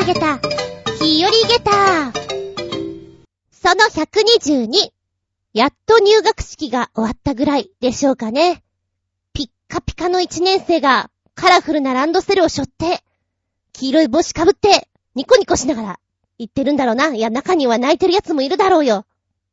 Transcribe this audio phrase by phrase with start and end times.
[0.00, 0.38] 投げた、
[0.98, 2.10] 日和ゲタ
[3.52, 4.92] その122。
[5.52, 8.64] やっと入学式が終わったぐらいでしょうかね。
[9.34, 13.04] ピッカピカの1年生がカラフルなランドセルを背負って、
[13.74, 16.00] 黄色い帽子かぶって、ニコニコしながら
[16.38, 17.14] 言ってるんだろうな。
[17.14, 19.04] いや、中には泣いてる奴もいるだろうよ。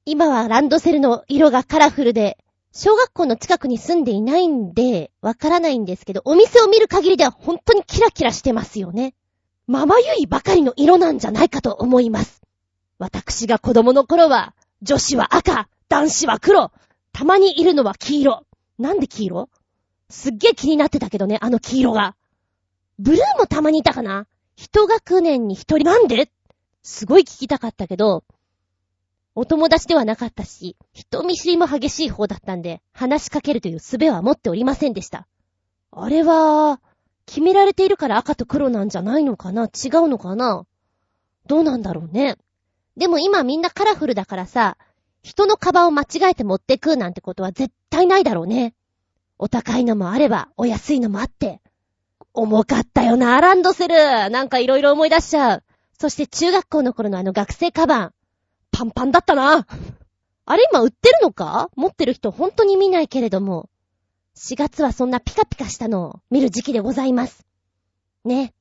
[0.05, 2.37] 今はランドセルの色がカラフルで、
[2.71, 9.13] 小学校の近くに住んでいないんで、わからないんですけど、お店を見る限りでは本当にキラキラしてますよね。
[9.67, 12.41] ままゆいばかりの色なんじゃないかと思います。
[12.99, 16.71] 私が子供の頃は、女子は赤、男子は黒、
[17.11, 18.45] たまにいるのは黄色。
[18.79, 19.49] なんで黄色？
[20.09, 22.15] すっげえ気になってたけどね、あの黄色が。
[22.97, 24.25] ブルーもたまにいたかな？
[24.55, 26.31] 一学年に一人なんで？
[26.81, 28.23] すごい聞きたかったけど、
[29.35, 35.27] お友達ではなかったし、人見知りも激しい方だったんで、話しかけるという術は持っておりませんでした。
[35.91, 36.79] あれは、
[37.27, 39.65] 決められているから赤と黒なんじゃないのかな？
[39.65, 40.65] 違うのかな？
[41.45, 42.37] どうなんだろうね？
[42.95, 44.77] でも今みんなカラフルだからさ、
[45.21, 48.73] 人のカバンを間違えて持ってくなんてことは絶対ないだろうね。
[49.37, 51.61] お高いのもあれば、お安いのもあって。
[52.33, 54.29] 重かったよな、ランドセル。
[54.29, 55.63] なんかいろいろ思い出しちゃう。
[55.99, 58.13] そして中学校の頃のあの学生カバン。
[58.71, 59.67] パンパンだったな。
[60.45, 61.69] あれ今売ってるのか？
[61.75, 63.69] 持ってる人本当に見ないけれども。
[64.37, 67.43] 4月はそんなピカピカしたのを見る時期でございます。
[68.23, 68.53] ね。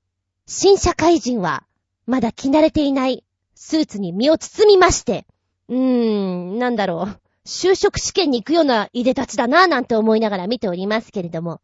[0.47, 1.65] 新社会人は、
[2.07, 3.25] まだ着慣れていない
[3.55, 5.27] スーツに身を包みまして、
[5.69, 7.21] うーん、なんだろう。
[7.45, 11.61] 就職試験に行くようないでたちだなぁなんて思いながら見ておりますけれども。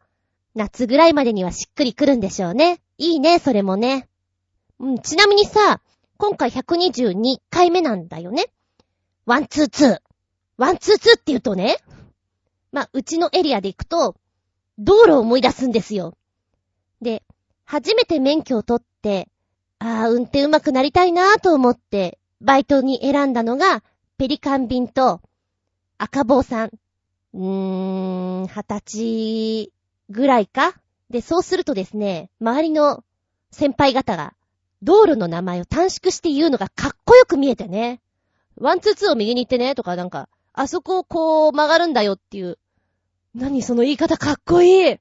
[0.54, 2.80] 夏ぐらいまでにはしっくりくるんでしょうね。
[2.98, 4.08] いいね、それもね。
[4.78, 5.80] うん、ちなみにさ、
[6.18, 8.44] 今回122回目なんだよね。
[9.24, 11.78] One two two。One two two って言うとね、
[12.72, 14.16] まあ、うちのエリアで行くと、
[14.78, 16.16] 道路を思い出すんですよ。
[17.00, 17.22] で、
[17.64, 19.28] 初めて免許を取って、
[19.78, 23.84] ああ、運転上手くなりたいなぁと思って、バイトに選んだのが、
[24.16, 25.20] ペリカン便と、
[25.98, 26.70] 赤帽さん。
[27.34, 29.72] うーん、二十歳
[30.10, 30.74] ぐらいか？
[31.10, 33.04] で、そうするとですね、周りの
[33.50, 34.34] 先輩方が、
[34.82, 38.00] 道路の名前を短縮して言うのがかっこよく見えてね。
[38.56, 42.58] One two two を右に行ってね、とかなんか、あそこをこう曲がるんだよっていう。
[43.34, 44.96] 何その言い方かっこいい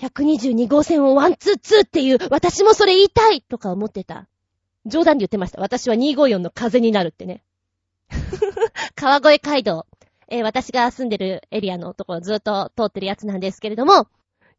[0.00, 4.26] !122 号線を one two two っていう、私もそれ言いたいとか思ってた。
[4.86, 5.60] 冗談で言ってました。
[5.60, 7.42] 私は254の風になるってね。
[8.96, 9.86] 川越街道。
[10.28, 14.06] えー、私が住んでるエリアのところずっと通ってるやつなんですけれども、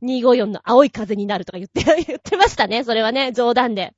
[0.04, 2.84] 254の青い風になるとか言って、 言ってましたね。
[2.84, 3.94] それはね、冗談で。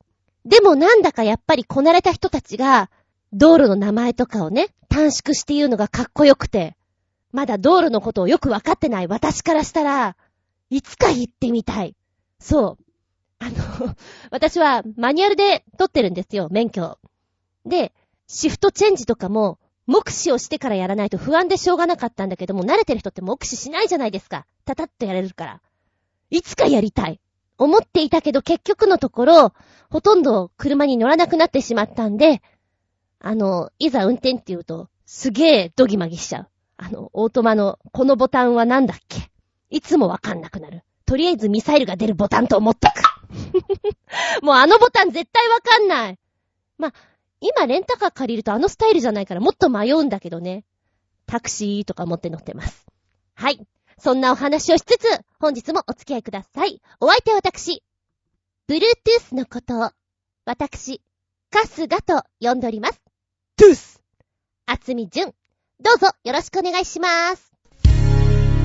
[0.45, 2.89] でもなんだかやっぱりこなれた人たちが、
[3.31, 6.75] 道路の名前とかをね、短縮して言うのがかっこよくて、
[7.33, 10.15] まだ道路のことをよくわかってない私からしたら、
[10.69, 11.95] いつか言ってみたい。
[12.39, 12.83] そう。
[13.39, 13.95] あの、
[14.29, 16.99] 私はマニュアルで取ってるんですよ、免許。
[17.65, 17.91] で、
[18.27, 24.45] シフトチェンジとかも、目視をしてからやらないと不安でしょうがなかったんだけども、慣れてる人って目視しないじゃないですか。
[24.63, 25.61] たたっとやれるから。
[26.29, 27.19] いつかやりたい。
[27.57, 29.53] 思っていたけど結局のところ、
[29.89, 32.41] ほとんど車に乗らなくなってしまったんで、
[33.19, 36.47] あの、いざ運転って言うと、すげえドギマギしちゃう。
[36.85, 39.29] あの、オートマの、このボタンはなんだっけ？
[39.69, 40.83] いつもわかんなくなる。
[41.05, 42.93] とりあえずミサイルが出るボタンと思っとく。
[44.43, 46.19] もうあのボタン絶対わかんない。
[46.77, 46.93] まあ、
[47.39, 50.65] 今レンタカー借りるとあのスタイルじゃないからもっと迷うんだけどね。
[51.25, 52.85] タクシーとか持って乗ってます。
[53.35, 53.65] はい。
[53.97, 55.05] そんなお話をしつつ、
[55.39, 56.81] 本日もお付き合いください。
[56.99, 57.81] お相手は私。
[58.67, 59.91] Bluetooth のことを、
[60.45, 61.01] 私、
[61.49, 63.01] カスガと呼んでおります。
[63.55, 64.01] トゥース
[64.65, 65.33] あつみじゅん。
[65.81, 67.51] どうぞよろしくお願いします。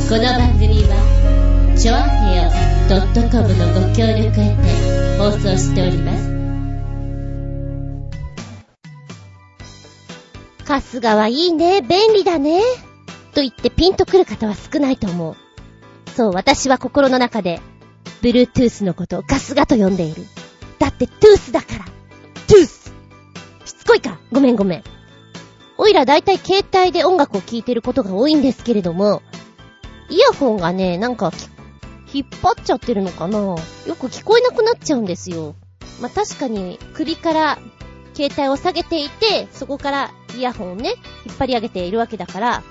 [0.09, 2.51] この番組は、ちょあへよ
[3.31, 6.39] .com のご協力へて放送しております。
[10.65, 12.61] カスガはいいね、便利だね。
[13.35, 15.37] と言ってピンとくる方は少ないと思う。
[16.15, 17.61] そう、私は心の中で、
[18.23, 20.23] Bluetooth のことをガスガと呼んでいる。
[20.79, 21.85] だってトゥースだから。
[22.47, 22.93] トゥース
[23.65, 24.21] しつこいか。
[24.31, 24.98] ごめんごめん。
[25.81, 29.23] おいらだいたい携帯で音楽を聴いてることが多いんですけれども、
[30.11, 31.33] イヤホンがね、なんか、
[32.13, 35.55] 引っ張っちゃってるのかなよく聞こえなくなっちゃうんですよ。
[36.01, 37.59] まあ、確かに首から
[38.15, 40.95] 携帯を下げていて、そこからイヤホンをね、
[41.27, 42.63] 引っ張り上げているわけだから、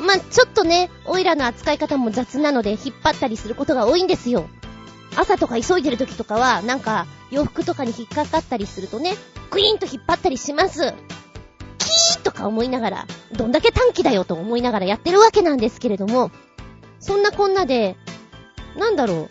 [0.00, 4.48] まあ、ちょっとね、オイラの扱い方も雑なので引っ張ったりすることが多いんですよ。
[5.16, 9.14] 朝とか急いでる時とかは、なんか、洋服とかに引っかかったりするとね、
[9.50, 10.94] クイーンと引っ張ったりします。
[12.34, 16.30] か思いながら、どんだけ短期だよと思いながらやってるわけなんですけれども、
[17.00, 17.96] そんなこんなで、
[18.76, 19.30] なんだろう。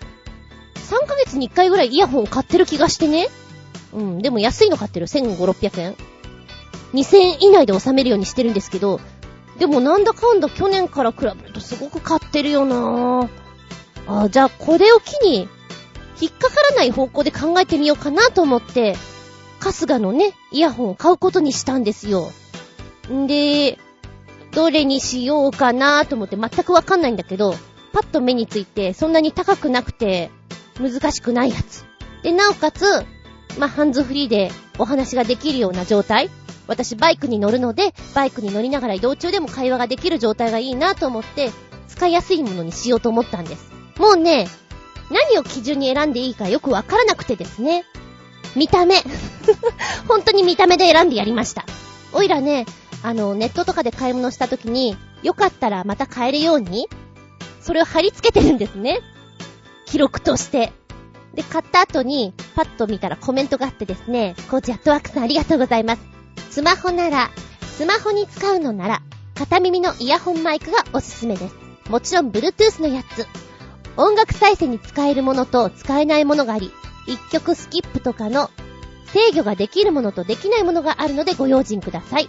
[0.75, 3.29] 3ヶ月に1回ぐらいイヤホンを買ってる気がしてね。
[3.93, 5.07] うん、でも安いの買ってる。
[5.07, 5.95] 1500、600円。
[6.93, 8.99] 2000円以内で収めるようにしてるんですけど、
[9.57, 13.29] でもなんだかんだ去年から比べるとすごく買ってるよなぁ。
[14.07, 15.47] あ、じゃあこれを機に、
[16.21, 18.95] 引っかからない方向で考えてみようかなと思って、
[19.59, 22.31] 春日のね、イヤホンを買うことにしたんですよ。
[23.11, 23.77] んで、
[24.51, 27.55] どれにしようかなと思って全くわかんないんだけど、
[27.91, 30.31] パッと目についてそんなに高くなくて
[30.79, 31.85] 難しくないやつ。
[32.23, 32.85] で、なおかつ、
[33.57, 36.29] まあ、ハンズフリーでお話ができるような状態。
[36.65, 41.51] 私バイクに乗るので、バイクに乗りながら移動中でも会話ができる状態がいいなと思って、
[41.89, 43.71] 使いやすいものにしようと思ったんです。
[43.97, 44.47] もうね、
[45.11, 47.85] 何を基準に選んでいいかよくわからなくてですね。
[48.55, 48.95] 見た目。
[50.07, 51.65] 本当に見た目で選んでやりました。
[52.13, 52.65] おいらね、
[53.03, 56.87] あの、ネットとかで買い物した時に、よかったらまた買えるように、
[57.61, 59.01] それを貼り付けてるんですね。
[59.85, 60.71] 記録として。
[61.33, 66.01] で、買った後に、パッと見たらコメントがあってですね、コーチアットワークさんありがとうございます。
[66.49, 67.29] スマホなら、
[67.77, 69.01] スマホに使うのなら、
[69.35, 71.55] 片耳のイヤホンマイクがおすすめです。
[71.89, 73.27] もちろん、Bluetooth のやつ。
[73.97, 76.71] 音楽再生に使えるものと使えないものがあり、
[77.05, 78.49] 一曲スキップとかの
[79.07, 82.27] 制御ができるものとできないものがあるのでご用心ください。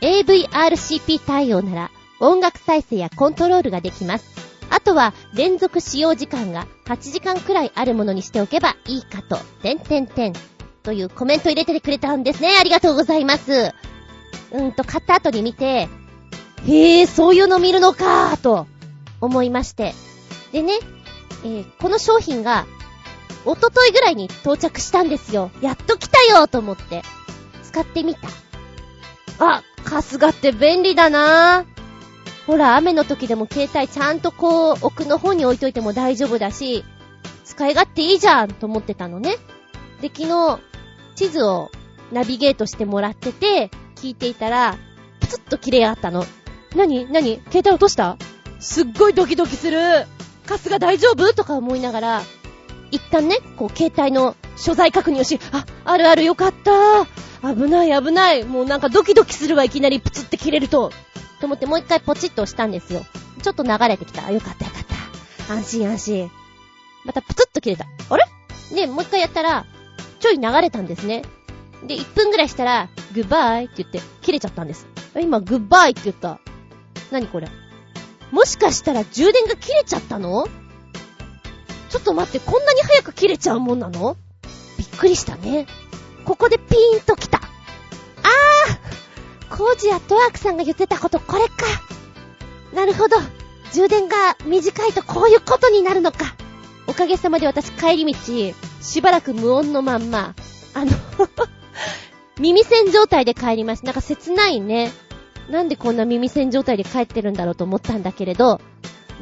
[0.00, 4.34] AVRCP 対応なら音楽再生やコントロールができます。
[4.70, 10.32] あとは連続使用時間が8時間くらいあるものにしておけばいいかと、てんてんてん。
[10.82, 12.56] というコメント入れてくれたんですね。
[12.60, 13.72] ありがとうございます。
[14.52, 15.88] うんと、買った後に見て、
[16.66, 18.66] へえ、そういうの見るのかーと
[19.20, 19.94] 思いまして。
[20.52, 20.74] でね、
[21.44, 22.66] えー、この商品が、
[23.44, 25.50] おとといぐらいに到着したんですよ。
[25.60, 27.02] やっと来たよーと思って、
[27.62, 28.28] 使ってみた。
[29.38, 31.64] あ、カスガって便利だな
[32.46, 36.84] ほら、雨の時でも携帯ちゃんとこう、奥の方に置いといても大丈夫だし、
[37.44, 39.36] 使い勝手いいじゃんと思ってたのね。
[40.00, 40.58] で、昨日、
[41.14, 41.70] 地図を
[42.12, 44.76] ナビゲートしてもらってて、聞いていたら、
[45.20, 46.26] プツッと切れあったの。
[46.74, 48.16] なになに携帯落とした？
[48.58, 49.78] すっごいドキドキする。
[50.44, 51.32] カスが大丈夫？
[51.32, 52.22] とか思いながら、
[52.90, 57.06] 一旦ね、こう、携帯の所在確認をし、あ、あるあるよかった。
[57.54, 58.44] 危ない危ない。
[58.44, 60.90] もうなんかドキドキするわ、いきなりプツって切れると。
[61.40, 63.04] と思ってもう一回ポチッと押したんですよ。
[63.42, 64.30] ちょっと流れてきた。
[64.30, 64.84] よかったよかっ
[65.46, 65.54] た。
[65.54, 66.30] 安心安心。
[67.04, 67.86] またプツッと切れた。
[68.08, 68.24] あれ？
[68.74, 69.66] で、もう一回やったら、
[70.20, 71.22] ちょい流れたんですね。
[71.86, 74.86] で、1分ぐらいしたら、グッバイって言って、切れちゃったんです。
[75.20, 76.40] 今、グッバイって言った。
[77.10, 77.48] 何これ？
[78.30, 80.48] もしかしたら充電が切れちゃったの？
[81.90, 84.16] ちょっと待って、こんなに早く切れちゃうもんなの？
[84.78, 85.66] びっくりしたね。
[86.24, 87.38] ここでピーンと来た。
[87.38, 91.54] あーコージアットワークさんが言ってたことこれか。
[92.72, 93.16] なるほど。
[93.72, 96.34] 充電が短いとこういうことになるのか。
[96.86, 100.34] おかげさまで私帰り道、しばらく無音のまんま、
[100.74, 100.92] あの
[102.38, 103.86] 耳栓状態で帰りました。
[103.86, 104.92] なんか切ないね。
[105.48, 108.60] なんでこんな耳栓状態で帰ってるんだろうと思ったんだけれど、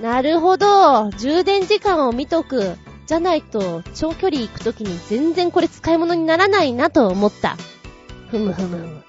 [0.00, 1.10] なるほど。
[1.18, 2.76] 充電時間を見とく。
[3.12, 7.58] じゃないと、長距離行くときに全然これ使い物にならないなと思った。
[8.30, 9.02] ふむふむ。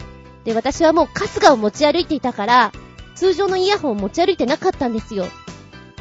[0.44, 2.74] で、私はもうカスガを持ち歩いていたから、
[3.16, 5.28] 通常のイヤホンを持ち歩いてなかったんですよ。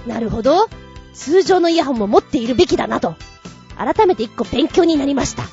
[0.04, 0.68] なるほど。
[1.14, 3.14] 通常のイヤホンも持っているべきだなと。
[3.76, 5.44] 改めて一個勉強になりました。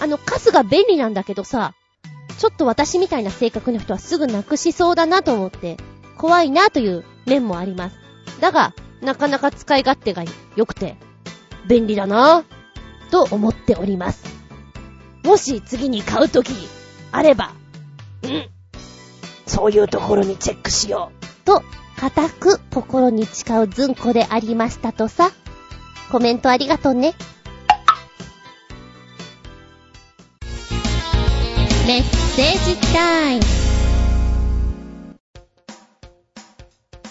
[0.00, 1.72] あの、カスが便利なんだけどさ、
[2.36, 5.76] ちょっと私みたいな性格の人はすぐなくしそうだなと思って、
[6.18, 7.96] 怖いなという面もあります。
[8.40, 10.24] だが、なかなか使い勝手が
[10.56, 10.96] 良くて、
[11.66, 14.24] 便利だなぁと思っております。
[15.24, 16.52] もし次に買うとき、
[17.12, 17.52] あれば、
[18.22, 18.48] うん、
[19.46, 21.44] そういうところにチェックしよう。
[21.44, 21.62] と、
[21.96, 25.30] 固く心に誓うずんこでありましたとさ。
[26.10, 27.14] コメントありがとうね。
[31.86, 33.61] メッセージタイム。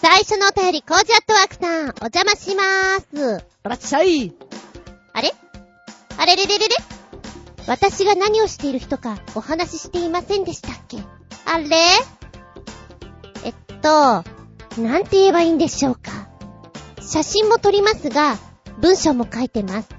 [0.01, 3.45] 最初のお便り、コージアットワークさん、お邪魔しまーす。
[3.61, 4.33] らっしゃい。
[5.13, 5.31] あれ？
[6.17, 6.75] あれれれれれ？
[7.67, 10.97] 私が何をしている人かお話ししていませんでしたっけ？
[11.45, 11.67] あれ？
[13.43, 13.53] えっ
[13.83, 14.23] と、
[14.81, 16.27] なんて言えばいいんでしょうか。
[16.99, 18.39] 写真も撮りますが、
[18.79, 19.89] 文章も書いてます。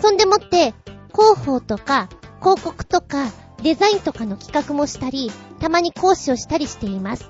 [0.00, 0.74] そんでもって、
[1.12, 3.26] 広報とか、広告とか、
[3.64, 7.28] デザインとかの企画もしたり、たまに講師をしたりしています。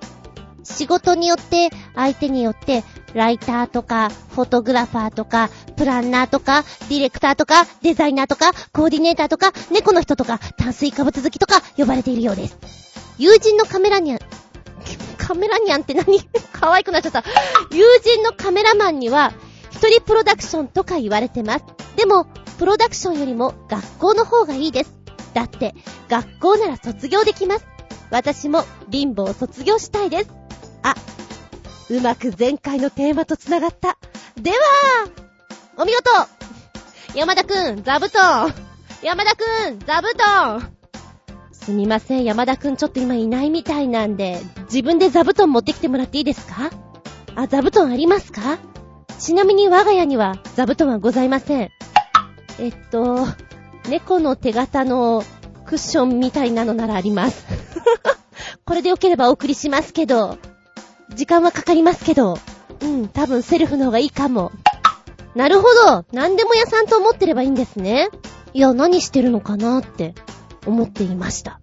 [0.65, 12.59] 仕事によって、相手によって、ライターとか、フォトグラファーとか、プランナーとか、ディレクターとか、デザイナーとか、コーディネーターとか、猫の人とか、炭水化物好きとか、呼ばれているようです。
[13.19, 14.19] 友人のカメラニャン、
[15.19, 16.21] カメラニャンって何？
[16.53, 17.25] 可愛くなっちゃった。
[17.71, 19.33] 友人のカメラマンには、
[19.71, 21.65] 一人プロダクションとか言われてます。
[21.97, 22.27] でも、
[22.59, 24.93] プロダクションよりも学校の方がいいです。
[25.33, 25.75] だって、
[26.09, 27.67] 学校なら卒業できます。
[28.11, 30.40] 私も貧乏を卒業したいです。
[30.83, 30.95] あ、
[31.91, 33.99] うまく前回のテーマと繋がった。
[34.41, 34.57] では、
[35.77, 36.11] お見事
[37.15, 38.55] 山田くん、座布団
[39.03, 40.73] 山田くん、座布団
[41.53, 46.71] すみません、山田くんちょっと今いないみたいなんで、自分で座布団持ってきてもらっていいですか？
[47.35, 48.59] あ、座布団ありますか？
[49.19, 51.71] ちなみに我が家には座布団はございません。
[52.59, 53.27] えっと、
[53.89, 55.23] 猫の手形の
[55.67, 57.45] クッションみたいなのならあります。
[58.65, 60.39] これでよければお送りしますけど、
[61.15, 62.39] 時間はかかりますけど、
[62.81, 64.53] うん、多分セルフの方がいいかも。
[65.35, 68.09] なるほど何でも屋さんと思ってればいいんですね。
[68.53, 70.15] いや、何してるのかなって
[70.67, 71.61] 思っていました。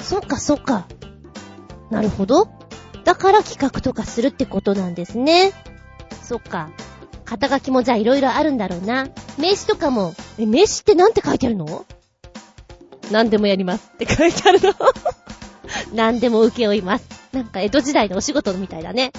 [0.00, 0.86] そっかそっか。
[1.90, 2.48] なるほど。
[3.04, 5.52] だから企画とかするってことなんですね。
[6.22, 6.70] そっか。
[7.24, 9.06] 肩書きもじゃあ色々あるんだろうな。
[9.38, 11.84] 名刺とかも、え、名刺ってなんて書いてあるの？
[13.12, 14.72] 何でもやりますって書いてあるの。
[15.94, 17.08] 何でも受け負います。
[17.32, 19.12] なんか江戸時代のお仕事みたいだね。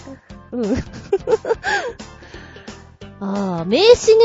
[0.52, 0.76] うん。
[3.22, 4.24] ああ、名刺ね。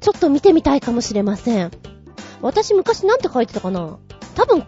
[0.00, 1.70] ちょっと見てみたいかもしれません。
[2.42, 3.98] 私昔なんて書いてたかな
[4.34, 4.64] 多分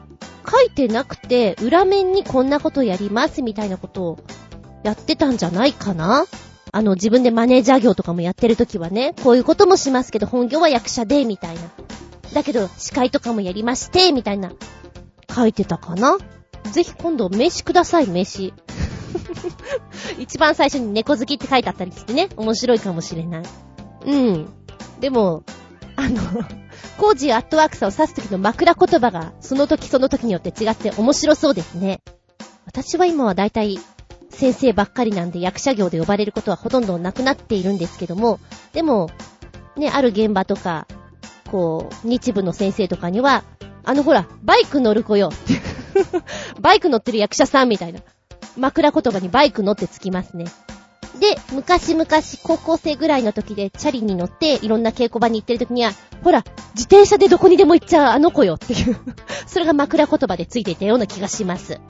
[0.51, 4.19] 書いてなくて、裏面にこんなことやりますみたいなことを
[4.85, 6.25] やってたんじゃないかな
[6.73, 11.61] あの、自分でマネージャー業とかもやってるときはね、こういうこともしますけど、本業は役者で、みたいな。
[12.33, 14.53] だけど、司会とかもやりまして、みたいな。
[15.35, 16.17] 書いてたかな
[16.73, 18.53] ぜひ今度、名刺ください、名刺。
[20.19, 23.43] 一番最初に猫好きって書いてあったりしてね、面白いかもしれない。
[24.07, 24.49] うん。
[25.01, 25.43] でも、
[25.97, 26.21] あの、
[26.99, 32.01] コージーアットワークさんを指すときの枕言葉が、その時その時によって違って面白そうですね。
[32.67, 33.79] 私は今はだいたい
[34.31, 38.39] 先生ばっかりなんで役者業で呼ばれることはほとんどなくなっているんですけども、
[38.73, 39.11] でも、
[39.77, 40.87] ね、ある現場とか、
[41.51, 43.45] こう、日部の先生とかには、
[43.85, 45.31] あのほら、バイク乗る子よ。
[46.61, 48.01] バイク乗ってる役者さんみたいな。
[48.57, 50.47] 枕言葉にバイク乗ってつきますね。
[51.19, 52.07] で、昔々
[52.43, 58.97] 高校生ぐらいの時でチャリに乗っていろんな稽古場に行ってる時には、ほら、自転車でどこにでも行っちゃうあの子よっていう。
[59.47, 61.81] それが枕言葉でついていたような気がします。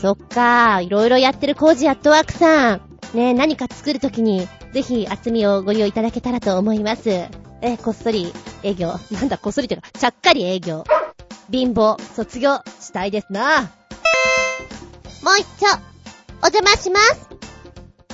[0.00, 2.80] そっかー、いろいろやってるコージアットワークさん。
[3.14, 7.08] ね何か作るときに、ぜひ厚みをご利用いただけたらと思います。
[7.60, 8.94] え、こっそり営業。
[9.10, 10.84] なんだ、こっそりというか、ちゃっかり営業。
[11.50, 13.62] 貧乏、卒業したいですな。
[15.22, 15.66] もう一丁、
[16.42, 17.28] お邪魔します。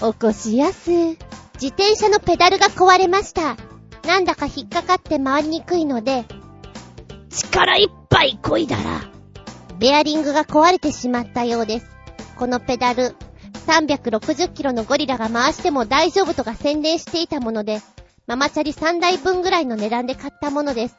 [0.00, 0.90] おこしやす。
[0.90, 3.56] 自転車のペダルが壊れました。
[4.06, 6.24] なんだか引っかかって回りにくいので、
[7.30, 9.02] 力いっぱい漕いだら、
[9.78, 11.86] ベアリングが壊れてしまったようです。
[12.36, 13.14] このペダル、
[13.66, 17.80] 360キロのゴリラが回しても大丈夫とか宣伝していたもので、
[18.26, 20.96] ママチャリ3台分ぐらいの値段で買ったものです。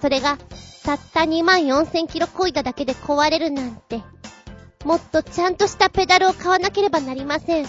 [0.00, 0.38] それが、
[0.88, 4.00] たった2万4000キロ漕いだだけで壊れるなんて。
[4.86, 7.66] もっとちゃんとしたペダルを買わなければなりません。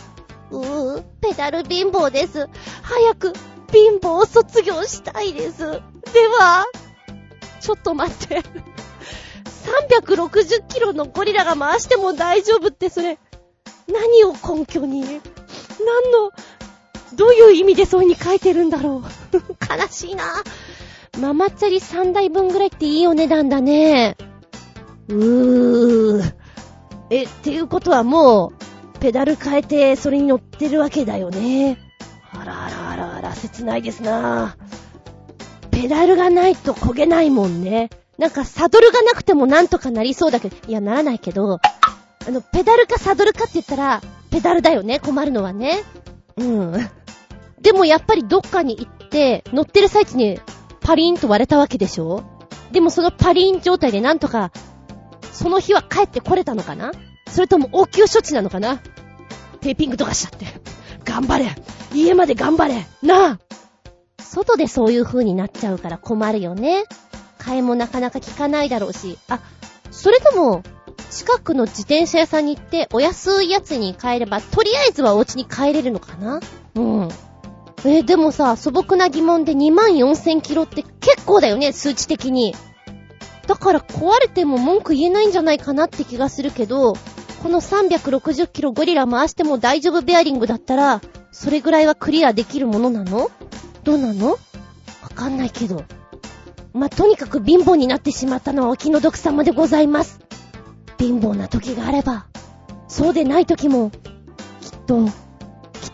[0.52, 2.48] うー、ペダル貧乏です。
[2.82, 3.34] 早く、
[3.74, 5.60] 貧乏を卒業したいです。
[5.60, 5.68] で
[6.30, 6.66] は、
[7.60, 8.42] ちょっと待って。
[10.00, 13.20] 360キロのゴリラが回しても大丈夫ってそれ、
[13.90, 15.02] 何を根拠に？
[15.02, 15.20] 何
[16.14, 16.32] の、
[17.16, 19.38] どういう意味でそういう風に書いてるんだろう。
[19.60, 20.24] 悲しいな。
[21.20, 24.16] ママチャリ3台分ぐらいっていいお値段だね。
[25.10, 26.34] うー。
[27.10, 28.54] え、っていうことはも
[28.96, 31.78] う、ペダル変えてそれに乗ってるわけだよね。
[32.32, 34.56] あらあらあらあら、切ないですな。
[35.72, 37.90] ペダルがないと焦げないもんね。
[38.18, 41.60] なんかサドルがなくてもなんとかなりそうだけど、いや、ならないけど、
[42.28, 45.84] あの、ペダルかサドルかって言ったら、ペダルだよね、困るのはね。
[46.38, 46.90] うん。
[47.62, 50.40] でもやっぱりどっかに行って、乗ってる最中に
[50.82, 52.24] パリーンと割れたわけでしょ？
[52.72, 54.52] でもそのパリーン状態でなんとか、
[55.32, 56.92] その日は帰ってこれたのかな？
[57.30, 58.78] それとも応急処置なのかな？
[59.62, 60.46] テーピングとかしちゃって。
[61.06, 61.56] 頑張れ
[61.94, 63.40] 家まで頑張れなあ
[64.22, 66.84] 外でそういう風になっちゃうから困るよね。
[67.40, 69.18] 替えもなかなか効かないだろうし。
[69.28, 69.40] あ、
[69.90, 70.62] それとも、
[71.10, 76.42] 近くの自転車屋さんに行って、お安いやつに変えれば、とりあえずはお家に帰れるのかな？
[76.76, 77.10] うん。
[77.86, 82.56] えでもさ、素朴な疑問で2万4000キロって結構だよね、数値的に。
[83.48, 86.94] だから壊れても文句言えないんじゃないかなって気がするけど、
[87.42, 93.32] この360キロゴリラ回しても大丈夫ベアリングだったら、それぐらいはクリアできるものなの？
[93.84, 94.32] どうなの？
[94.32, 94.38] わ
[95.16, 95.84] かんないけど。
[96.74, 100.20] まあ、とにかく貧乏になってしまったのはお気の毒様でございます。
[101.00, 102.28] 貧乏な時があれば、
[102.88, 104.00] そうでない時も、きっ
[104.86, 105.12] と、きっ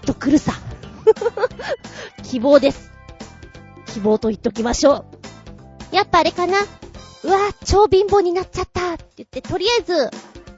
[0.06, 0.54] と来るさ。
[2.24, 2.92] 希望です。
[3.88, 5.06] 希望と言っときましょ
[5.92, 5.96] う。
[5.96, 6.58] やっぱあれかな
[7.24, 10.12] うわ超貧乏になっちゃったって言って、とりあえず、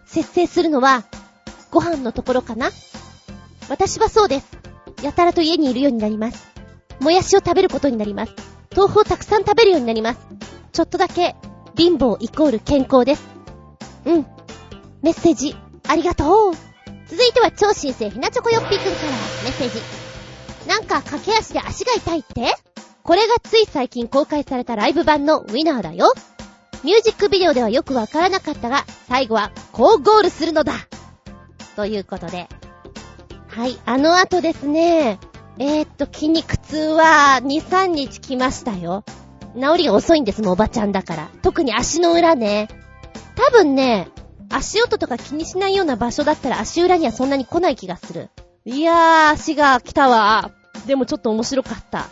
[0.06, 1.04] 節制するのは、
[1.72, 2.72] ご飯のところかな
[3.70, 4.48] 私はそうです。
[5.04, 6.48] やたらと家にいるようになります。
[7.00, 8.34] もやしを食べることになります。
[8.76, 10.20] 豆腐をたくさん食べるようになります。
[10.72, 11.36] ちょっとだけ、
[11.76, 13.24] 貧乏イコール健康です。
[14.06, 14.26] うん。
[15.02, 15.56] メッセージ、
[15.88, 16.54] ありがとう。
[17.08, 19.12] 続いては超新星ひなチョコヨッピーくんから
[19.44, 20.07] メッセージ。
[20.68, 22.56] なんか駆け足で足が痛いって？
[23.04, 26.14] これがつい最近公開されたライブ版のウィナーだよ。
[26.84, 30.74] ミュージックビデオではよくわからなかったが、最後はこうゴールするのだ
[31.76, 32.48] ということで。
[33.48, 35.20] はい、あの後ですね、
[35.58, 39.04] えー、っと、筋肉痛は2、3日来ましたよ。
[39.56, 41.30] 治りが遅いんですもん、おばちゃんだから。
[41.42, 42.68] 特に足の裏ね。
[43.36, 44.10] 多分ね、
[44.50, 48.30] 足音とか気にしないような場所だったら足裏にはそんなに来ない気がする。
[48.66, 50.52] いやー、足が来たわ。
[50.88, 52.08] でもちょっと面白かった。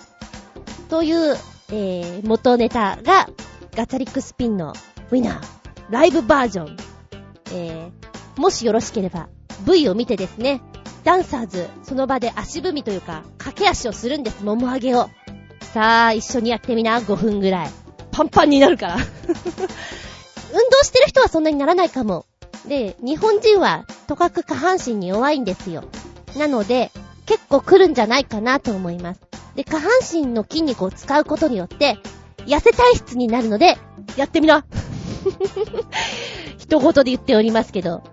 [0.90, 1.38] という、
[1.70, 3.28] えー、元ネタが、
[3.76, 4.74] ガチャリックスピンの
[5.12, 5.42] ウィナー、
[5.90, 6.78] ライブバージョン。
[7.54, 9.30] えー、もしよろしければ、
[9.66, 10.62] V を見てですね、
[11.04, 15.10] ダンサーズ、その場で足踏みというか、駆け足をするんです、もも上げを。
[15.74, 17.70] さあ、一緒にやってみな、5分ぐらい。
[18.12, 18.96] パンパンになるから。
[18.98, 22.26] 運動してる人はそんなにならないかも。
[22.68, 25.84] で、日本人は、とかく下半身に弱いんですよ。
[26.38, 26.92] なので、
[27.26, 29.22] 結構来るんじゃないかなと思います。
[29.56, 31.98] で、下半身の筋肉を使うことによって、
[32.46, 33.78] 痩せ体質になるので、
[34.18, 34.66] やってみな
[36.58, 38.04] 一言で言っておりますけど、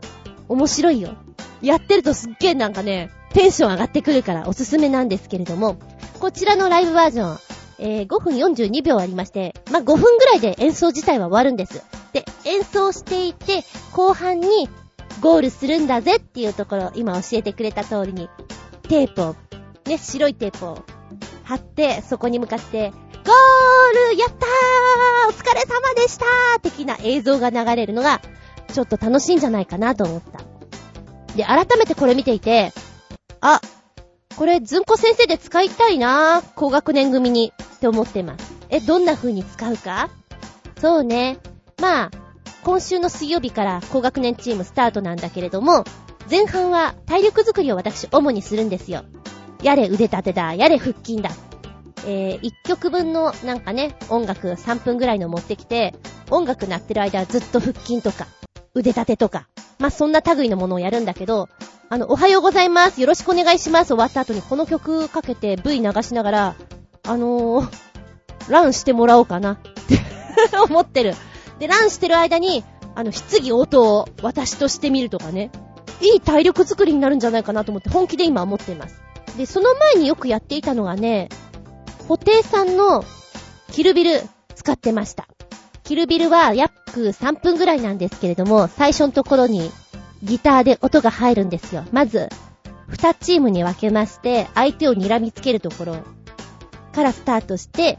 [0.49, 1.15] 面白いよ。
[1.61, 5.77] やってるとすっげえなんかね、テンション上がってくるからおすすめなんですけれども、
[6.19, 7.39] こちらのライブバージョン、
[7.79, 11.83] えー、5分42秒ありまして、まあ、5分ぐらいで演奏自体は終わるんです。
[12.13, 14.69] で、演奏していて、後半に
[15.21, 18.29] ゴールするんだぜっていうところ、今教えてくれた通りに、
[18.93, 19.37] テープを、
[19.87, 20.85] ね、白いテープを
[21.45, 28.21] 貼って、そこに向かって、ゴールやったーお疲れ様でしたー的な映像が流れるのが、
[28.71, 30.41] ちょっと楽しいんじゃないかなと思った。
[31.35, 32.75] で、改めてこれ見ていて、
[33.41, 33.63] あ、
[34.37, 38.53] これ、ずんこ先生で使いたいな高学年組にって思ってます。
[38.69, 40.11] え、どんな風に使うか？
[40.79, 41.39] そうね。
[41.81, 42.11] まあ、
[42.63, 45.85] 今週の水曜日から高学年チームスタートなんだけれども、
[46.33, 49.05] 前半は体力作りを私主にするんですよ。
[49.63, 51.29] やれ腕立てだ、やれ腹筋だ。
[52.07, 55.95] えー、1曲分のなんかね、音楽3分ぐらいの持ってきて、
[56.31, 58.27] 音楽鳴ってる間ずっと腹筋とか、
[58.73, 59.47] 腕立てとか、
[59.79, 61.51] まあ、そんな類のものをやるんだけど、
[61.91, 63.03] あの、おはようございます。
[63.03, 63.89] よろしくお願いします。
[63.89, 66.57] 終わった後にこの曲かけて V 流しながら、
[67.03, 67.69] あのー、
[68.49, 70.01] ランしてもらおうかなって
[70.67, 71.13] 思ってる。
[71.59, 72.65] で、ランしてる間に、
[72.95, 75.51] あの、質疑応答を私としてみるとかね。
[76.03, 79.01] いい体力作りになるんじゃないかなと思って本気で今思っています。
[79.37, 81.29] で、その前によくやっていたのがね、
[82.09, 83.05] ホテイさんの
[83.71, 84.21] キルビル
[84.55, 85.29] 使ってました。
[85.85, 89.71] キルビルは約3分ぐらいなんですけれども、最初のところに
[90.23, 91.85] ギターで音が入るんですよ。
[91.93, 92.29] まず、
[92.91, 95.97] 2チームに分けまして、相手を睨みつけるところ
[96.93, 97.99] からスタートして、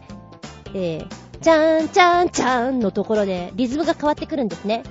[0.74, 1.08] えー、
[1.42, 4.84] チャーンチャーンチャーンのところでリズムが変わってくるんですね。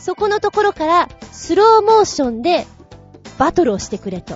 [0.00, 2.66] そこのところからスローモーションで
[3.38, 4.34] バトルをしてくれと。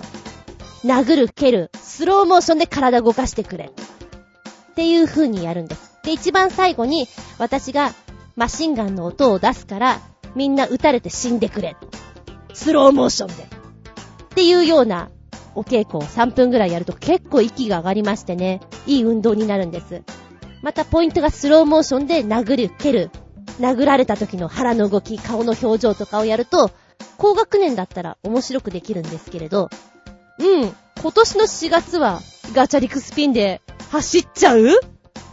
[0.84, 3.70] 殴る、蹴る、スローモーションで体動かしてくれ。
[4.72, 5.98] っていう風にやるんです。
[6.04, 7.94] で、一番最後に私が
[8.36, 10.00] マシンガンの音を出すから、
[10.34, 11.76] みんな撃たれて死んでくれ。
[12.52, 13.44] スローモーションで。
[13.44, 13.46] っ
[14.34, 15.10] ていうような
[15.54, 20.02] お稽古を3分ぐらいやると結構息が上がりましてね、いい運動になるんです。
[20.60, 23.10] またポイントがスローモーションで殴る、蹴る、
[23.60, 26.70] 殴られた時の腹の動き、顔の表情とかをやると、
[27.16, 29.70] 高学年だったら面白くできるんですけれど、
[30.38, 32.20] うん、今年の4月は
[32.54, 34.68] ガチャリクスピンで走っちゃう？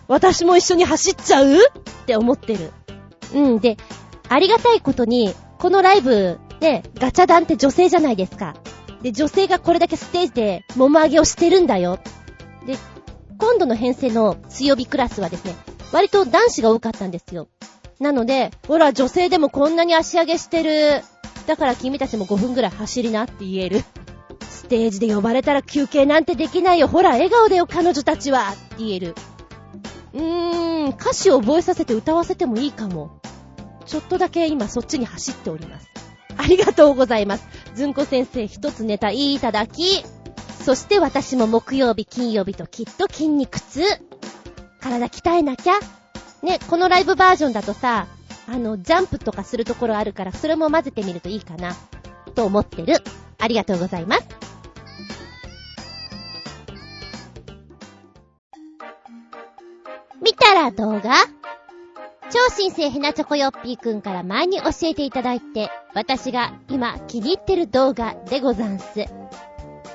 [0.07, 1.55] 私も一緒に走っちゃう？
[1.55, 1.59] っ
[2.05, 2.71] て思ってる。
[3.33, 3.59] うん。
[3.59, 3.77] で、
[4.29, 8.55] ありがたいことに、このライブでガチャ団って女性じゃないですか。
[9.01, 11.99] で、女性がこれだけステージで桃上げをしてるんだよ。
[12.67, 12.77] で、
[13.37, 15.55] 今度の編成の強火クラスはですね、
[15.91, 17.47] 割と男子が多かったんですよ。
[18.01, 21.03] なので、ほら、女性でもこんなに足上げしてる。
[21.45, 23.83] だから君たちも5分ぐらい走りなって言える。
[24.49, 26.87] ステージで呼ばれたら休憩なんてできないよ。
[26.87, 29.15] ほら、笑顔でよ、彼女たちはって言える。
[30.13, 33.21] うーん、歌詞を覚えさせて歌わせてもいいかも。
[33.85, 35.87] ちょっとだけ今そっちに走っております。
[36.37, 37.45] ありがとうございます。
[37.75, 40.03] ずんこ先生一つネタいただき。
[40.65, 43.83] そして私も木曜日、金曜日ときっと筋肉痛。
[44.79, 46.00] 体鍛えなきゃ。
[46.43, 48.07] ね、このライブバージョンだとさ、
[48.47, 51.75] あの、ジャンプとかするところあるから、それも混ぜてみるといいかな。
[52.35, 52.95] と思ってる。
[53.37, 54.27] ありがとうございます。
[60.21, 61.13] 見たら動画？
[62.29, 69.01] 超新星ヘナチョコヨッピーくんから前に教えていただいて、私が今気に入ってる動画でござんす。
[69.01, 69.07] え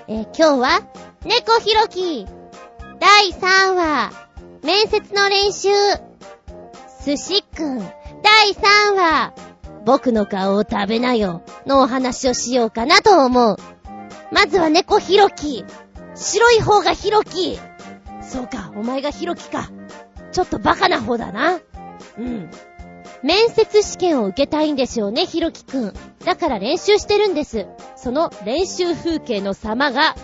[0.08, 0.82] ー今日は、
[1.24, 2.26] 猫ひろき
[3.00, 4.12] 第3話、
[4.62, 5.68] 面接の練習
[7.06, 9.32] 寿司くん第3話、
[9.84, 13.56] 僕の顔を食べなよのお話をしようかなと思う。
[14.32, 15.64] まずは猫ひろき
[16.16, 17.60] 白い方がひろき
[18.22, 19.70] そうか、お前がひろきか。
[20.32, 21.60] ちょっとバカな方だな。
[22.18, 22.50] うん。
[23.22, 25.94] 面接試験を受けたいんでしょうね、ひろきくん。
[26.24, 27.68] だから練習してるんです。
[27.94, 30.16] その練習風景の様が、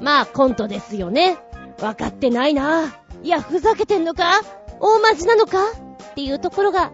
[0.00, 1.36] まあコントですよね。
[1.82, 2.86] わかってないな。
[3.22, 4.32] いや、ふざけてんのか？
[4.80, 5.58] 大マジなのか？
[6.12, 6.92] っていうところが、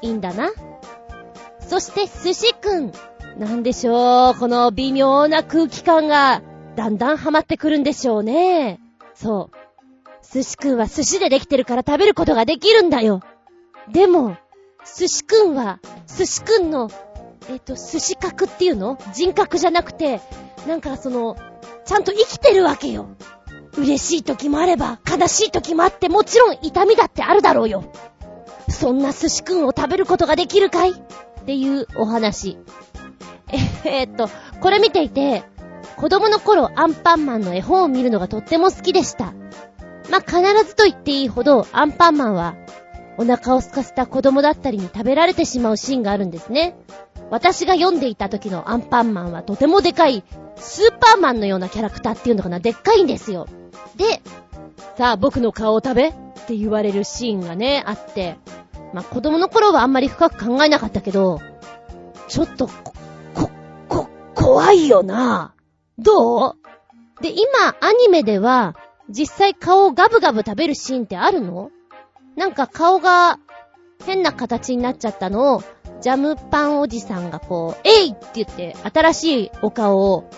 [0.00, 0.50] いいんだな。
[1.60, 2.92] そして、寿司くん。
[3.38, 6.42] なんでしょう、この微妙な空気感が、
[6.76, 8.80] だんだんハマってくるんでしょうね。
[9.14, 9.56] そう。
[10.32, 13.20] 寿司くんは寿司でできてるから食べることができるんだよ。
[13.90, 14.36] でも、
[14.98, 16.90] 寿司くんは、寿司くんの、
[17.50, 18.98] えっ、と、寿司格っていうの？
[19.12, 20.20] 人格じゃなくて、
[20.66, 21.36] なんかその、
[21.84, 23.08] ちゃんと生きてるわけよ。
[23.76, 27.84] 嬉しい時もあれば、悲しい時もあって、もちろん痛みだってあるだろうよ。
[28.68, 30.90] そんな寿司くんを食べることができるかい？
[30.92, 30.94] っ
[31.44, 32.58] ていうお話。
[33.84, 34.28] えっと、
[34.60, 35.42] これ見ていて、
[35.96, 39.32] 子供の頃アンパンマンの絵本を見るのがとっても好きでした。
[40.10, 42.54] まあ、必ずと言っていいほど、アンパンマンは、
[43.18, 46.76] お腹を空かせた子供だったりに食べられてしまうシーンがあるんですね。
[47.30, 50.24] 私が読んでいた時のアンパンマンはとてもでかい、
[50.56, 53.46] スーパーマンのようなキャラクターっていうのかな、でっかいんですよ。
[53.96, 54.20] で、
[54.96, 56.12] さあ僕の顔を食べっ
[56.46, 58.36] て言われるシーンがね、あって、
[58.92, 61.40] まあ、子供の頃はあんまり深く考えなかったけど、
[62.28, 62.92] ちょっと、こ、
[63.34, 63.50] こ、
[63.88, 65.54] こ、怖いよな。
[65.98, 66.56] どう？
[67.22, 67.40] で、今、
[67.80, 68.76] アニメでは、
[69.08, 71.70] 実際顔をガブガブ食べるシーンってあるの？
[72.36, 73.38] なんか顔が
[74.04, 75.56] 変な形になっちゃったの？
[75.56, 75.62] を、
[76.00, 80.28] ジャムパンおじさんがこう、えいって言って、新しいお顔を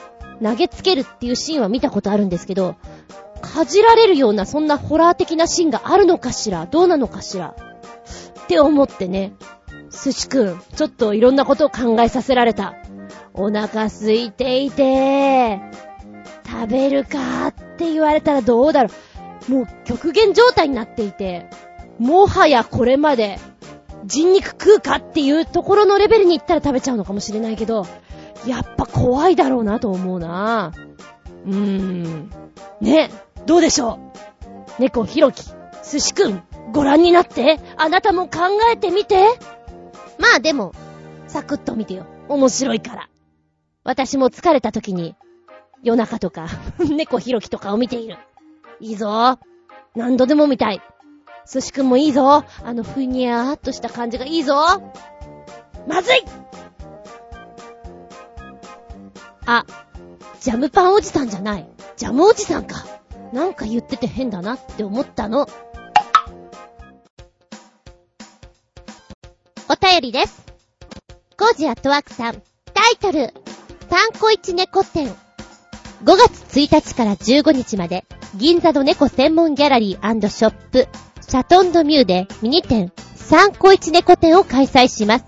[0.42, 2.76] 投げつけるっていうシーンは見たことあるんですけど、
[3.54, 6.66] かじられるようなそんなホラー的なシーンがあるのかしら？
[6.66, 7.54] どうなのかしら？
[8.44, 9.34] って思ってね。
[9.90, 12.74] 寿司くん、ちょっといろんなことを考えさせられた。
[13.32, 15.60] お腹空いていて、
[16.44, 18.90] 食べるかって言われたらどうだろ
[19.48, 19.52] う。
[19.52, 21.48] もう極限状態になっていて、
[22.00, 23.38] もはやこれまで
[24.04, 27.86] 人肉食うかっていうところのレベルに行ったら食べちゃうのかもしれないけど、
[28.46, 30.72] やっぱ怖いだろうなと思うな
[31.46, 32.30] うーん。
[32.80, 33.10] ね、
[33.46, 33.98] どうでしょ
[34.78, 34.82] う？
[34.82, 35.44] 猫ひろき、
[35.88, 38.40] 寿司くん、ご覧になって、あなたも考
[38.72, 39.38] えてみて？
[40.18, 40.72] まあでも、
[41.28, 42.06] サクッと見てよ。
[42.28, 43.08] 面白いから。
[43.84, 45.14] 私も疲れた時に、
[45.82, 46.46] 夜中とか、
[46.78, 48.16] 猫ひろきとかを見ている。
[48.80, 49.38] いいぞ。
[49.94, 50.80] 何度でも見たい。
[51.46, 52.44] 寿司くんもいいぞ。
[52.64, 54.54] あのふにゃーっとした感じがいいぞ。
[55.86, 56.24] まずい
[59.46, 59.66] あ、
[60.40, 61.68] ジャムパンおじさんじゃない。
[61.96, 62.86] ジャムおじさんか。
[63.34, 65.48] なんか言ってて変だなって思ったの。
[69.68, 70.46] お便りです。
[71.36, 72.34] コージアットワークさん。
[72.72, 73.34] タイトル。
[73.90, 75.08] 三個一猫展。
[75.08, 75.14] 5
[76.04, 78.04] 月1日から15日まで、
[78.36, 80.86] 銀座の猫専門ギャラリーショップ、
[81.20, 85.24] シャトンドミューでミニ展、三個一猫展を開催します。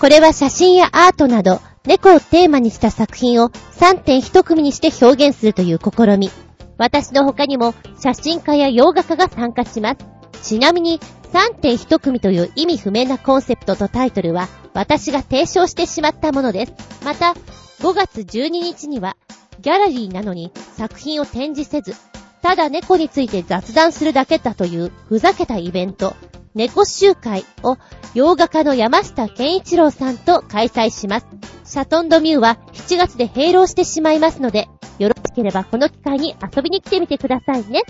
[0.00, 6.30] これは写真やアートなど、猫をテーマにした作品を3点1組にして表現するという試み。
[6.78, 9.98] 私の他にも写真家や洋画家が参加します。
[10.42, 11.00] ちなみに
[11.32, 16.72] 3.1組という意味不明なコンセプトとタイトルは私が提唱してしまったものです。
[17.04, 17.34] また、
[17.80, 19.16] 5月12日には
[19.60, 21.94] ギャラリーなのに作品を展示せず、
[22.42, 26.14] ただ猫について雑談するだけだというふざけたイベント、
[26.54, 27.76] 猫集会を
[28.14, 31.26] 洋画家の山下健一郎さんと開催します。
[31.64, 37.82] シャトンドミューは7月で閉廊してしまいますので、よろければこの機会に遊びに来てみてくださいね。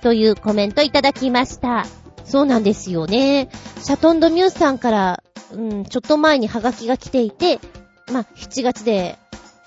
[0.00, 1.86] というコメントいただきました。
[2.24, 3.48] そうなんですよね。
[3.82, 7.60] シャトンドミューさんから、うん、ちょっと前にハガキが来ていて、
[8.12, 9.16] まあ、7月で、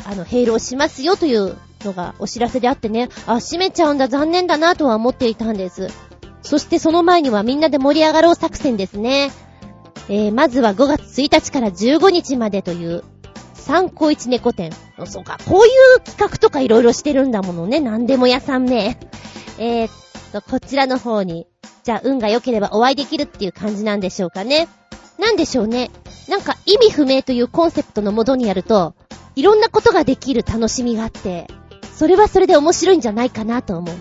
[0.05, 5.87] あの、閉廊しますよというのがお知らせであってね、あ、閉めちゃうんだ、残念だなとは思っていたんです。
[6.41, 9.31] そしてその前にはみんなで盛り上がろう作戦ですね。
[10.09, 13.03] えー、まずは5月1日から15日までという、
[13.69, 14.71] 参考一猫店。
[15.05, 18.99] そうか、こういう企画とかいろいろしてるんだものね、なんでも屋さんね。
[19.59, 19.91] えー、っ
[20.31, 21.45] と、こちらの方に、
[21.83, 24.67] じゃあ運が良ければお会いできるっていう感じなんでしょうかね。
[25.19, 25.91] なんでしょうね。
[26.27, 28.95] なんか意味不明というコンセプトのもとにやると、
[29.35, 31.45] いろんなことができる楽しみがあって、
[31.93, 33.95] それはそれで面白いんじゃないかなと思う。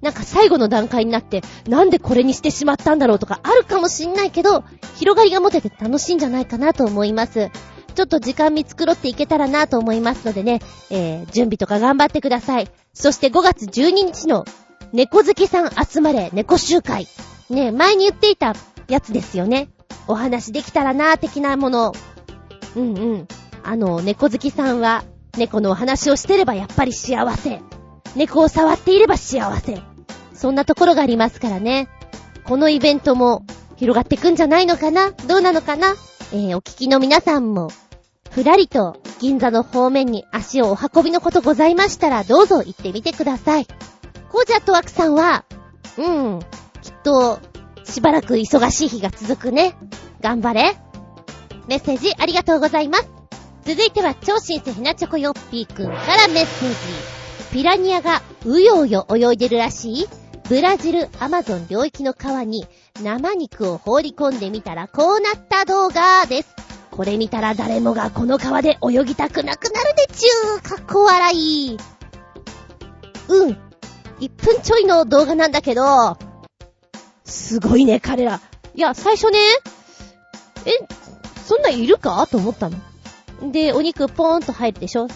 [0.00, 4.64] なんか最後の段階になって、なんでこれにしてしまったんだろうとかあるかもしんないけど、
[4.96, 7.50] 広がりが持てて楽しいんじゃないかなと思います。
[7.92, 12.68] ちょっと時間見繕っていけたらなと思いますのでね、えー、準備とか頑張ってください。
[12.94, 14.44] そして5月12日の
[14.92, 17.06] 猫好きさん集まれ猫集会。
[17.48, 18.54] ね、前に言っていた
[18.88, 19.68] やつですよね。
[20.06, 21.92] お話できたらな的なもの。
[22.76, 23.28] うんうん。
[23.62, 25.04] あの、猫好きさんは、
[25.36, 27.60] 猫のお話をしてればやっぱり幸せ。
[28.16, 29.80] 猫を触っていれば幸せ。
[30.34, 31.88] そんなところがありますからね。
[32.44, 33.44] このイベントも
[33.76, 35.12] 広がっていくんじゃないのかな？
[35.12, 35.94] どうなのかな？
[36.34, 37.70] えー、お聞きの皆さんも、
[38.30, 43.66] ふらりと銀座の方面に足をお運びのことございましたら、どうぞ行ってみてください。
[44.30, 45.44] コージャットワークさんは、
[45.98, 46.40] うん、
[46.80, 47.38] きっと、
[47.84, 49.76] しばらく忙しい日が続くね。
[50.22, 50.74] 頑張れ。
[51.68, 53.10] メッセージありがとうございます。
[53.66, 56.76] 続いては、超新星ひなチョコヨッピーくんからメッセージ。
[57.52, 60.06] ピラニアがうようよ泳いでるらしい
[60.48, 62.66] ブラジルアマゾン領域の川に
[63.00, 66.54] 生肉を放り込んでみたらこうなった動画です。
[66.90, 70.68] これ見たら誰もがこの川で泳ぎたくなくなるでちゅー。
[70.68, 71.78] かっこ笑い。
[73.28, 73.58] うん。
[74.20, 76.16] 1分ちょいの動画なんだけど、
[77.24, 78.40] すごいね、彼ら。
[78.74, 79.38] いや、最初ね、
[80.64, 80.70] え、
[81.44, 82.24] そんないるか？
[82.30, 82.76] と思ったの。
[83.50, 85.08] で、お肉ポーンと入るでしょ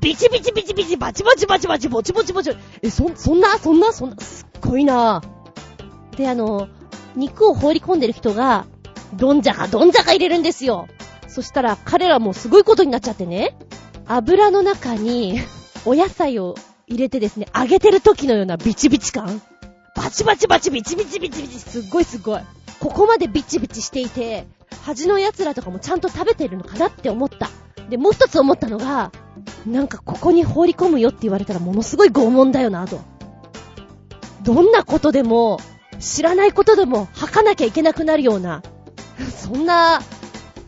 [0.00, 2.50] ビチビチビチビチバチバチバチバチボチボチボチ。
[2.82, 3.58] え、そ、そんな？
[3.58, 3.92] そんな？
[3.92, 4.16] そんな？
[4.18, 5.22] すっごいな
[6.16, 6.68] で、あの、
[7.16, 8.66] 肉を放り込んでる人が、
[9.14, 10.88] どんじゃかどんじゃか入れるんですよ。
[11.28, 13.56] そしたら彼らもすごいことになっちゃってね。
[14.06, 15.40] 油の中に、
[15.84, 16.54] お野菜を
[16.86, 19.40] 入れてですね、揚げてる時のようなビチビチ感。
[19.94, 22.40] バチバチバチビチビチビチビチ、すっごいすっごい。
[22.80, 24.46] ここまでビチビチしていて、
[24.84, 27.50] 端の奴らとかもちゃんと食べてるのかなって思った。
[27.90, 29.12] で、もう一つ思ったのが、
[29.66, 33.00] なんかここに放り込むよって言われたらものすごい拷問だよなと。
[34.42, 35.60] どんなことでも、
[35.98, 38.62] 知らないことでも吐かなきゃいけなくなるような、
[39.36, 40.00] そんな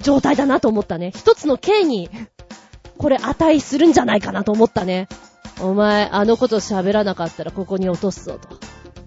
[0.00, 1.12] 状態だなと思ったね。
[1.14, 2.10] 一つの刑に、
[2.98, 5.08] これ値するんじゃないかなと思ったね。
[5.60, 8.48] お前、あのこと喋らなかったらここに落とすぞと。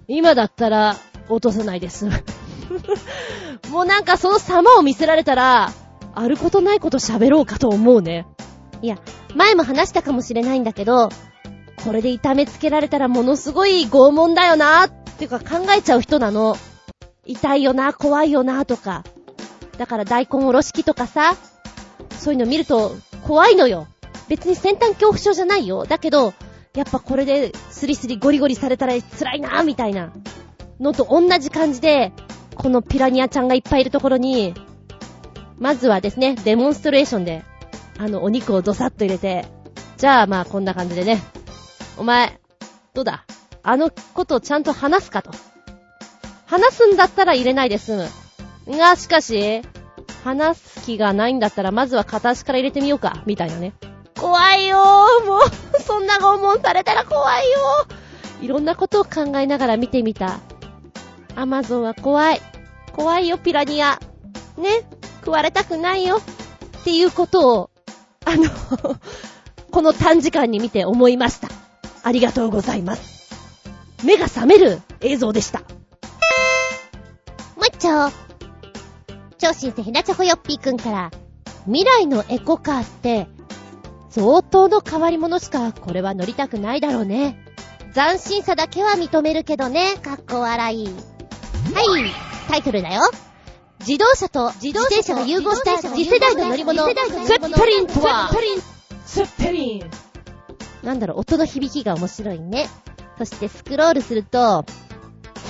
[0.08, 0.96] 今だったら、
[1.28, 2.06] 落とさないです。
[3.70, 5.72] もうなんかその様を見せられたら、
[6.14, 8.26] あることないこと喋ろうかと思うね。
[8.82, 8.98] いや、
[9.34, 11.08] 前も話したかもしれないんだけど、
[11.84, 16.56] これで痛めつけられたらものすごい拷問だよなっていうか考えちゃう人なの。
[17.26, 19.04] 痛いよな、怖いよなとか。
[19.78, 21.36] だから大根おろし器とかさ、
[22.10, 23.86] そういうの見ると怖いのよ。
[24.28, 25.84] 別に先端恐怖症じゃないよ。
[25.84, 26.34] だけど、
[26.74, 30.12] やっぱこれでスリスリゴリゴリされたら辛いなみたいな
[30.80, 32.12] のと同じ感じで、
[32.56, 34.54] このピラニアちゃんがいっぱいいるところに、
[35.58, 37.44] まずはですね、デモンストレーションで、
[37.98, 39.46] あの、お肉をドサッと入れて、
[39.96, 41.22] じゃあまあこんな感じでね、
[41.96, 42.40] お前、
[42.92, 43.24] どうだ？
[43.64, 45.30] あのことをちゃんと話すかと。
[46.46, 48.08] 話すんだったら入れないで済
[48.66, 48.76] む。
[48.76, 49.62] が、しかし、
[50.22, 53.72] 話す気がないんだったら、まずは片足から入れてみようか、みたいなね。
[54.20, 58.44] 怖いよー、もう、そんな拷問されたら怖いよー。
[58.44, 60.40] いろんなことを考えながら見てみた。
[61.34, 62.40] アマゾンは怖い。
[62.92, 63.98] 怖いよ、ピラニア。
[64.58, 64.86] ね、
[65.20, 66.18] 食われたくないよ。
[66.18, 67.70] っていうことを、
[68.26, 68.44] あの、
[69.70, 71.48] この短時間に見て思いました。
[72.02, 73.13] ありがとうございます。
[74.04, 75.60] 目が覚める映像でした。
[75.60, 75.64] も
[77.62, 78.12] う一丁。
[79.38, 81.10] 超新星ひなチョコヨッピーくんから、
[81.66, 83.26] 未来のエコカーって、
[84.10, 87.44] 相当の変わり者しかこれは乗りたくないだろうね。
[87.94, 90.86] 斬新さだけは認めるけどね、かっこ笑い。
[90.86, 92.12] はい、
[92.48, 93.02] タイトルだよ。
[93.80, 96.84] 自動車と自転車が融合した次世代の乗り物。
[96.86, 98.30] セッペリンとは、
[99.04, 99.90] セッペリン
[100.82, 102.68] なんだろう、音の響きが面白いね。
[103.18, 104.64] そしてスクロールすると、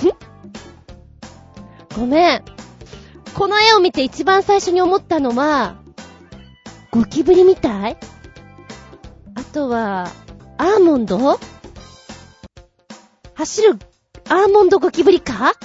[0.01, 0.11] ふん？
[1.99, 2.43] ごめん。
[3.33, 5.75] この絵を見て一番最初に思ったのは、
[6.91, 7.97] ゴキブリみたい？
[9.35, 10.09] あとは、
[10.57, 11.39] アーモンド？
[13.33, 13.79] 走る
[14.29, 15.33] アーモンドゴキブリか？
[15.33, 15.57] か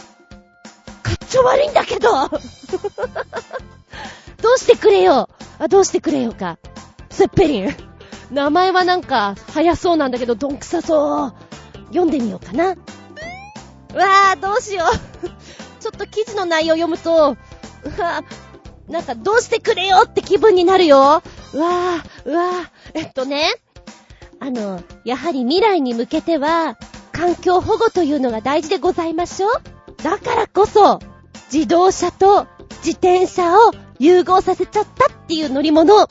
[1.12, 2.38] っちょ悪いんだけど ど
[4.56, 6.58] うしてくれよあ、どうしてくれよか？
[7.10, 7.76] セッペリン。
[8.32, 11.34] 名前はなんか、早そうなんだけど、どんくさそう。
[11.90, 12.70] 読んでみようかな。
[12.72, 15.28] うわぁ、どうしよう。
[15.80, 21.22] ちょっと記事の内容読むと、うわぁ、なんか、どうしてくれよって気分になるよ。
[21.52, 22.70] うわぁ、うわぁ。
[22.94, 23.52] えっとね、
[24.40, 26.76] あの、やはり未来に向けては、
[27.12, 29.52] 環境保護というのが大事でございましょう
[30.02, 30.98] だからこそ、
[31.52, 32.46] 自動車と
[32.84, 36.06] 自転車を融合させちゃったっていう乗り物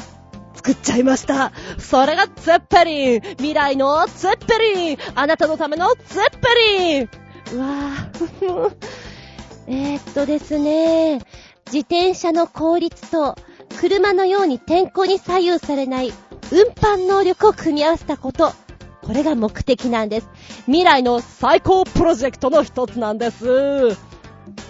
[0.59, 1.53] 作っちゃいました。
[1.77, 7.09] それがツッペリン未来のツッペリンあなたのためのツッペリン
[7.53, 8.75] うわぁ。
[9.67, 11.19] えっとですね、
[11.67, 13.35] 自転車の効率と
[13.79, 16.11] 車のように天候に左右されない
[16.51, 18.51] 運搬能力を組み合わせたこと。
[19.01, 20.29] これが目的なんです。
[20.65, 23.97] 未来の最高プロジェクトの一つなんです。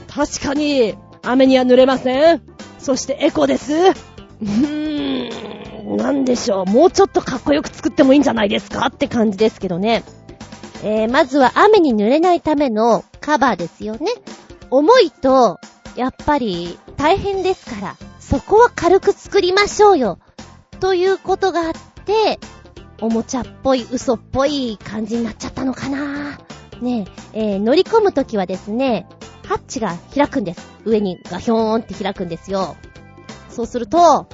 [0.08, 2.42] 確かに、雨には濡れません。
[2.78, 3.74] そしてエコです。
[3.74, 5.49] うーん、
[5.96, 6.66] なんでしょう。
[6.66, 10.04] もうちょっとかっこよく作ってもいいんじゃないですかって感じですけどね。
[10.84, 14.12] えー、まずは雨に濡れないためのカバーですよね。
[14.70, 15.60] 重いと、
[15.96, 20.20] やっぱり大変ですから、そこは軽く作りましょうよ。
[20.80, 21.74] ということがあっ
[22.06, 22.40] て、
[23.02, 26.38] おもちゃっぽい、嘘っぽい感じになっちゃったのかな
[26.82, 29.08] ねえ、えー、乗り込むときはですね、
[29.46, 30.70] ハッチが開くんです。
[30.86, 32.76] 上にガヒョーンって開くんですよ。
[33.50, 34.28] そうすると、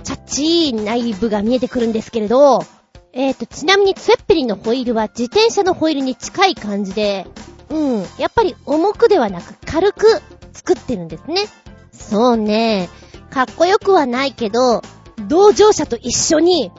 [0.00, 2.64] チャッチー内部が見えてくるんですけれど、
[3.12, 7.26] えーと、ちなみにツェッペリンのホイールは自転車のホイールに近い感じで、
[7.68, 10.06] うん、やっぱり重くではなく軽く
[10.52, 11.46] 作ってるんですね。
[11.92, 12.88] そうね、
[13.30, 14.82] かっこよくはないけど、
[15.28, 16.72] 同乗者と一緒に、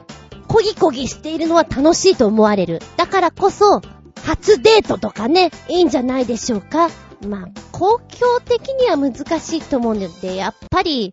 [0.48, 2.80] こぎこぎしているのは楽しいと思われる。
[2.96, 3.80] だからこそ、
[4.24, 6.88] 初デートとかね、いいんじゃないでしょうか。
[7.26, 11.12] まあ、公共的には難しいと思うので、やっぱり、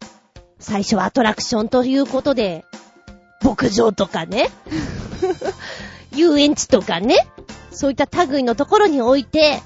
[0.59, 2.65] 最初はアトラクションということで、
[3.43, 4.49] 牧場とかね、
[6.15, 7.27] 遊園地とかね、
[7.71, 9.61] そういった類のところに置いて、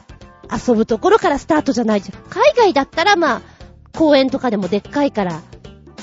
[0.51, 2.21] 遊ぶところからスタートじゃないじゃん。
[2.29, 3.41] 海外だったらまあ、
[3.97, 5.41] 公園とかでもでっかいから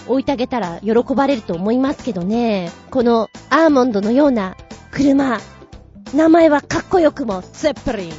[0.08, 2.70] 置いてあげたら喜ばれると思いますけどね。
[2.90, 4.56] このアーモンドのような
[4.90, 5.38] 車、
[6.14, 8.12] 名前はかっこよくも、ツェッペリン。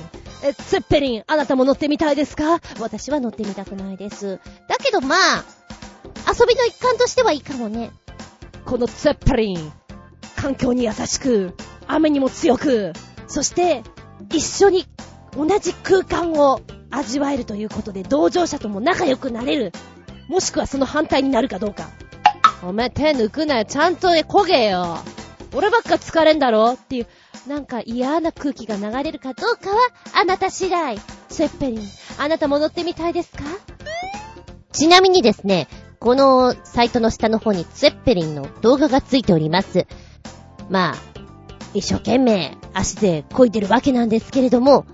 [0.44, 2.60] え、ツェッペリン、あなたも乗ってみたいですか？
[2.80, 4.40] 私は乗ってみたくないです。
[4.68, 5.44] だけどまあ、
[6.28, 7.92] 遊びの一環としてはいいかもね。
[8.66, 9.72] このツェッペリン、
[10.36, 11.56] 環境に優しく、
[11.88, 12.94] 雨にも強く、
[13.28, 13.84] そして、
[14.30, 14.86] 一緒に
[15.36, 19.72] 同じ空間を味わえるということで、同乗者とも仲良くなれる。
[20.28, 21.90] もしくはその反対になるかどうか。
[22.64, 23.66] お前手抜くなよ。
[23.66, 25.00] ちゃんとね、焦げよ。
[25.54, 27.08] 俺ばっか疲れんだろっていう、
[27.48, 29.78] なんか嫌な空気が流れるかどうかは、
[30.14, 31.00] あなた次第。
[31.30, 31.82] セッペリン、
[32.20, 33.44] あなた戻ってみたいですか？
[34.72, 35.68] ちなみにですね、
[36.02, 39.86] このサイトの下の方にツェッペリンの動画がついております。
[40.68, 40.96] まあ、
[41.76, 44.88] 一生懸命足で漕いでるわけなんですけれども、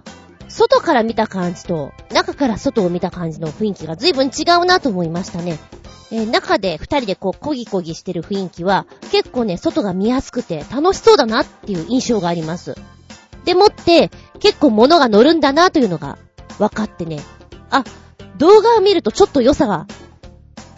[0.49, 5.57] 外から見た感じと、中から外を見た感じの雰囲気が随分違うなと思いましたね。
[6.11, 12.75] えー、中で二人でこう、こぎこぎしてる雰囲気は、結構ね、外が見やすくて楽しそうだなっていう印象があります。
[13.45, 16.17] でもって、結構物が乗るんだなというのが
[16.59, 17.21] 分かってね。
[17.69, 17.85] あ、
[18.37, 19.87] 動画を見るとちょっと良さが、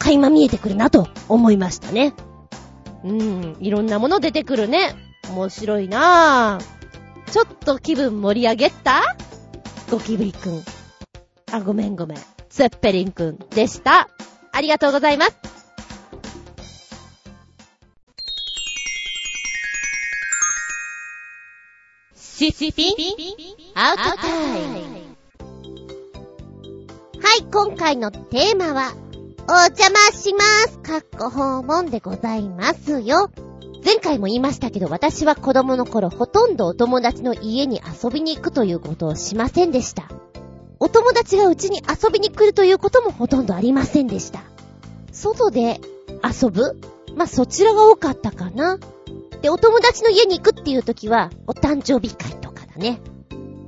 [0.00, 2.14] 垣間見えてくるなと思いましたね。
[3.04, 4.96] うーん、いろんなもの出てくるね。
[5.30, 7.30] 面白いなぁ。
[7.30, 9.16] ちょっと気分盛り上げた？
[9.90, 10.64] ゴキブリくん。
[11.52, 12.18] あ、ごめんごめん。
[12.48, 14.08] ツェッペリンくんでした。
[14.52, 15.36] ありがとうございます。
[22.16, 22.94] シシピン
[23.74, 24.80] アウトタイム。
[27.22, 28.94] はい、今回のテーマは、
[29.48, 30.78] お邪魔します。
[30.78, 33.30] かっこ訪問でございますよ。
[33.84, 40.08] 前回も言いましたけど、私は子供の頃ほとんどお友達の家に遊びに行くということをしませんでした。
[40.78, 44.42] お友達がうちに遊びに来るということもほとんどありませんでした。
[45.12, 45.80] 外で
[46.24, 46.78] 遊ぶ？
[47.16, 48.78] まあ、そちらが多かったかな。
[49.42, 53.00] で、お友達の家に行くっていう時は、お誕生日会とかだね。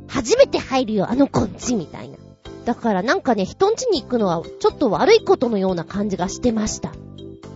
[0.06, 2.18] 初めて入るよ、あの子んちみたいな。
[2.64, 6.92] だからなんかね、人んちに行くのはちょっと悪いことのような感じがしてました。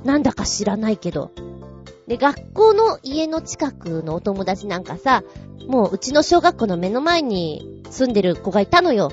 [0.04, 1.30] なんだか知らないけど。
[2.06, 5.22] で、学校の家の近くのお友達なんかさ、
[5.68, 9.10] もううちの小学校の目の前に住んでる子がいたのよ。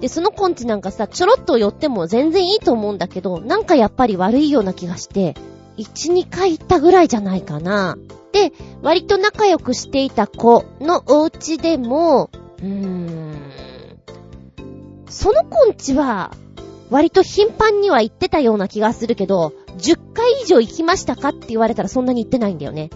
[0.00, 5.34] で、その子んちなんかさ、ちょろっと寄っても全然いいと思うんだけど、なんかやっぱり悪いような気がして、
[5.78, 7.96] 1、2回行ったぐらいじゃないかな。
[8.32, 13.33] で、割と仲良くしていた子のお家でも、うーん、
[15.14, 16.32] その子んちは、
[16.90, 22.90] 割と頻繁には行ってたような気がするけど、10回以上行きましたかって言われたらそんなに行ってないんだよね。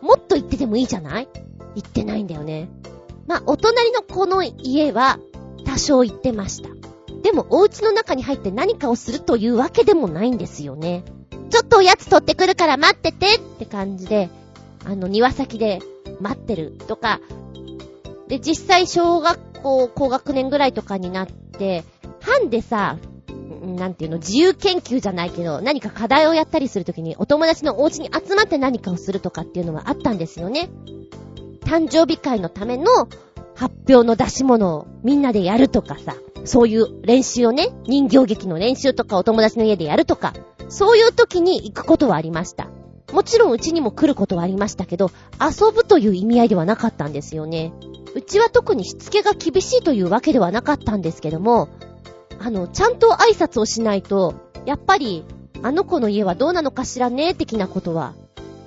[0.00, 1.28] もっと行っててもいいじゃない？
[1.74, 2.70] 行ってないんだよね。
[3.26, 5.18] まあ、お隣の子の家は
[5.64, 6.68] 多少行ってました。
[7.22, 11.02] でも、お家の中に入って何かをするというわけでもないんですよね。
[11.50, 14.30] ちょっとおやつ取ってくるから待っててって感じで、
[14.84, 15.80] あの、庭先で
[16.20, 17.20] 待ってるとか、
[18.28, 21.47] で、実際小学校高学年ぐらいとかになって、
[22.20, 22.96] 班でさ、
[23.62, 30.70] なんていうの、自由研究じゃないけど、何か課題をやったりするときに、お友達のお家に集まって何かをするとかっていうのはあったんですよね。
[31.62, 32.86] 誕生日会のための
[33.54, 40.32] 発表の出し物をみんなでやるとかさ、そういう練習をね、人形劇の練習とかお友達の家でやるとか、
[40.68, 42.68] そういう時に行くことはありました。
[43.12, 47.72] もちろんうちにも来ることはありましたけど、遊ぶという意味合いではなかったんですよね。
[48.14, 51.68] うちは特にしつけが厳しいというわけではなかったんですけども、
[52.38, 54.34] あの、ちゃんと挨拶をしないと、
[54.66, 55.24] やっぱり、
[55.62, 58.14] あの子の家はどうなのかしらね、的なことは、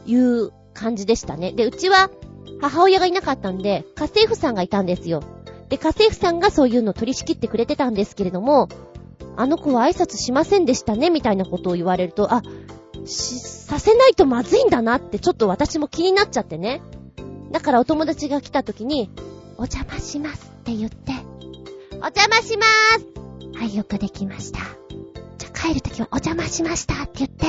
[0.06, 1.52] 言う感じでしたね。
[1.52, 2.10] で、うちは、
[2.60, 5.24] 母親がいなかったんで、家政婦さんがいたんですよ。
[5.70, 8.68] で、家政婦さんがそういうのを取り仕切ってくれてたんですけれども、
[9.38, 12.42] あの子は挨拶しませんでしたね、みたいなことを言われると、あ、
[13.06, 16.82] し、させないとまずいんだなってちょっと私も気になっちゃってね。
[17.52, 19.10] だからお友達が来た時に、
[19.58, 21.12] お邪魔しますって言って、
[21.94, 24.60] お邪魔しまーすはい、よくできました。
[25.38, 27.46] じゃあ帰る時はお邪魔しましたって言って、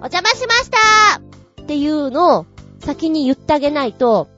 [0.00, 1.18] お邪魔しました
[1.62, 2.46] っていうのを
[2.80, 4.28] 先に言ってあげないと、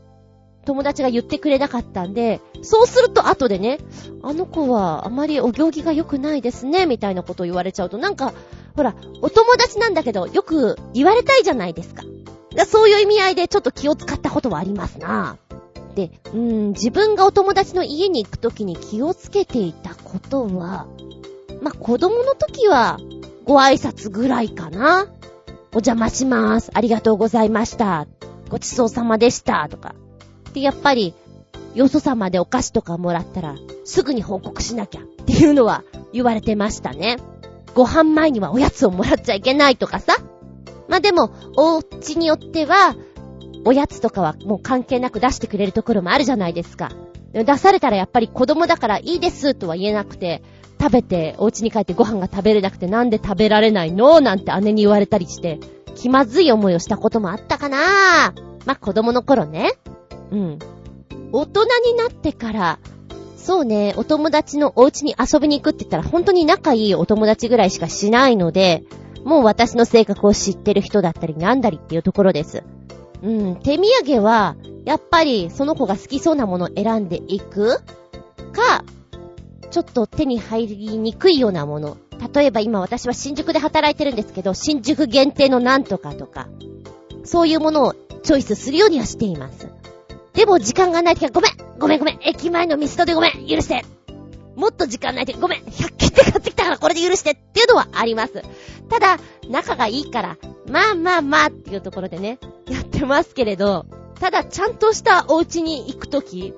[0.64, 3.78] 友達が言ってくれなかったんで、そうすると後でね、
[4.22, 8.34] あの子はあまりお行儀が良くないですね、みたいなことを言われちゃうと、なんか、
[8.74, 12.02] ほら、お友達なんだけど、よく言われたいじゃないですか。
[12.66, 15.38] そういう意味合いでちょっと気を使ったことはありますな。
[15.94, 20.86] で、うーん、自分がお友達の家に行くときに気をつけていたことは、
[21.60, 22.98] まあ、子供の時は、
[23.44, 25.06] ご挨拶ぐらいかな。
[25.74, 26.70] お邪魔します。
[26.74, 28.06] ありがとうございました。
[28.50, 29.66] ごちそうさまでした。
[29.70, 29.94] とか。
[30.52, 31.14] で、やっぱり、
[31.74, 37.16] よそ様でお菓子とかもらったら、すぐに報告しなきゃっていうのは言われてましたね。
[37.74, 40.16] ご飯前にはおやつをもらっちゃいけないとかさ。
[40.88, 42.94] まあ、でも、お家によっては、
[43.64, 46.90] おやつとかはもう関係なく出してくれるところもあるじゃないですか。
[47.32, 50.42] 出されたらやっぱり子供だからいいですとは言えなくて、
[50.80, 54.20] 食べてお家に帰ってご飯が食べれなくてなんで食べられないの？
[54.20, 55.60] なんて姉に言われたりして、
[55.94, 58.34] 気まずい思いをしたこともあったかな？
[58.66, 59.72] まあ、子供の頃ね。
[60.32, 60.58] うん。
[61.30, 62.78] 大人になってから、
[63.42, 68.84] そうね、お友達のお家に遊びに行くって言ったら本当に仲いいお友達ぐらいしかしないので、
[69.24, 72.62] もう私の性格を知ってる人だったりなんだりっていうところです。
[73.20, 77.80] うん、手土産は、やっぱりその子が好きそうなものを選んでいく？
[78.52, 78.84] か、
[79.70, 81.96] ちょっと手に入りにくいようなもの。
[82.32, 86.48] 例えば今私は新宿で働いてるんですけど、新宿限定のなんとかとか、
[87.24, 89.68] そういうものをチョイスするようにはしています。
[90.34, 93.84] でも時間がないときはごめんごめんごめん駅前のミストでごめん許して
[94.56, 98.42] もっと時間ないときごめん !100 均で買ってきたからこれで許してっていうのはあります。
[98.88, 99.18] ただ、
[99.48, 100.36] 仲がいいから、
[100.68, 103.86] まあまあまあっていうところでね、やってますけれど、
[104.20, 106.54] ただちゃんとしたお家に行くとき、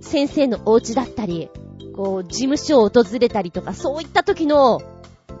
[0.00, 1.50] 先生のお家だったり、
[1.94, 4.80] こう、事務所を訪れたりとか、そういった時の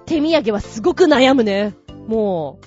[0.06, 1.74] 手土産はすごく悩むね。
[2.08, 2.58] も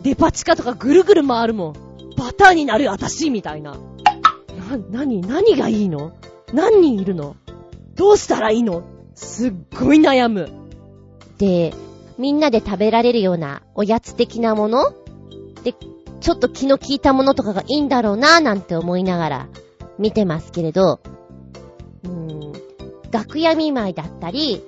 [0.00, 1.72] う、デパ地下とかぐるぐる回るもん。
[2.16, 3.76] バターになるよ、私みたいな。
[4.70, 6.12] な、なに、何がいいの？
[6.52, 7.36] 何人いるの？
[7.94, 8.82] どうしたらいいの？
[9.14, 10.50] すっごい悩む。
[11.38, 11.72] で、
[12.18, 14.92] みんなで食べられるようなおやつ的なもの？
[15.62, 15.74] で、
[16.20, 19.48] ちょっと気の利いたものとかがいいんだろうなぁなんて思いながら
[19.98, 21.00] 見てますけれど、
[22.04, 22.52] うーん、
[23.10, 24.62] 楽屋見舞いだったり、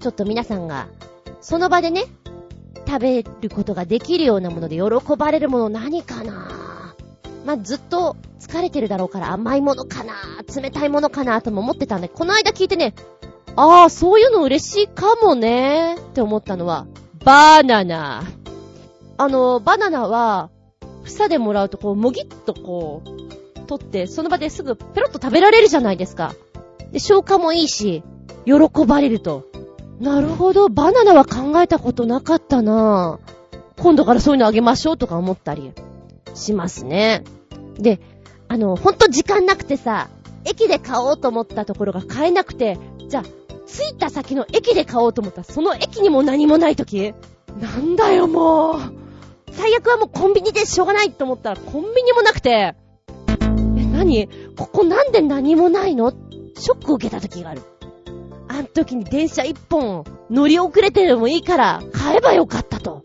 [0.00, 0.88] ちょっと皆さんが
[1.40, 2.04] その場でね、
[2.86, 6.61] 食べることができるようなもので喜ばれるもの何かな？
[7.44, 10.14] まあ、ずっと疲れてるだろうから甘いものかな
[10.54, 12.94] 冷たいものかなとも思ってたんで、この間聞いてね、
[13.56, 16.86] ああ、そういうの嬉しいかもねって思ったのは、
[17.24, 18.22] バナナ。
[19.18, 20.50] あの、バナナは、
[21.04, 26.34] 房でもらうとこう、もぎっとこう、取って、その場ですぐペロッと食べられるじゃないですか。
[26.92, 28.02] で、消化もいいし、
[28.44, 29.44] 喜ばれると。
[30.00, 33.20] なるほど、バナナは考えたことなかったな
[33.78, 35.72] 今度からそういうのあげましょうとか思ったり
[36.34, 37.24] しますね。
[37.78, 38.00] で、
[38.48, 40.08] あの、ほんと時間なくてさ、
[40.44, 42.78] 駅で買おうと思ったところが買えなくて、
[43.08, 43.22] じゃあ、
[43.66, 47.14] 着いた先の駅で買おうと思った、その駅にも何もない時
[47.60, 48.80] なんだよ、もう。
[49.52, 52.76] 最悪はもうコンビニでしょうがないと思ったら、コンビニもなくて、え、
[53.92, 54.28] 何？
[54.56, 56.12] ここなんで何もないの？
[56.56, 57.62] ショックを受けた時がある。
[58.48, 62.96] あん時に電車一本乗り遅れてでもいいから買えばよかったと。
[62.96, 63.02] は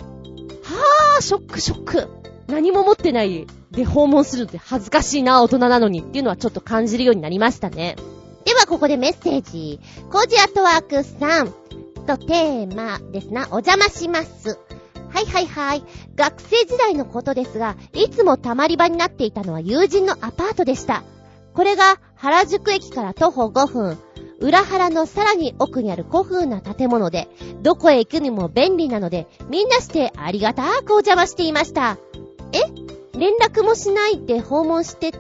[1.20, 2.10] ぁ、ショックショック。
[2.48, 7.96] 何も持ってないで訪問するって恥ずかしいな、大人なのにっていうのはちょっと感じるようになりましたね。
[8.46, 9.80] ではここでメッセージ。
[10.10, 11.48] コージアットワークさん
[12.06, 13.48] とテーマですな。
[13.52, 14.58] お邪魔します。
[15.10, 15.84] はいはいはい。
[16.16, 21.04] 学生時代のことですが、いつも溜まり場になっていたのは友人のアパートでした。
[21.54, 23.98] これが原宿駅から徒歩5分、
[24.40, 27.28] 裏原のさらに奥にある古風な建物で、
[27.64, 31.98] どこへ行くにも便利なので、みんなしてありがたーくお邪魔していました。
[32.54, 32.60] え？
[33.18, 35.12] 連絡もしないで訪問して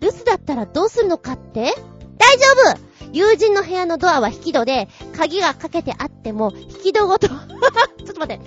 [0.00, 1.74] 留守だったらどうするのかって？
[2.18, 7.38] 大丈夫友人の部屋のドアは引き戸で、鍵がかけてあっても、引き戸ごと ちょっ
[8.12, 8.44] と待って。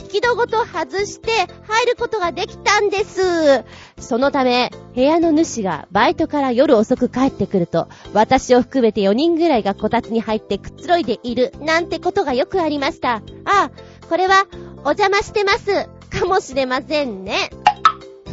[0.00, 1.32] 引き戸ごと外して
[1.66, 3.64] 入ることができたんです。
[3.98, 13.16] そのため、部屋の主がバイトから夜遅く帰ってくると、私を含めて4人ぐらいがこたつに入ってくつろいでいる、なんてことがよくありました。
[13.16, 13.70] ああ、
[14.08, 14.46] これは、
[14.84, 15.88] お邪魔してます。
[16.18, 17.50] かもしれませんね。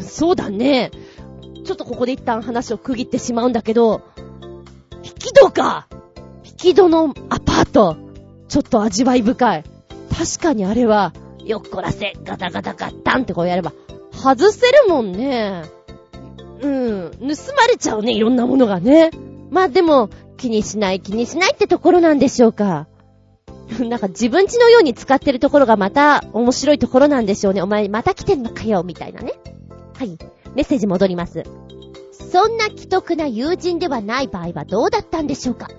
[0.01, 0.91] そうだね。
[1.65, 4.01] ちょっとここで一旦話を区切ってしまうんだけど、
[5.03, 5.87] 引き戸か
[6.45, 7.97] 引き戸のアパート。
[8.47, 9.63] ちょっと味わい深い。
[10.15, 11.13] 確かにあれは、
[11.43, 13.73] よっこらせ、ガタガタガッタンってこうやれば、
[14.11, 15.63] 外せるもんね。
[16.61, 17.11] うん。
[17.11, 17.25] 盗
[17.57, 19.11] まれちゃうね、いろんなものがね。
[19.49, 22.87] まあでも、気にしない気にしないってところなんでしょうか。
[23.89, 27.61] なんか自分家のように使ってるところがまた面白いところなんでしょうね。
[27.61, 29.33] お前また来てんのかよ、みたいなね。
[29.97, 30.17] はい。
[30.55, 31.43] メッセージ戻ります。
[32.31, 35.69] そんな既得な友人ではない場合はどうだったんでしょうか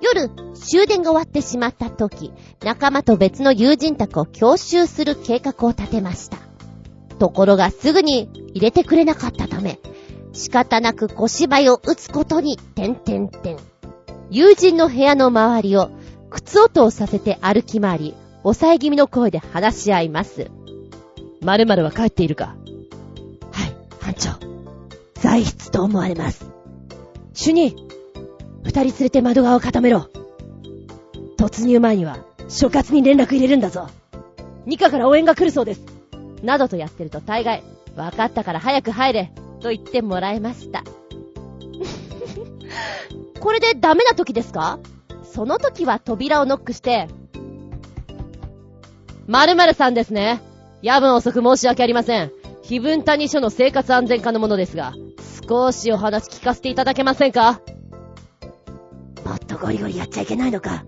[0.00, 2.32] 夜、終電が終わってしまった時、
[2.64, 6.38] 仲間と別の友人宅を強襲する計画を立てました。
[7.20, 9.78] ところがすぐに入れてくれなかったため、
[10.32, 13.58] 仕方なく小芝居を打つことに、てんてんてん。
[14.28, 15.90] 友人の部屋の周りを
[16.32, 20.50] 靴音をさせて歩き回り、抑え気味の声で話し合います。
[21.42, 22.56] 〇〇は帰っているか？
[23.52, 24.30] はい、班長。
[25.14, 26.50] 在室と思われます。
[27.34, 27.74] 主任
[28.64, 30.08] 二人連れて窓側を固めろ。
[31.38, 32.18] 突入前には、
[32.48, 33.88] 所轄に連絡入れるんだぞ。
[34.66, 35.82] 二課から応援が来るそうです。
[36.42, 37.62] などとやってると大概、
[37.96, 40.82] わかったから早く入れ、と言ってもらいました。
[43.40, 44.78] これでダメな時ですか？
[45.34, 47.08] その時は扉をノックして、
[49.26, 50.42] 〇〇さんですね。
[50.82, 52.30] 夜分遅く申し訳ありません。
[52.62, 54.92] 非分谷署の生活安全課のものですが、
[55.48, 57.60] 少しお話聞かせていただけませんか？
[59.24, 60.84] もっとゴリゴリやっちゃいけないのか。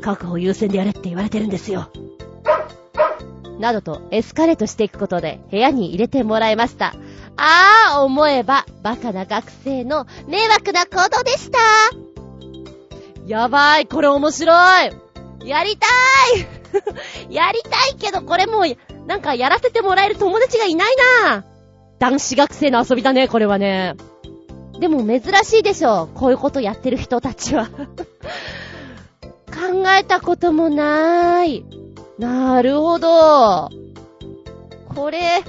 [0.00, 1.90] 確保優先でやれって言われてるんですよ。
[3.60, 6.94] などとエスカレートしていくことで部屋に入れてもらいました。
[7.36, 11.58] ああ、思えば、バカな学生の迷惑な行動でした。
[13.26, 14.52] やばい、これ面白
[14.86, 14.92] い。
[15.44, 15.86] やりた
[17.28, 21.44] い やりたいけど、これもう、なんかやらせてもらえる友達がいないな
[21.98, 23.96] 男子学生の遊びだね、これはね。
[24.78, 26.08] でも珍しいでしょ。
[26.14, 27.66] こういうことやってる人たちは
[29.48, 31.66] 考えたこともなーい。
[32.18, 33.70] なるほど。
[34.94, 35.42] これ、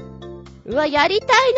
[0.65, 1.53] うわ、やりたい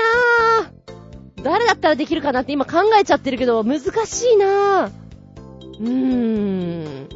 [0.64, 1.44] なぁ。
[1.44, 5.09] 誰だったらできるかなって今考えちゃってるけど、難しいなぁ。
[5.80, 7.10] うーん。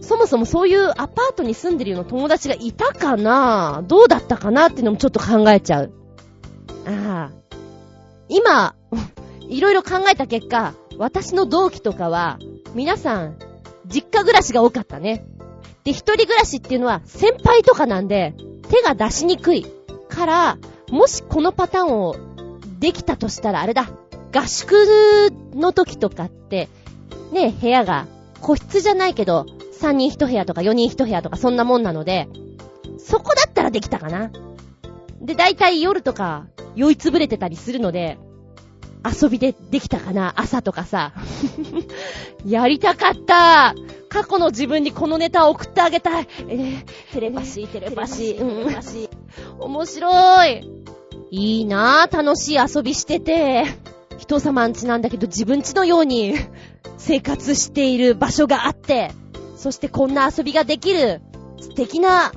[0.00, 3.82] そもそもそういうアパートに住んでるような友達がいたかな？
[3.86, 5.92] どうだったかなっていうのもちょっと考えちゃう。
[6.86, 7.44] ああ。
[8.28, 8.74] 今、
[9.48, 12.38] いろいろ考えた結果、私の同期とかは、
[12.74, 13.36] 皆さん、
[13.86, 15.26] 実家暮らしが多かったね。
[15.84, 18.34] で、一人暮らしっていうのは先輩とかなんで、
[18.68, 19.66] 手が出しにくい。
[20.08, 20.58] から、
[20.90, 22.16] もしこのパターンを
[22.78, 23.88] できたとしたらあれだ。
[24.32, 24.72] 合宿
[25.54, 26.68] の時とかって、
[27.32, 28.06] ね、部屋が
[28.40, 29.46] 個室じゃないけど、
[29.80, 32.28] 3人1部屋とか4人1部屋とかそんなもんなので、
[32.98, 34.30] そこだったらできたかな。
[35.20, 38.18] で、だいたい夜とか酔いつぶれてたりするので、
[39.04, 41.12] 遊びでできたかな朝とかさ。
[42.46, 43.74] やりたかった
[44.08, 46.28] 過去の自分にこのネタを送ってあげたい。
[46.48, 49.62] えー、テレパシー、テレパシー、うん、テレパシー。
[49.62, 50.70] 面白い。
[51.30, 53.64] いいなぁ、楽しい遊びしてて。
[54.18, 56.34] 人様んちなんだけど自分ちのように
[56.98, 59.10] 生活している場所があって、
[59.56, 61.22] そしてこんな遊びができる
[61.60, 62.32] 素敵な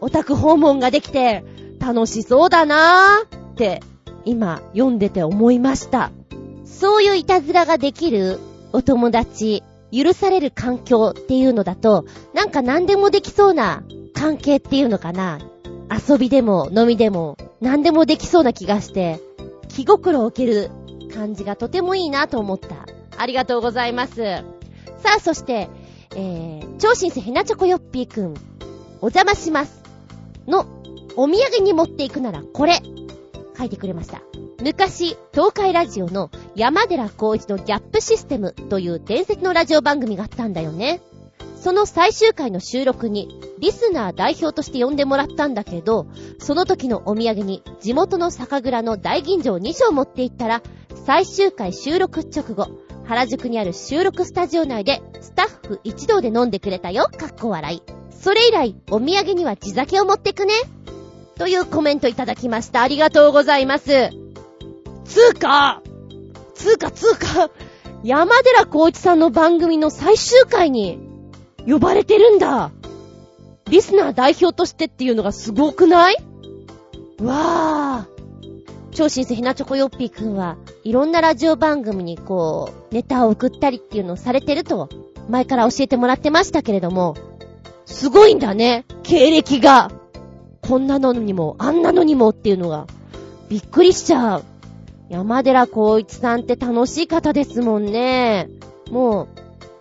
[0.00, 1.44] オタク訪問ができて
[1.78, 3.82] 楽しそうだなぁって
[4.24, 6.10] 今読んでて思いました。
[6.64, 8.38] そういういたずらができる
[8.72, 9.62] お友達、
[9.92, 12.04] 許される環境っていうのだと、
[12.34, 15.38] なんか何でもできそうな関係っていうのかな。
[16.08, 19.20] 遊びでも飲みでも何でもできそうな気がして、
[19.68, 20.70] 気心を受ける
[21.14, 22.86] 感じがとてもいいなと思った。
[23.18, 24.14] ありがとうございます。
[24.98, 25.68] さあ、そして、
[26.16, 28.34] えー、超新星ヘナチョコヨッピーくん、
[29.00, 29.82] お邪魔します。
[30.46, 30.66] の、
[31.16, 32.80] お土産に持っていくならこれ。
[33.56, 34.22] 書いてくれました。
[34.62, 41.00] 昔、東海ラジオの山寺孝一のギャップシステムという伝説のラジオ番組があったんだよね。
[41.64, 46.06] その最終回の収録に、リスナー代表として呼んでもらったんだけど、
[46.38, 50.62] その時のお土産に地元の酒蔵の大吟醸2升持って行ったら、
[51.06, 52.68] 最終回収録直後、
[53.06, 57.82] 原宿にある収録スタジオ内でスタッフ一同で飲んでくれたよ、かっこ笑い。
[58.10, 60.52] それ以来、お土産には地酒を持ってくね。
[61.38, 62.82] というコメントいただきました。
[62.82, 64.10] ありがとうございます。
[65.06, 65.80] つーか、
[66.54, 67.50] つうかつうか、
[68.02, 71.03] 山寺孝一さんの番組の最終回に
[71.66, 72.70] 呼ばれてるんだ。
[73.70, 76.16] リスナー代表としてっていうのがすごくない？
[77.22, 78.14] わー。
[78.92, 84.88] 超新星ひなチョコヨッピーくんはいろんなラジオ番組にこう、ネタを送ったりっていうのをされてると、
[85.28, 87.16] 前から教えてもらってましたけれども、
[87.86, 89.90] すごいんだね、経歴が。
[90.62, 92.86] こんなのにも、あんなのにもっていうのが、
[93.48, 94.44] びっくりしちゃう。
[95.08, 98.48] 山寺孝一さんって楽しい方ですもんね。
[98.90, 99.28] もう、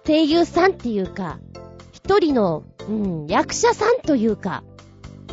[0.07, 1.39] 声優さんっていうか、
[2.05, 4.63] 一人の、うん、役者さんというか、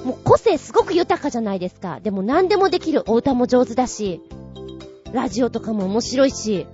[0.05, 2.01] もう個性すごく豊かじゃないですか。
[2.01, 4.23] でも何でもできるお歌も上手だし、
[5.13, 6.67] ラジオとかも面白いし、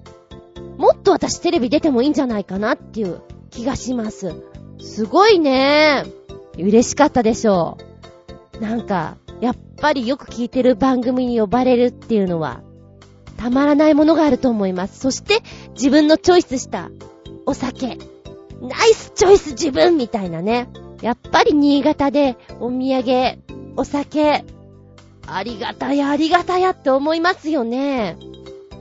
[0.76, 4.34] もっと私テレビ出てもいいんじゃないかなっていう気がします。
[4.78, 6.04] すごいね。
[6.58, 7.78] 嬉しかったでしょ
[8.58, 8.60] う。
[8.60, 12.60] なんか、やっぱりよく聞いてる番組に呼ばれるっていうのは、
[13.38, 15.00] たまらないものがあると思います。
[15.00, 15.40] そして、
[15.72, 16.90] 自分のチョイスした
[17.46, 17.98] お酒。
[18.60, 20.68] ナイスチョイス自分みたいなね。
[21.02, 23.38] やっぱり新潟でお土産、
[23.76, 24.44] お酒、
[25.26, 28.16] ありがたやありがたやって思いますよね。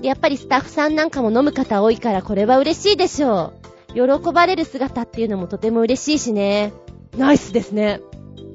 [0.01, 3.53] やっぱりスタッフさんなんかも飲む方多いからこれは嬉しいでしょ
[3.93, 3.95] う。
[3.95, 6.73] 喜ばれる姿っていうのもとても嬉しいしね。
[7.17, 8.01] ナイスですね。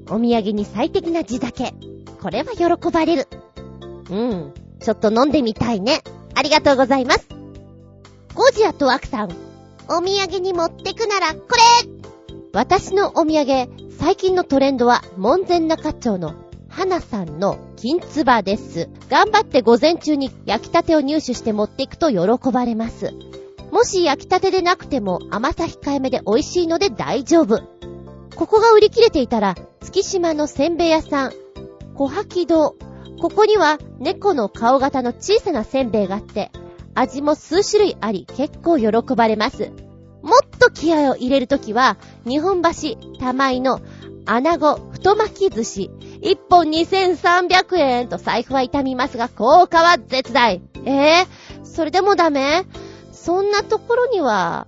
[0.08, 1.74] お土産に最適な地酒。
[2.20, 3.28] これは喜ばれる。
[4.10, 4.52] うん。
[4.80, 6.02] ちょっと飲んでみたいね。
[6.34, 7.26] ありがとうございます。
[8.34, 9.49] ゴジアとワクさん。
[9.92, 11.90] お土産に持ってくならこれ
[12.52, 13.68] 私のお土産、
[13.98, 16.36] 最近のトレンドは、門前仲町の
[16.68, 18.88] 花さんの金つばです。
[19.08, 23.12] 頑張って午前中に焼きたてを入手して持っていくと喜ばれます。
[23.72, 27.60] もし焼きたてでなくても甘さ控えめで美味しいので大丈夫。
[28.36, 31.32] ここが売り切れていたら、月島のせんべい屋さん、
[31.96, 32.76] 小吐堂。
[33.20, 36.52] ここには猫の顔型の小さなせんべいがあって、
[36.94, 39.72] 味も数種類あり結構喜ばれます。
[40.22, 43.80] もっと気合を入れるときは、日本橋玉井の
[44.26, 45.90] 穴子太巻き寿司、
[46.22, 50.60] 1本2300円と財布は痛みますが、効果は絶大。
[50.84, 51.26] えー、
[51.64, 52.66] それでもダメ？
[53.12, 54.66] そんなところには、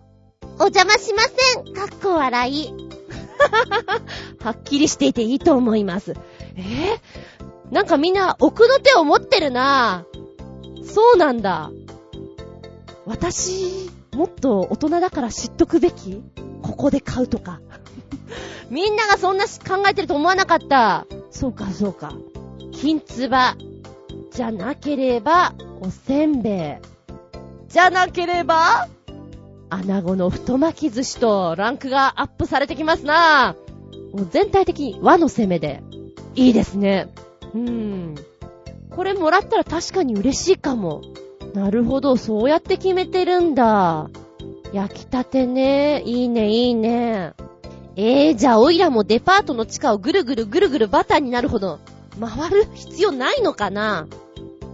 [0.58, 1.74] お邪魔しません。
[1.74, 2.72] かっこ笑い。
[4.42, 6.14] はっきりしていていいと思います。
[6.56, 11.70] えー、なんかみんな奥の手を持ってるなぁそうなんだ。
[13.06, 16.22] 私、もっと大人だから知っとくべき？
[16.62, 17.60] ここで買うとか。
[18.70, 21.06] みんながそんな考えてると思わなかった。
[21.30, 22.12] そうか、そうか。
[22.72, 23.56] 金つば。
[24.30, 27.68] じゃなければ、おせんべい。
[27.68, 28.88] じゃなければ、
[29.68, 33.56] 穴子の太巻き寿司とランクがアップされてきますな
[34.12, 35.82] もう全体的に和の攻めで、
[36.34, 37.08] いいですね。
[37.54, 38.14] うーん。
[38.90, 41.00] これもらったら確かに嬉しいかも。
[41.54, 44.08] なるほど、そうやって決めてるんだ。
[44.72, 46.02] 焼きたてね。
[46.04, 47.34] いいね、いいね。
[47.94, 51.78] えー、じゃあ、おいらもデパートの地下をぐるぐるぐるぐるバターになるほど、
[52.18, 54.06] 回る必要ないのかな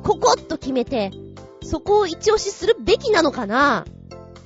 [0.05, 1.11] ここっと決めて、
[1.63, 3.85] そこを一押しするべきなのかな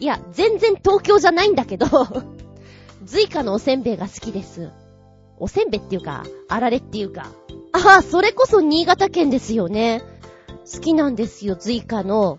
[0.01, 1.87] いや、全然東京じゃないんだけど
[3.05, 4.71] ズイカのおせんべいが好きです。
[5.39, 7.27] おせんべいっていうか、あられっていうか。
[7.73, 10.03] ああ、それこそ新潟県ですよね。
[10.71, 12.39] 好きなんですよ、ズイカの、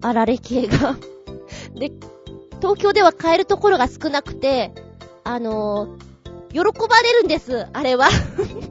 [0.00, 0.96] あられ系が
[1.74, 1.92] で、
[2.60, 4.72] 東京では買えるところが少なくて、
[5.24, 8.08] あのー、喜ばれるんです、あれは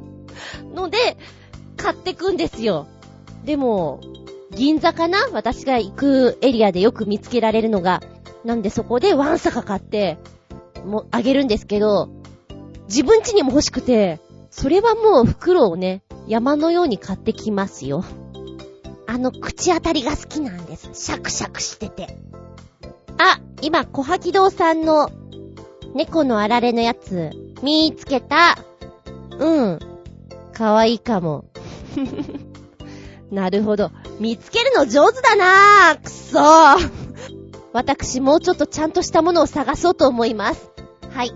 [0.74, 1.18] ので、
[1.78, 2.88] 買ってくんですよ。
[3.44, 4.00] でも、
[4.52, 5.18] 銀座かな？
[5.32, 8.02] 私が行くエリアでよく見つけられるのが。
[8.44, 10.18] なんでそこでワンサカ買って、
[10.86, 12.10] もう、あげるんですけど、
[12.88, 14.20] 自分家にも欲しくて、
[14.50, 18.04] それはもう袋をね、山のように買ってきますよ。
[19.12, 20.90] あの口当たりが好きなんです。
[20.94, 22.16] シャクシャクしてて。
[23.18, 25.12] あ、今、小吐堂さんの
[25.94, 27.30] 猫のあられのやつ、
[27.62, 28.58] 見つけた。
[29.38, 29.80] うん。
[30.54, 31.44] かわいいかも。
[33.30, 33.92] なるほど。
[34.22, 36.02] 見つけるの上手だなぁ。
[36.02, 36.92] くそー。
[37.74, 40.70] 私、もうちょっとちゃんとしたものを探そうと思います。
[41.14, 41.34] はい。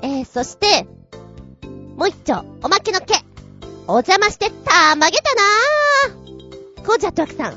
[0.00, 0.86] えー、そして、
[1.98, 3.12] もう一丁、おまけの毛。
[3.88, 6.21] お邪魔してたまげたなぁ。
[6.84, 7.54] コージャットワクさん。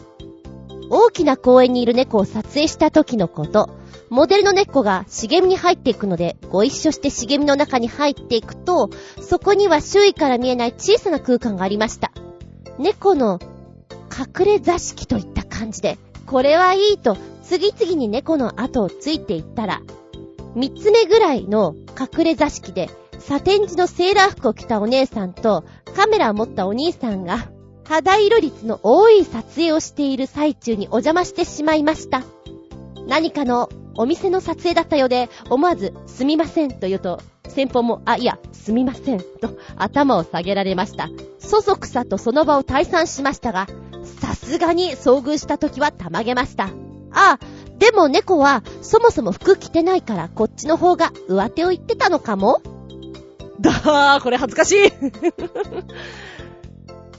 [0.89, 3.69] 大きな公園にいる猫を撮影した時のこと。
[4.09, 12.11] モデルの猫が茂みに入っていくので、ご一緒して茂みの中に入っていくと、そこには周囲から見えない小さな空間がありました。
[12.77, 13.39] 猫の
[14.15, 15.97] 隠れ座敷といった感じで、
[16.27, 19.81] これはいいと、次々に猫の後をついていったら、
[20.55, 25.63] 三つ目ぐらいの隠れ座敷で、サテン地のセーラー服を着たお姉さんと、
[25.95, 27.49] カメラを持ったお兄さんが、
[27.87, 32.23] 肌色率の多い撮影をしている最中にお邪魔してしまいました。
[33.07, 41.09] 何かのお店の撮影だったようで、思わずすみませんと言うと、先方も、あ、いや、すみません、と頭を下げられました。
[41.39, 43.67] そそくさとその場を退散しましたが、
[44.19, 46.71] さすがに遭遇した時はたまげました。
[47.11, 47.39] あ、
[47.77, 52.61] でも猫はそもそも服着てないからこっちの方が上手を言ってたのかも？
[53.61, 54.91] だー、これ恥ずかしい。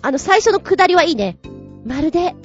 [0.07, 1.37] あの最初のくだりはいいね。
[1.85, 2.37] まるで、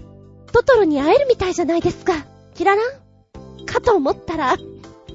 [0.52, 2.14] トトロに会えるみたいじゃないですか。
[2.56, 2.82] キララ
[3.68, 4.58] かと思ったら、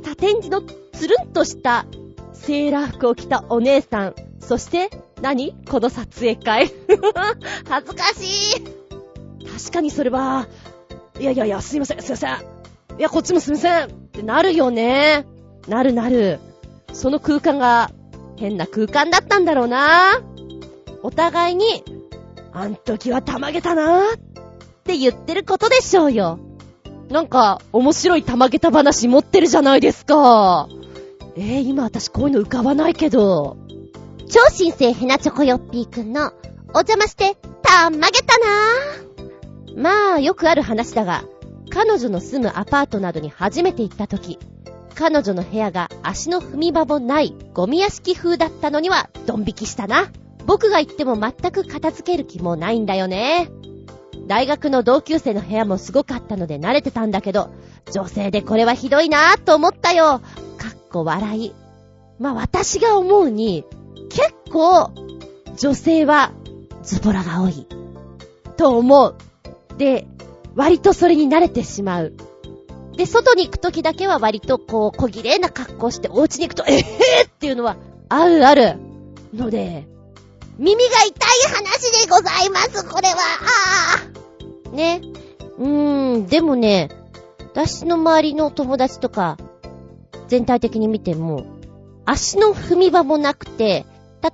[0.05, 1.87] 縦地のつるんとした
[2.33, 4.15] セーラー服を着たお姉さん。
[4.39, 4.91] そして、
[5.21, 5.57] 何？
[5.69, 6.73] この撮影会。
[7.69, 8.65] 恥ずかしい。
[9.45, 10.47] 確かにそれは、
[11.19, 12.31] いやいやいや、すいません、すいません。
[12.97, 13.85] いや、こっちもすいません。
[13.87, 15.27] ってなるよね。
[15.67, 16.39] なるなる。
[16.93, 17.91] その空間が
[18.37, 20.21] 変な空間だったんだろうな。
[21.03, 21.83] お互いに、
[22.59, 24.17] あん時はたまげたなっ
[24.83, 26.39] て言ってることでしょうよ。
[27.11, 30.67] なんか、面白いたまげた話持ってるじゃないですか。
[31.37, 33.59] えー、今私こういうの浮かばないけど。
[34.31, 36.33] 超新星ヘナチョコヨッピーくんの、
[36.69, 39.79] お邪魔して、たまげたなぁ。
[39.79, 41.25] まあ、よくある話だが、
[41.69, 44.39] 彼女の住むアパートなどに初めて行った時、
[44.95, 50.11] 彼女の部屋が足の踏み場もないゴミ屋敷風だったのにはドン引きしたな。
[50.47, 53.51] 僕が行っても全く片付ける気もないんだよね。
[54.27, 57.51] 大学の同級生の部屋もすごかったので慣れてたんだけど、
[57.93, 60.21] 女性でこれはひどいなぁと思ったよ。
[60.59, 61.53] かっこ笑い。
[62.19, 63.65] まあ私が思うに、
[64.09, 64.91] 結構、
[65.57, 66.33] 女性は
[66.83, 67.67] ズボラが多い。
[68.57, 69.17] と思う。
[69.79, 70.07] で、
[70.55, 72.15] 割とそれに慣れてしまう。
[72.97, 77.77] で、外に行くときだけは割とこう、小綺麗な格好してお家に行くと、えへーっていうのは、
[78.09, 78.79] あるある。
[79.35, 79.87] ので、
[80.59, 83.17] 耳が痛い話でございます、これは。
[83.17, 84.09] あ
[84.73, 84.75] あ。
[84.75, 85.03] ね。
[85.59, 86.91] うーん、でもね、
[87.53, 89.37] 私の周りの友達とか、
[90.29, 91.47] 全体的に見ても、
[92.05, 93.85] 足の踏み場もなくて、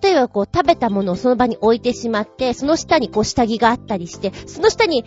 [0.03, 5.05] 例えばこう食べたものをその場に置いてしまって、その下にこう下着があったりして、その下に、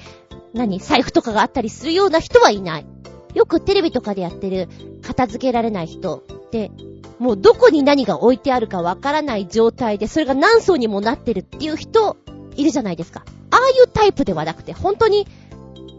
[0.53, 2.86] 何、財布とかがあったりするような人はいない。
[3.34, 4.70] よくテレビとかでやってる
[5.01, 6.72] 片付けられない人って、
[7.20, 12.18] もうどこに何が置いてあるかわからない状態で、それが何層にもなってるっていう人、
[12.55, 13.24] いるじゃないですか。
[13.51, 15.28] ああいうタイプではなくて、本当に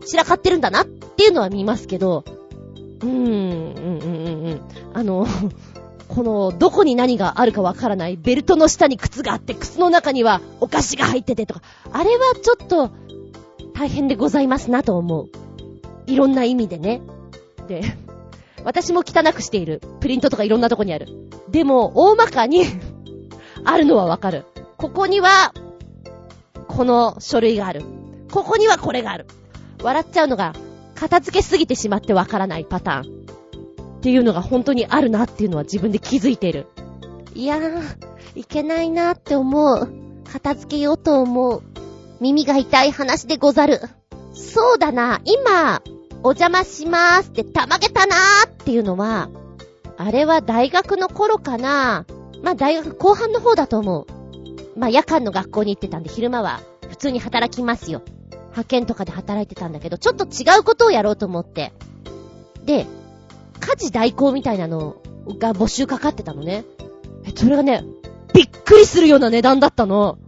[0.04, 2.24] 散らかってるんだなっていうのは見ますけど、
[3.02, 4.60] うーん、うん、うん、うん、
[4.94, 5.26] あの、
[6.08, 11.62] この、どこに何があるかわからない、ベルトの下に靴があって、靴の中にはお菓子が入っててとか、
[11.92, 12.90] あれはちょっと、
[13.74, 15.28] 大変でございますなと思う。
[16.06, 17.02] いろんな意味でね。
[17.68, 17.82] で、
[18.66, 19.80] 私も汚くしている。
[20.00, 21.06] プリントとかいろんなとこにある。
[21.48, 22.64] でも、大まかに
[23.64, 24.44] あるのはわかる。
[24.76, 25.54] ここには、
[26.66, 27.84] この書類がある。
[28.32, 29.28] ここにはこれがある。
[29.84, 30.52] 笑っちゃうのが、
[30.96, 33.26] 片付けすぎてしまってわからないパターン。
[33.98, 36.66] っていうのが本当にあるなっていうのは自分で気づいている。
[37.36, 37.82] いやー、
[38.34, 39.88] いけないなって思う。
[40.24, 41.62] 片付けようと思う。
[42.18, 43.80] 耳が痛い話でござる。
[44.32, 45.82] そうだな、今、
[46.26, 49.30] お邪魔しまーすってたまげたなーっていうのは、
[49.96, 52.04] あれは大学の頃かな
[52.42, 54.06] まあ大学後半の方だと思う。
[54.76, 58.02] まあ夜間の学校に行ってたんで昼間は普通に働きますよ。
[58.32, 61.72] 派遣とかで働いてたんだけど、ちょっと違うことをやろうと思って。
[62.64, 62.88] で、
[63.60, 64.96] 家事代行みたいなの
[65.38, 66.64] が募集かかってたのね。
[67.24, 67.84] え、それがね、
[68.34, 70.18] びっくりするような値段だったの。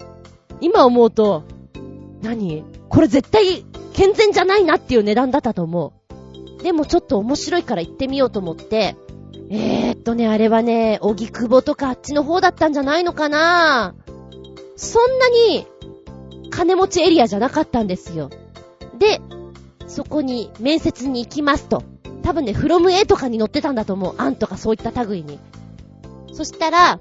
[0.61, 1.43] 今思うと、
[2.23, 2.63] 何？
[2.89, 3.65] これ絶対
[3.99, 5.93] 健全じゃないなっていう値段だったと思
[6.61, 6.63] う。
[6.63, 8.95] でもちょっと面白いから行ってみようと思って、
[9.51, 13.97] えー、っとね、あれはね、荻窪とかあっちの方だったんじゃないのかな
[14.77, 15.67] そんなに
[16.49, 18.31] 金持ちエリアじゃなかったんですよ。
[19.01, 19.21] で、
[19.89, 21.83] そこに面接に行きますと。
[22.23, 24.15] 多分ね、フロム A とかに載ってたんだと思う。
[24.17, 25.41] 案とかそういった類に。
[26.33, 27.01] そしたら、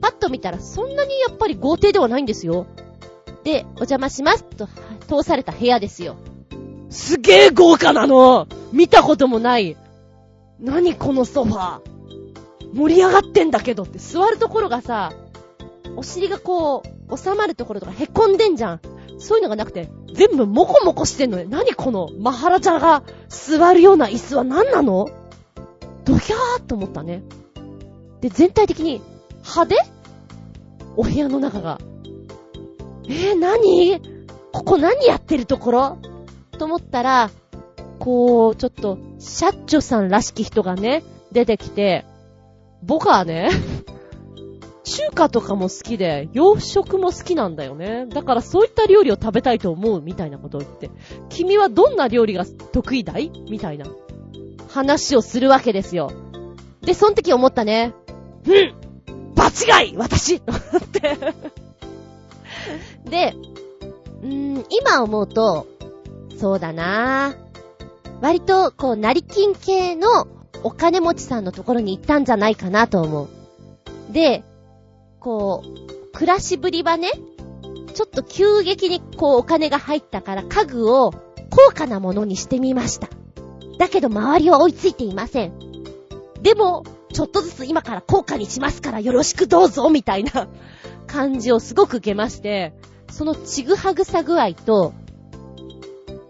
[0.00, 2.64] パッと見たらそんなにやっぱり豪邸ではないんですよ。
[3.44, 4.66] で、お邪魔しますと
[5.08, 6.16] 通された部屋ですよ。
[6.90, 9.76] すげえ豪華なの見たこともない。
[10.60, 15.12] 何このソファー盛り上がってんだけどって座るところがさ、
[15.96, 18.80] お尻がこう、収まるところとか凹んでんじゃん。
[19.18, 21.46] そういうのがなくて、全部モコモコしてんのよ。
[21.48, 25.08] 何このマハラジャが座るような椅子は何なの？
[26.04, 27.22] ドキャーっと思ったね。
[28.20, 29.02] で、全体的に
[29.42, 29.76] 派手？
[30.96, 31.78] お部屋の中が。
[33.08, 34.00] えー、何？
[34.52, 35.98] ここ何やってるところ？
[36.58, 37.30] と思ったら、
[37.98, 41.02] こう、ちょっと、シャッチョさんらしき人がね、
[41.32, 42.04] 出てきて、
[42.82, 43.50] 僕はね、
[44.84, 48.06] 中華とかも好きで、洋食も好きなんだよね。
[48.06, 50.90] だからそういった料理を食べたいと思うみたいなことを言って、
[51.28, 53.30] 君はどんな料理が得意だい？
[53.50, 53.86] みたいな
[54.68, 56.10] 話をするわけですよ。
[56.80, 57.92] で、その時思ったね。
[58.46, 58.88] うん
[59.34, 59.48] 場
[59.80, 61.00] 違い私と思って
[63.08, 63.34] で、
[64.22, 65.66] うーん、今思うと、
[66.38, 67.34] そうだな
[68.20, 70.26] 割と、こう、成金系の
[70.62, 73.28] お金持ちさんのところに行ったんじゃないかなと思う。
[74.12, 74.42] で、
[75.20, 77.10] こう、暮らしぶりはね、
[77.94, 81.12] ちょっと急激にこうお金が入ったから家具を
[81.50, 83.08] 高価なものにしてみました。
[83.78, 85.52] だけど周りは追いついていません。
[86.42, 90.48] でも、ちょっとずつ今から高価にしますからよろしくどうぞみたいな
[91.06, 92.74] 感じをすごく受けまして、
[93.10, 94.92] そのちぐはぐさ具合と、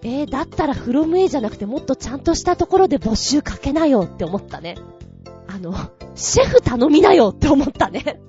[0.03, 4.76] えー、だったらフロム A じゃなくてもっとちゃんとしたところで募集かけなよって思ったね。
[5.46, 5.74] あの、
[6.14, 8.20] シェフ頼みなよって思ったね。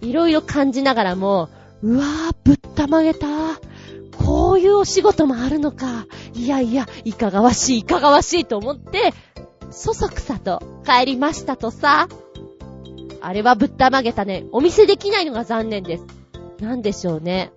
[0.00, 1.48] いろいろ感じながらも、
[1.82, 3.26] うわぁ、ぶったまげた。
[4.18, 6.06] こういうお仕事もあるのか。
[6.34, 9.12] いやいや、いかがわしい、いかがわしいと思って、
[9.70, 12.08] そそくさと帰りましたとさ。
[13.20, 14.46] あれはぶったまげたね。
[14.52, 16.04] お見せできないのが残念です。
[16.60, 17.52] なんでしょうね。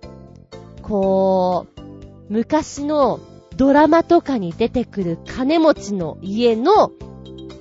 [0.82, 1.80] こう、
[2.28, 3.20] 昔の
[3.60, 6.92] ドラマとかに出てくる金持ちの家の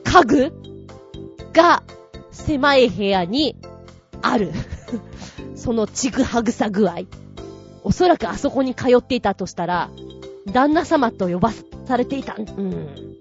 [0.05, 0.53] 家具
[1.51, 1.83] が
[2.31, 3.57] 狭い部屋に
[4.21, 4.53] ある。
[5.55, 6.99] そのちぐはぐさ具合。
[7.83, 9.89] おそらくあそこに通っていたとしたら、
[10.45, 11.51] 旦那様と呼ば
[11.85, 12.37] されていた。
[12.37, 13.17] うん。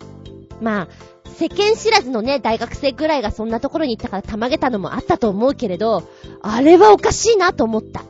[0.61, 0.89] まあ、
[1.35, 6.05] 世間知らずのね、大学生ぐらいがそんなところに行ったからたまげたのもあったと思うけれど、
[6.43, 8.05] あれはおかしいなと思った。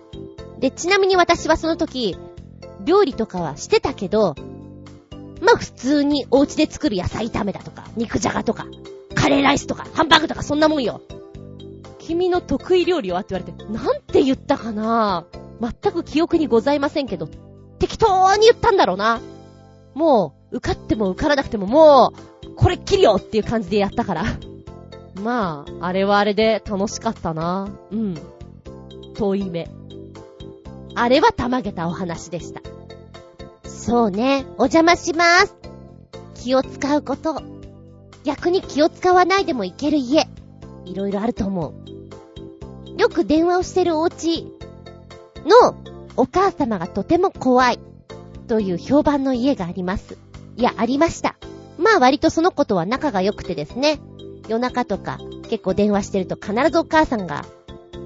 [0.58, 2.18] で、ちなみに私はその時、
[2.84, 4.34] 料理とかはしてたけど、
[5.40, 8.66] まあ普通にお家で作る野菜炒めだとか、肉じゃがとか、
[9.14, 11.00] カレーライスとか、ハンバーグとかそんなもんよ。
[11.98, 15.26] 君の得意料理はって言われて、なんて言ったかな
[15.60, 17.28] 全く記憶にございませんけど、
[17.78, 19.20] 適当に言ったんだろうな。
[19.94, 22.12] もう、受かっても受からなくてもも
[22.46, 24.24] う、これっきりよっていう感じでやったから。
[25.22, 27.68] まあ、あれはあれで楽しかったな。
[27.90, 28.14] うん。
[29.14, 29.68] 遠い目。
[30.94, 32.60] あれはたまげたお話でした。
[33.88, 35.54] そうね、お邪魔します。
[36.34, 37.40] 気を使うこと。
[38.22, 40.28] 逆に気を使わないでもいける家。
[40.84, 43.00] いろいろあると思う。
[43.00, 44.44] よく電話をしてるお家
[45.46, 45.74] の
[46.18, 47.80] お母様がとても怖い
[48.46, 50.18] という評判の家があります。
[50.58, 51.36] いや、ありました。
[51.78, 54.00] まあ割とその子とは仲が良くてですね。
[54.48, 55.16] 夜中とか
[55.48, 57.46] 結構電話してると必ずお母さんが、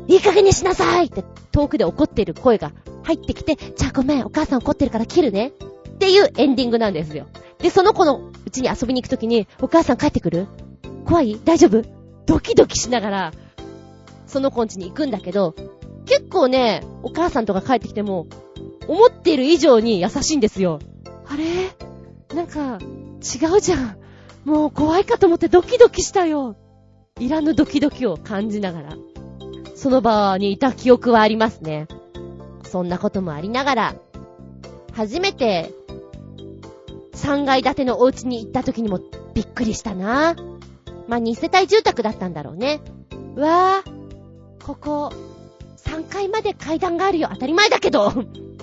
[0.06, 2.70] いい加減にしなさいって遠くで怒ってる声が
[3.02, 5.52] 入ってきて、じゃあごめん、お母さん怒ってるから切るね。
[6.02, 7.28] っていうエンディングなんですよ。
[7.58, 10.48] で、その子のうちに遊びに行くときに、お母さん帰ってくる？
[11.04, 11.38] 怖い？
[11.44, 11.84] 大丈夫？
[12.26, 13.32] ドキドキしながら、
[14.26, 15.54] その子んちに行くんだけど、
[16.06, 18.26] 結構ね、お母さんとか帰ってきても、
[18.88, 20.80] 思っている以上に優しいんですよ。
[21.28, 21.70] あれ？
[22.34, 23.96] なんか、違うじゃん。
[24.44, 26.56] もう怖いかと思ってドキドキしたよ。
[27.20, 28.96] いらぬドキドキを感じながら、
[29.76, 31.86] その場にいた記憶はありますね。
[32.64, 33.94] そんなこともありながら、
[34.94, 35.72] 初めて、
[37.14, 39.00] 3階建てのお家に行った時にも
[39.34, 40.34] びっくりしたな。
[41.08, 42.80] まあ、2世帯住宅だったんだろうね。
[43.36, 45.12] うわぁ、ここ、
[45.84, 47.28] 3階まで階段があるよ。
[47.32, 48.12] 当たり前だけど。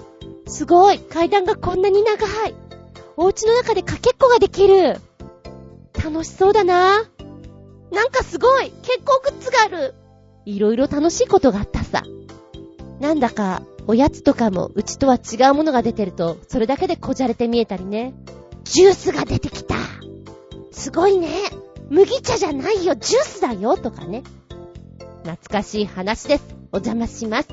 [0.47, 0.99] すごい。
[0.99, 2.55] 階段がこんなに長い。
[3.17, 4.99] お家の中でかけっこができる。
[6.03, 7.03] 楽しそうだな。
[7.91, 8.71] なんかすごい。
[8.81, 9.93] 結構グッズがある。
[10.45, 12.03] いろいろ楽しいことがあったさ。
[12.99, 18.13] なんだか、おやつとかもうちとは違うものが出てると、それだけでこじゃれて見えたりね。
[18.69, 19.75] ジュースが出てきた。
[20.71, 21.27] すごいね。
[21.89, 24.21] 麦茶じゃないよ、ジュースだよ、とかね。
[25.23, 26.43] 懐かしい話です。
[26.71, 27.49] お邪魔します。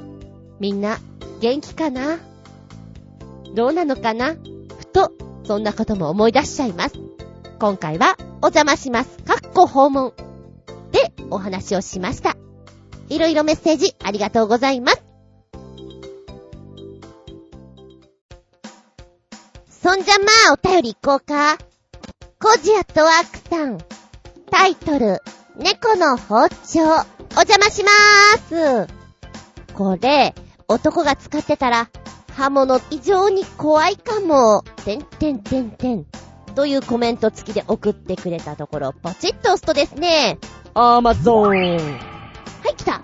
[0.61, 0.99] みんな、
[1.41, 2.19] 元気かな？
[3.55, 4.35] どうなのかな？
[4.79, 5.11] ふと、
[5.45, 6.97] そんなことも思い出しちゃいます。
[7.59, 9.17] 今回は、お邪魔します。
[9.25, 10.13] かっこ訪問。
[10.93, 12.37] で、お話をしました。
[13.09, 15.03] いろいろメッセージありがとうございます。
[19.87, 21.57] そんじゃまあ、お便り行こうか。
[22.41, 23.79] コジアットワークさん。
[24.51, 25.23] タイトル、
[25.57, 26.81] 猫の包丁。
[26.81, 28.93] お邪魔しまーす。
[29.75, 30.35] これ、
[30.67, 31.89] 男が使ってたら、
[32.35, 34.65] 刃物異常に怖いかも。
[34.85, 36.05] てんてんてんてん。
[36.57, 40.41] というコメント付きで送ってくれたところ、ポチッと押すとですね。
[40.75, 41.77] アーマゾーン。
[41.77, 43.03] はい、来た。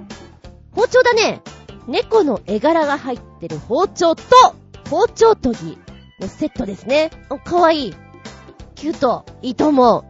[0.74, 1.42] 包丁だね。
[1.86, 4.24] 猫の絵柄が入ってる包丁と、
[4.90, 5.91] 包丁研ぎ。
[6.28, 7.10] セットですね。
[7.44, 7.94] かわいい。
[8.74, 9.24] キュート。
[9.42, 10.04] いいと思う。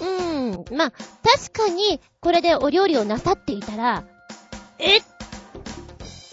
[0.00, 0.76] うーん。
[0.76, 4.04] まあ、確かに、これでお料理をなさっていたら、
[4.78, 4.98] え？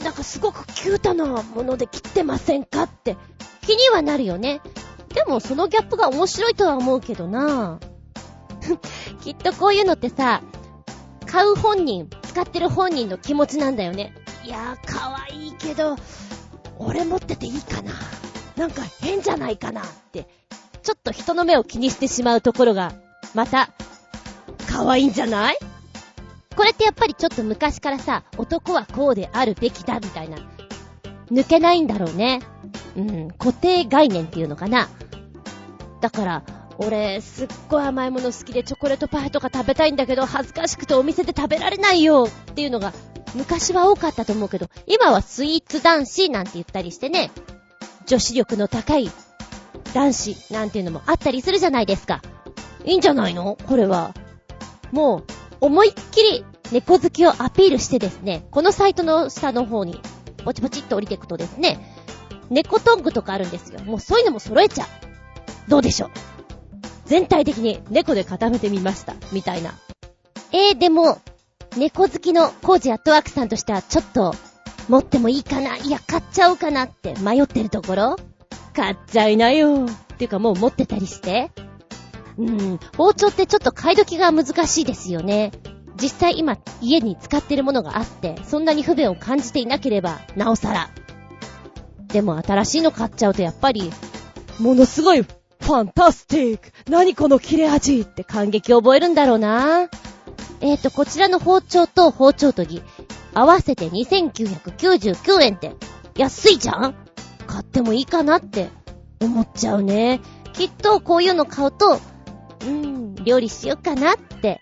[0.04, 3.16] なんかすごくキュートなもので切ってませんかって。
[3.62, 4.62] 気にはなるよね。
[5.14, 7.80] でもそのギャップが面白いとは思うけどな
[9.22, 10.42] きっとこういうのってさ、
[11.26, 14.14] 買う本人、使ってる本人の気持ちなんだよね。
[14.44, 15.96] いやー、かわいいけど、
[16.78, 17.92] 俺持ってていいかな
[18.58, 20.28] なんか変じゃないかなって、
[20.84, 22.94] ちょっと人の目を気にしてしまうところが、
[23.34, 23.70] また、
[24.70, 25.58] かわいいんじゃない？
[26.56, 30.38] これってやっぱりちょっと昔からさ、男はこうであるべきだみたいな、
[31.32, 32.42] 抜けないんだろうね。
[32.96, 34.88] うん、固定概念っていうのかな。
[36.00, 36.44] だから、
[36.78, 42.94] 俺、すっごい甘いもの好きでチョコレートパイとか食べたいんだけど、恥ずかしくてお店で食べられないよっていうのが
[43.36, 47.32] 昔は多かったと思うけど、今はスイーツ男子なんて言ったりしてね、
[48.06, 49.10] 女子力の高い
[49.94, 52.22] 男子なんていうのもあったりするじゃないですか。
[52.86, 53.58] いいんじゃないの？
[53.68, 54.14] これは。
[54.92, 55.24] もう、
[55.62, 60.02] 思いっきり猫好きをアピールしてですね、このサイトの下の方に、
[60.44, 61.80] ポチポチっと降りていくとですね、
[62.50, 63.80] 猫トングとかあるんですよ。
[63.82, 64.88] もうそういうのも揃えちゃう。
[65.70, 66.10] どうでしょう？
[67.06, 69.16] 全体的に猫で固めてみました。
[69.32, 69.74] みたいな。
[70.52, 71.22] えー、でも、
[71.78, 74.36] 猫好きのコージアットワークさんとしてはちょっと、
[74.90, 75.78] 持ってもいいかな？
[75.78, 78.16] いや、買っちゃおうかなって迷ってるところ？
[78.74, 79.86] 買っちゃいなよ。
[79.86, 81.52] っていうかもう持ってたりして？
[82.38, 85.52] うん、包丁ってちょっと買い時が難しいですよね。
[86.02, 90.90] 実際今家に使ってるものがあって、そんなに不便を感じていなければ、なおさら。
[92.08, 93.92] でも新しいの買っちゃうとやっぱり、
[94.60, 99.90] ものすごいファンタスティック何この切れ味って感激を覚えるんだろうな。
[100.62, 102.82] えーと、こちらの包丁と包丁研ぎ、
[103.34, 105.76] 合わせて2999円って、
[106.16, 106.96] 安いじゃん？
[107.48, 108.70] 買ってもいいかなって
[109.20, 110.22] 思っちゃうね。
[110.54, 114.62] きっとこういうの買うと、うーん、料理しようかなって、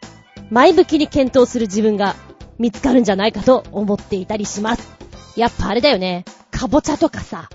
[0.49, 2.15] 前向きに検討する自分が
[2.57, 4.89] 見つかるんじゃないかと思っていたりします。
[5.36, 6.26] やっぱあれだよね。
[6.51, 7.49] かぼちゃとかさ、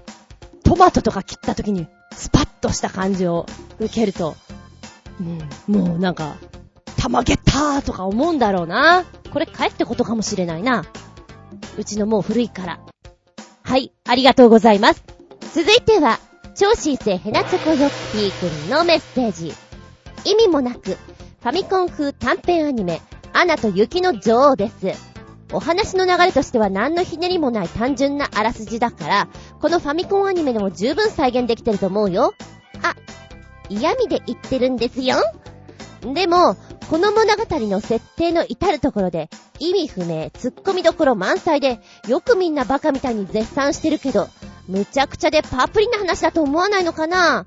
[0.64, 3.46] トマトとか切った時に、スパッとした感じを
[3.78, 4.36] 受けると、
[5.68, 6.36] うん、もうなんか、
[7.06, 9.04] たまげったーとか思うんだろうな。
[9.32, 10.84] これ帰ってことかもしれないな。
[11.78, 12.80] うちのもう古いから。
[13.62, 15.04] はい、ありがとうございます。
[15.54, 16.18] 続いては、
[16.56, 19.54] 超新星ヘナチョコヨッピーくんのメッセージ。
[20.24, 23.00] 意味もなく、ファミコン風短編アニメ、
[23.32, 24.88] アナと雪の女王です。
[25.52, 29.28] お話の流れとしては何のひねりもない単純なあらすじだから、
[29.60, 32.34] このファミコンアニメでも十分再現できてると思うよ。
[32.82, 32.96] あ、
[33.68, 35.18] 嫌味で言ってるんですよ。
[36.14, 36.56] でも、
[36.88, 39.28] この物語の設定の至るところで、
[39.58, 44.28] 意味不明、突っ込みどころ満載で、よくみんなバカみたいに絶賛してるけど、
[44.68, 47.44] むちゃくちゃでパプリな話だと思わないのかな？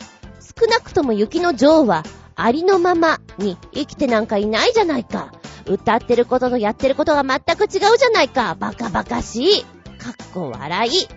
[0.59, 2.03] 少なくとも雪の女王は、
[2.35, 5.31] ありのままに生きてなんかいないじゃないか。
[5.65, 8.55] 歌ってることとやってることが全く違うじゃないか。
[8.59, 9.63] バカバカしい。
[9.63, 11.07] かっこ笑い。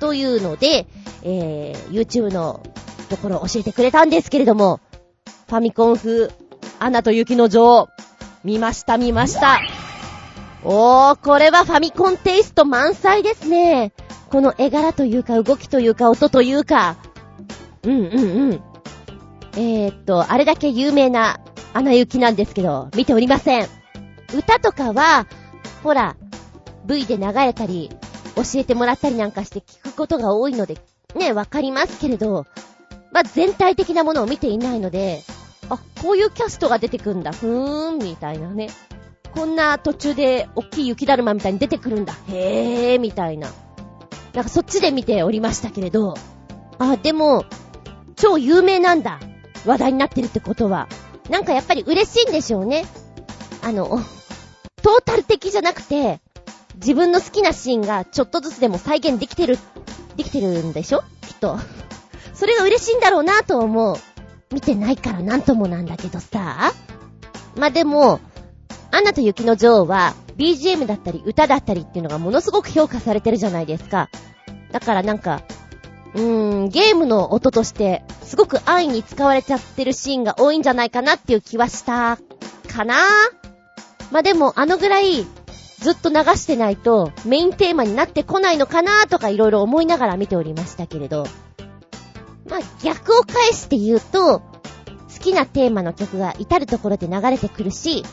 [0.00, 0.86] というので、
[1.22, 2.62] えー、YouTube の
[3.08, 4.80] ところ教えてくれたんですけれども、
[5.48, 6.32] ファミコン風、
[6.78, 7.88] アナと雪の女王、
[8.42, 9.60] 見ました見ました。
[10.62, 13.92] おー、これはファミコンテイスト満載ですね。
[14.30, 16.96] この絵柄というか動きというか音というか。
[17.82, 18.62] うんうんうん。
[19.56, 21.38] えー、っと、あれだけ有名な
[21.72, 23.68] アナ雪なんですけど、見ておりません。
[24.34, 25.26] 歌とかは、
[25.82, 26.16] ほら、
[26.86, 27.90] V で流れたり、
[28.36, 30.78] 教えてもらったりなんかして聞くことが多いので、
[31.14, 32.46] ね、わかりますけれど、
[33.12, 35.22] まあ、全体的なものを見ていないので、
[35.70, 38.68] あ、こういうキャストが出てくんだ、ふーん、みたいなね。
[39.32, 43.50] こんな途中で大きい雪だるまみたいに出てくるんだ、へー、みたいな。
[44.32, 46.14] なんかそっちで見ておりましたけれど、
[46.78, 47.44] あ、でも、
[48.16, 49.20] 超有名なんだ。
[49.64, 50.88] 話題になってるってことは。
[51.30, 52.84] なんかやっぱり嬉しいんでしょうね。
[53.62, 54.00] あの、
[54.82, 56.20] トータル的じゃなくて、
[56.76, 59.58] 自分の好きなシーンがちょっとずつでも再現できてる、
[60.16, 61.02] できてるんでしょ？
[61.22, 61.58] きっと。
[62.34, 63.96] それが嬉しいんだろうなと思う。
[64.54, 66.72] 見てないからなんともなんだけどさ。
[67.56, 68.20] まあ、でも、
[68.90, 74.08] アナと雪の女王は BGM だったり歌だったりっていうのがものすごく評価されてるじゃないですか。
[74.70, 75.42] だからなんか、
[76.14, 82.18] うーん、ゲームの音として、すごく安易に使われちゃってるシーンが多いんじゃないかなっていう気はした、
[82.68, 82.94] かな
[84.12, 85.26] まあ、でも、あのぐらい、
[85.80, 91.26] ずっと流してないと、メインテーマになってこないのかなとかいろいろ思いながら見ておりましたけれど。
[92.48, 98.04] まあ、逆を返して言うと、好きなテーマの曲が至るところで流れてくるし、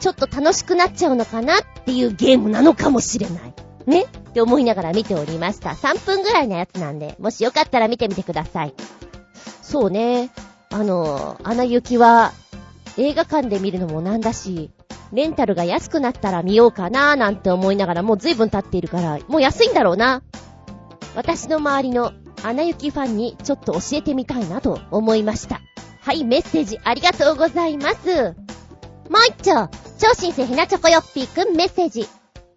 [0.00, 3.54] ちょっと楽しくなっちゃうのかなっていうゲームなのかもしれない。
[3.86, 4.02] ね？
[4.02, 5.70] って思いながら見ておりました。
[5.70, 8.74] 3分ぐらいのやつなんで、もしよかったら見てみてください。
[9.62, 10.30] そうね。
[10.70, 12.32] あの、アナ雪は、
[12.98, 14.70] 映画館で見るのもなんだし、
[15.12, 20.22] レンタルが安くなったら見ようかなーなんて思いながらもう随分経っているから、もう安いんだろうな。
[21.14, 22.12] 私の周りの
[22.42, 25.60] アナ雪ファンにちょっと教えてみたいなと思いました。
[26.00, 28.34] はい、メッセージありがとうございます。
[29.10, 29.68] もう一丁、
[29.98, 32.08] 超新星ひなチョコヨッピーくんメッセージ。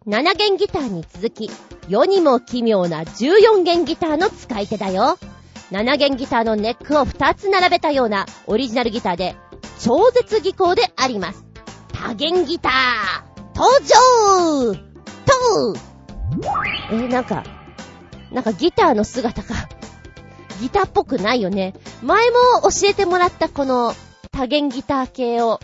[0.07, 1.49] 7弦ギターに続き、
[1.87, 5.17] 世にも奇妙な14弦ギターの使い手だよ。
[5.71, 9.35] 7弦ギターのネックを2つ並べたようなオリジナルギターで、
[9.79, 11.45] 超絶技巧であります。
[11.93, 12.73] 多弦ギター、
[13.55, 14.73] 登場
[15.25, 15.75] と
[16.91, 17.43] え、なんか、
[18.31, 19.55] なんかギターの姿が、
[20.61, 21.73] ギターっぽくないよね。
[22.01, 23.93] 前も教えてもらったこの
[24.31, 25.59] 多弦ギター系を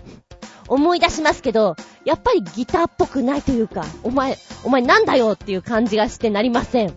[0.67, 6.93] 思い出しますけど、やっぱりギターっぽくないというか、お前、お前なんだよっていう感じがしてなりません。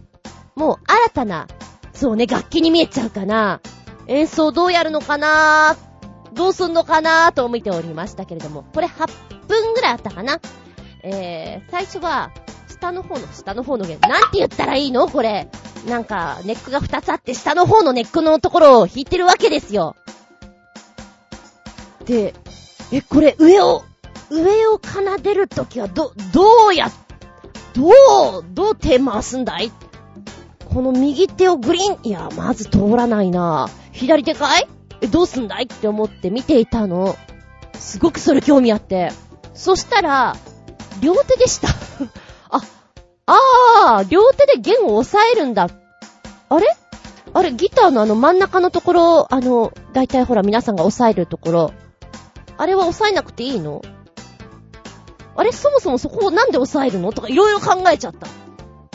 [0.54, 1.46] もう新たな、
[1.92, 3.60] そうね、楽器に見えちゃうかな。
[4.06, 5.76] 演奏どうやるのかな
[6.32, 10.40] どうすんのかなと見ておりましたけれども、これ8分ぐらいあったかな。
[11.02, 12.30] えー、最初は、
[12.80, 13.98] 下の方の下の方の弦。
[14.00, 15.08] なんて言ったらいいの？
[15.08, 15.48] これ。
[15.86, 19.96] なんか、ネックが2つあって、下の方のネックのところを弾いてるわけですよ。
[22.04, 22.34] で、
[22.92, 23.84] え、これ上を、
[24.30, 26.90] 上を奏でるときはど、どうや、
[27.74, 27.88] ど
[28.40, 29.70] う、どう手回すんだい？
[30.72, 34.68] この右手をグリーン、いや、まず通らないな左手かい？
[35.00, 35.64] え、どうすんだい？
[35.64, 37.16] って思って見ていたの。
[37.74, 39.12] すごくそれ興味あって。
[39.54, 40.36] そしたら、
[41.00, 41.68] 両手でした。
[42.50, 42.62] あ、
[43.26, 45.68] あー、両手で弦を押さえるんだ。
[46.48, 46.66] あれ？
[47.34, 51.72] あれ、ギターのあの真ん中のところ、あの、だいたいほら皆さんが押さえるところ、
[52.56, 53.82] あれは押さえなくていいの？
[55.36, 57.12] あれそもそもそこをなんで押さえるの？
[57.12, 58.26] とかいろいろ考えちゃった。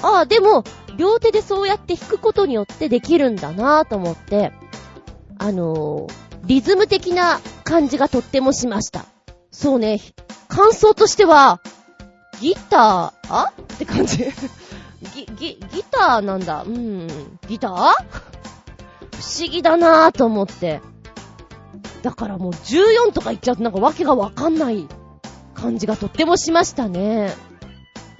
[0.05, 0.63] ああ、でも、
[0.97, 4.51] 両手でそうやって弾くことによってできるんだなぁと思って、
[5.37, 6.13] あのー、
[6.45, 9.05] リズム的な感じがとってもしました。
[9.51, 10.01] そうね、
[10.49, 11.61] 感想としては、
[12.39, 14.25] ギター、あって感じ。
[15.15, 16.63] ギ、ギ、ギターなんだ。
[16.63, 17.07] うん、
[17.47, 17.71] ギター？
[17.71, 17.77] 不
[19.43, 20.81] 思議だなぁと思って。
[22.01, 24.87] だからもう14とか言っちゃうとなんかわけがわかんない
[25.53, 27.33] 感じがとってもしましたね。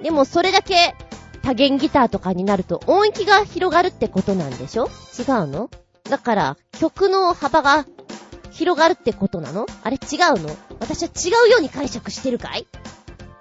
[0.02, 0.96] でもそれだけ
[1.42, 4.88] 多弦ギターとかになると音域が広がるってことなんでしょ？
[5.20, 5.70] 違うの？
[6.10, 7.86] だから曲の幅が
[8.52, 9.66] 広がるってことなの？
[9.84, 10.56] あれ違うの？
[10.80, 12.66] 私は違うように解釈してるかい？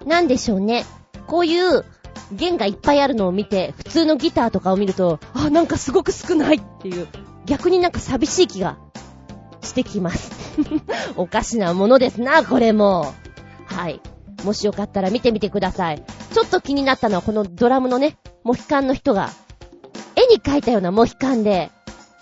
[0.06, 0.84] なんでしょうね。
[1.26, 1.84] こういう
[2.32, 7.06] 弦がいっぱいあるのを見て、普通のギターとかを見ると、あ、なんかすごく少ないっていう、
[7.46, 8.78] 逆になんか寂しい気が
[9.62, 10.32] してきます。
[11.16, 13.12] おかしなものですな、これも。
[13.66, 14.00] はい。
[14.44, 16.02] もしよかったら見てみてください。
[16.32, 19.30] ちょっと気になったのはこのドラムのね、モヒカンの人が、
[20.16, 21.70] 絵に描いたようなモヒカンで、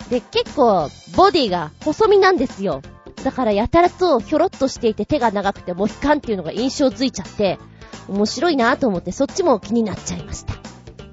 [0.09, 2.81] で、結構、ボディが細身なんですよ。
[3.23, 7.59] だからやたらとひょろっとしていて手が長くてモヒカンっていうのが印象ついちゃって、
[8.07, 10.53] 面白いなと思ってそっちも気になっちゃいました。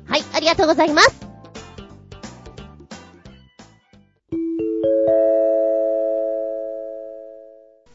[0.07, 1.29] はい、ありがとうございます。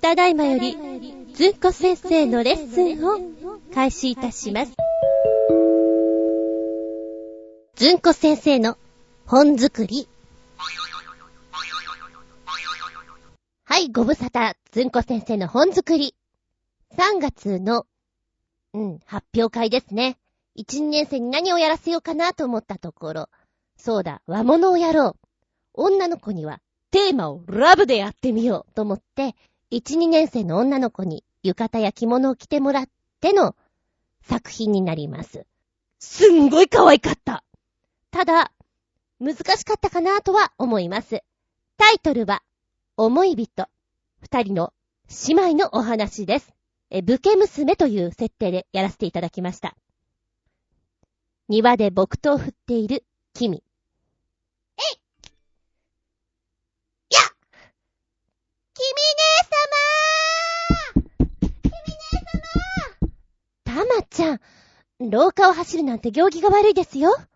[0.01, 0.77] ただいまより、
[1.33, 3.19] ずんこ先生のレッスンを
[3.73, 4.73] 開始いたします。
[7.75, 8.77] ずんこ先生の
[9.25, 10.07] 本作り。
[13.73, 16.13] はい、ご無沙汰、ずんこ先生の本作り。
[16.95, 17.87] 3月の、
[18.71, 20.19] うん、発表会ですね。
[20.55, 23.29] 1、2年生に何をやらせようかなと思ったところ、
[23.75, 25.15] そうだ、和物をやろう。
[25.73, 26.59] 女の子には
[26.91, 29.33] テーマをラブでやってみようと思って、
[29.71, 32.85] 1、2年生の女の子に浴衣や着物を着てもらっ
[33.21, 33.55] ての
[34.21, 35.47] 作品になります。
[35.97, 37.43] すんごい可愛かった。
[38.11, 38.51] ただ、
[39.19, 41.23] 難しかったかなとは思います。
[41.77, 42.43] タイトルは、
[43.05, 43.67] 思い人。
[44.21, 44.73] 二人の
[45.27, 46.53] 姉妹のお話です。
[46.89, 49.75] え、武家娘という設定でやらせていただきました。
[51.49, 53.03] 庭で木刀を振っている
[53.33, 53.63] 君。
[54.77, 54.99] えい
[58.75, 58.85] 君
[60.95, 61.09] 姉様
[61.61, 62.19] 君姉
[63.65, 64.39] 様たまちゃん、
[64.99, 67.13] 廊下を走るなんて行儀が悪いですよ。
[67.13, 67.27] あ、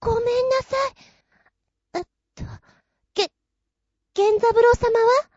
[0.00, 0.30] ごめんな
[0.62, 1.98] さい。
[1.98, 2.04] えっ
[2.34, 2.44] と、
[3.14, 3.30] げ、
[4.14, 5.28] 玄三郎様は？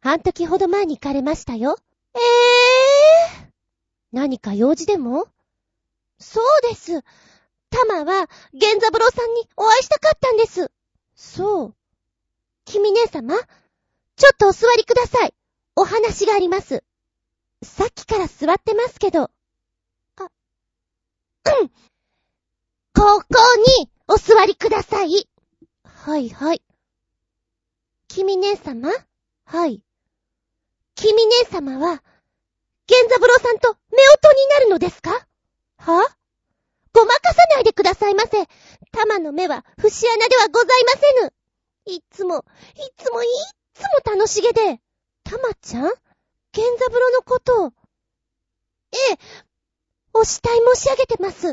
[0.00, 1.76] 半時ほど前に行かれましたよ。
[2.14, 3.46] ええー？
[4.10, 5.28] 何か用事でも？
[6.18, 7.02] そうです。
[7.68, 10.70] タマは、玄三郎さんにお会いしたかったんです。
[11.14, 11.74] そう。
[12.64, 15.34] 君姉様ちょっとお座りください。
[15.74, 16.84] お話があります。
[17.62, 19.24] さっきから座ってますけど。
[19.24, 19.30] あ、
[20.22, 20.26] う
[21.64, 21.68] ん。
[22.94, 23.24] ここ
[23.78, 25.28] にお座りください。
[25.84, 26.62] はいはい。
[28.16, 28.88] 君姉様？
[29.44, 29.82] はい。
[30.94, 32.02] 君姉様は、
[32.88, 35.10] 源三郎さんと夫婦になるのですか？
[35.76, 36.00] は？
[36.94, 38.46] ごまかさないでくださいませ。
[38.90, 41.34] 玉の目は節穴ではございませぬ。
[41.94, 43.26] いつも、いつも、い
[43.74, 44.80] つも楽しげで。
[45.24, 45.82] 玉ちゃん？
[45.82, 45.98] 源
[46.56, 47.72] 三郎のことを。
[48.92, 49.18] ええ、
[50.14, 51.48] お慕い申し上げてます。
[51.48, 51.52] ま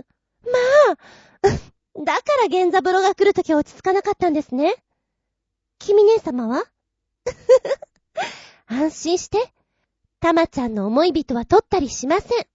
[0.94, 0.96] あ、
[2.06, 4.82] だから源三郎が来るときは落ち着かなかったんですね。
[5.86, 6.64] 君姉様は？
[8.68, 9.54] 安心して。
[10.22, 12.48] たまちゃんの思い人は取ったりしません。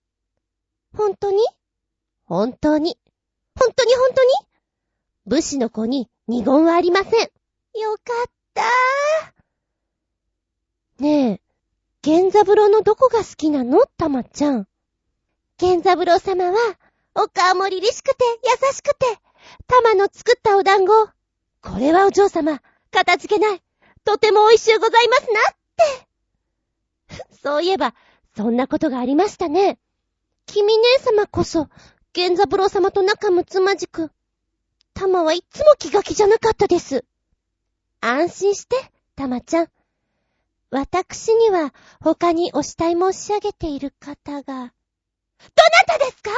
[0.96, 1.44] 本当に？
[2.24, 2.98] 本当に。
[3.54, 3.94] 本当に？
[3.94, 4.30] 本当に？
[5.26, 7.20] 武士の子に二言はありません。
[7.20, 11.02] よかったー。
[11.02, 11.40] ねえ、
[12.02, 13.84] 源三郎のどこが好きなの？
[13.98, 14.66] たまちゃん。
[15.60, 16.56] 源三郎様は、
[17.14, 19.18] お顔も凛々しくて優しくて、
[19.66, 20.92] たまの作ったお団子。
[21.60, 23.62] これはお嬢様、片付けない。
[24.04, 25.56] とても美味しゅうございますなっ
[27.18, 27.28] て。
[27.42, 27.94] そういえば、
[28.36, 29.78] そんなことがありましたね。
[30.46, 31.68] 君姉様こそ、
[32.16, 34.10] 源三郎様と仲睦まじく、
[34.94, 37.04] 玉はいつも気が気じゃなかったです。
[38.00, 38.76] 安心して、
[39.16, 39.68] 玉ちゃん。
[40.70, 44.42] 私には、他にお慕い申し上げている方が。
[44.44, 44.72] どな
[45.86, 46.30] たですか？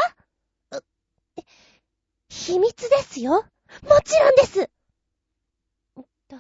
[2.28, 3.44] 秘密ですよ。
[3.82, 4.70] もちろんです。
[6.31, 6.36] と、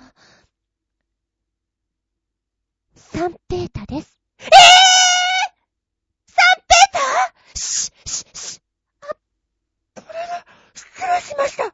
[2.94, 4.20] サンペータです。
[4.38, 4.50] えぇ、ー、
[6.30, 7.58] サンペーター？
[7.58, 8.62] し、し、し、
[9.00, 9.06] あ、
[10.00, 11.64] これが、失礼しました。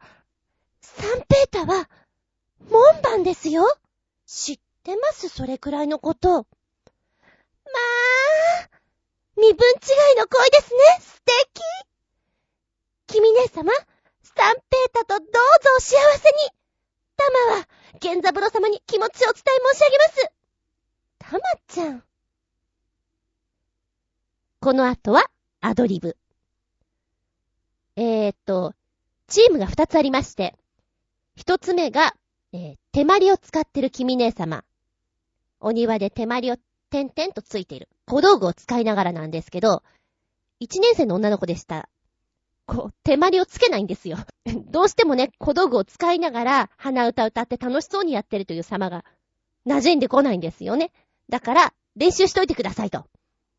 [0.81, 1.91] サンペータは、
[2.71, 3.79] 門番ですよ。
[4.25, 5.29] 知ってます？
[5.29, 6.31] それくらいのこと。
[6.31, 6.47] まあ、
[9.37, 9.57] 身分違い
[10.17, 10.79] の恋ですね。
[11.01, 11.63] 素敵。
[13.09, 13.71] 君姉様、
[14.23, 15.33] サンペータとどうぞ
[15.77, 16.37] お幸せに。
[17.19, 17.69] タマは、
[18.03, 20.33] 源三郎様に気持ちをお伝え申し上げます。
[21.19, 22.03] タマちゃん。
[24.61, 26.17] この後は、アドリブ。
[27.97, 28.75] えー、っと、
[29.29, 30.55] チームが二つありまして、
[31.37, 32.15] 一つ目が、
[32.53, 34.65] えー、手まりを使ってる君姉様。
[35.61, 36.57] お庭で手まりを
[36.91, 37.89] 点々とついている。
[38.07, 39.51] 小道具を使いながらなんです。
[39.51, 39.83] けど、
[40.61, 41.89] 一年生の女の子でした。
[42.67, 44.19] こう、手まりをつけないんですよ。
[44.71, 49.05] どうしてもね、小道具を使いながら鼻歌歌って楽しそうにやってるという様が
[49.67, 50.93] 馴染んでこないんですよね。
[51.29, 53.07] だから、練習しといてくださいと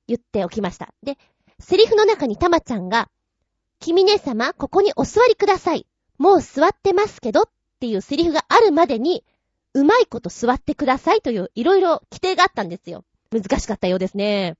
[0.07, 0.93] 言っておきました。
[1.03, 1.17] で、
[1.59, 3.09] セリフの中にたまちゃんが、
[3.79, 5.87] 君姉様、ここにお座りください。
[6.17, 9.23] もう座ってますけどっていうセリフがあるまでに、
[9.73, 13.05] うまいこと座ってくださいといういろいろ規定があったんですよ。
[13.31, 14.57] 難しかったようですね。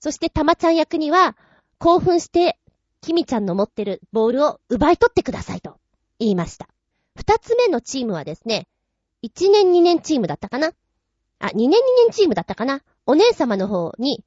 [0.00, 1.36] そしてたまちゃん役には、
[1.78, 2.58] 興奮して、
[3.06, 5.78] きみちゃんの持ってるボールを奪い取ってくださいと
[6.18, 6.68] 言いました。
[7.14, 8.66] 二つ目のチームはですね、
[9.22, 10.72] 一年二年チームだったかな？
[11.38, 12.82] あ、二年二年チームだったかな？
[13.06, 14.24] お姉様の方に、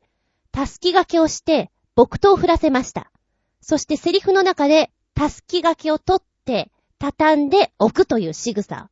[0.54, 3.12] たすき掛けをして、木刀を振らせました。
[3.60, 8.90] そしてセリフの中で、たすき掛けを取って、畳んで置くという仕草、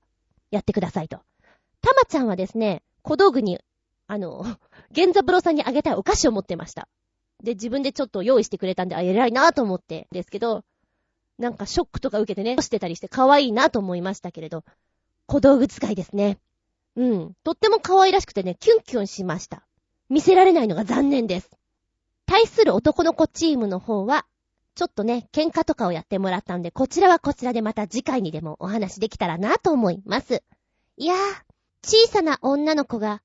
[0.51, 1.19] やってくださいと。
[1.81, 3.59] たまちゃんはですね、小道具に、
[4.07, 4.45] あの、
[4.91, 6.89] 源三郎さんにあげたいお菓子を持ってました。
[7.43, 10.63] で、自分でちょっと用意してくれたんで、あ、偉いなと思って、ですけど、
[11.37, 14.63] なんかショックとか受けてね、してたりして可愛いなと思いましたけれど、
[15.27, 16.39] 小道具使いですね。
[16.95, 17.33] うん。
[17.43, 19.67] とっても可愛らしくてね、キュンキュンしました。
[20.09, 21.49] 見せられないのが残念です。
[22.25, 24.25] 対する男の子チームの方は、
[24.73, 30.43] ちょっとね、喧嘩とかをやってもらったんで、こちらはこちらでまた次回にでもお話できたらなと思います。
[30.97, 31.17] いやー、
[31.83, 33.21] 小さな女の子が、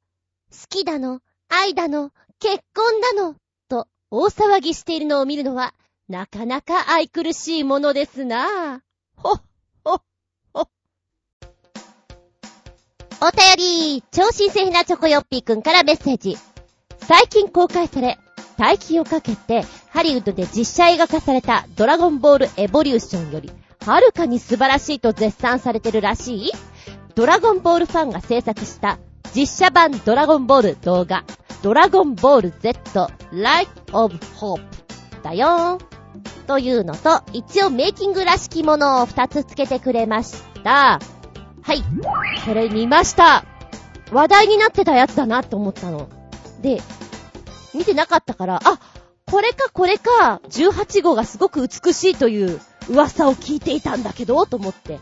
[0.50, 3.36] 好きだの、愛だの、結婚だの、
[4.14, 5.72] 大騒ぎしているのを見るのは、
[6.06, 8.80] なかなか愛くるしいものですなぁ。
[9.16, 9.42] ほっ、
[9.82, 10.02] ほっ、
[10.52, 10.68] ほっ。
[13.22, 16.36] お便り、超新鮮なチョコヨッピーくんからメッセージ。
[16.98, 18.18] 最近公開され、
[18.58, 23.50] 大金をかけて、ハリウッドで実写映画化されたドラゴンボールエボリューションより、
[23.86, 26.50] はるかに素晴らしいと絶賛されてるらしい、
[27.14, 28.98] ドラゴンボールファンが制作した
[29.34, 31.24] 実写版ドラゴンボール動画、
[31.62, 34.60] ドラゴンボール Z Light of Hope
[35.22, 35.92] だよー。
[36.46, 41.00] というのと、一応メイキングらしきものを2つつけてくれました。
[41.62, 41.82] はい。
[42.44, 43.44] これ見ました。
[44.10, 46.08] 話題になってたやつだなって思ったの。
[46.60, 46.82] で、
[47.72, 48.78] 見てなかったから、あ、
[49.30, 52.60] これかこれか、18号がすごく美しいという
[52.90, 55.00] 噂を聞いていたんだけど、と思って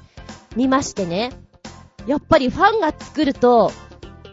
[0.54, 1.32] 見ましてね。
[2.06, 3.72] やっぱりファンが作ると、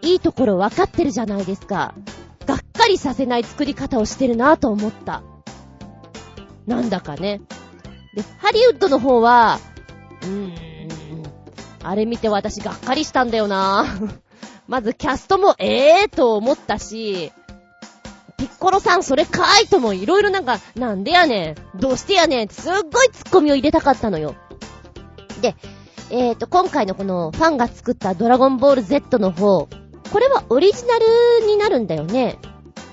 [0.02, 1.94] いいところ分かってるじゃないですか。
[2.46, 5.24] がっかりさせない作り方をしてるなと思った。
[6.66, 7.42] なんだかね。
[8.14, 9.60] で、ハリウッドの方は、
[10.22, 11.24] うーん、
[11.84, 13.86] あれ見て私がっかりしたんだよな
[14.68, 17.32] まずキャストもええーと思ったし、
[18.38, 24.36] ピッコロさんそれかーいともいろいろなんか、なんでやねん、どうしてやねんすっごいツッコミを入れたかったのよ。
[25.42, 25.56] で、
[26.10, 29.68] えーと、今回のこのファンが作ったドラゴンボール Z の方、
[30.12, 32.38] これはオリジナルになるんだよね。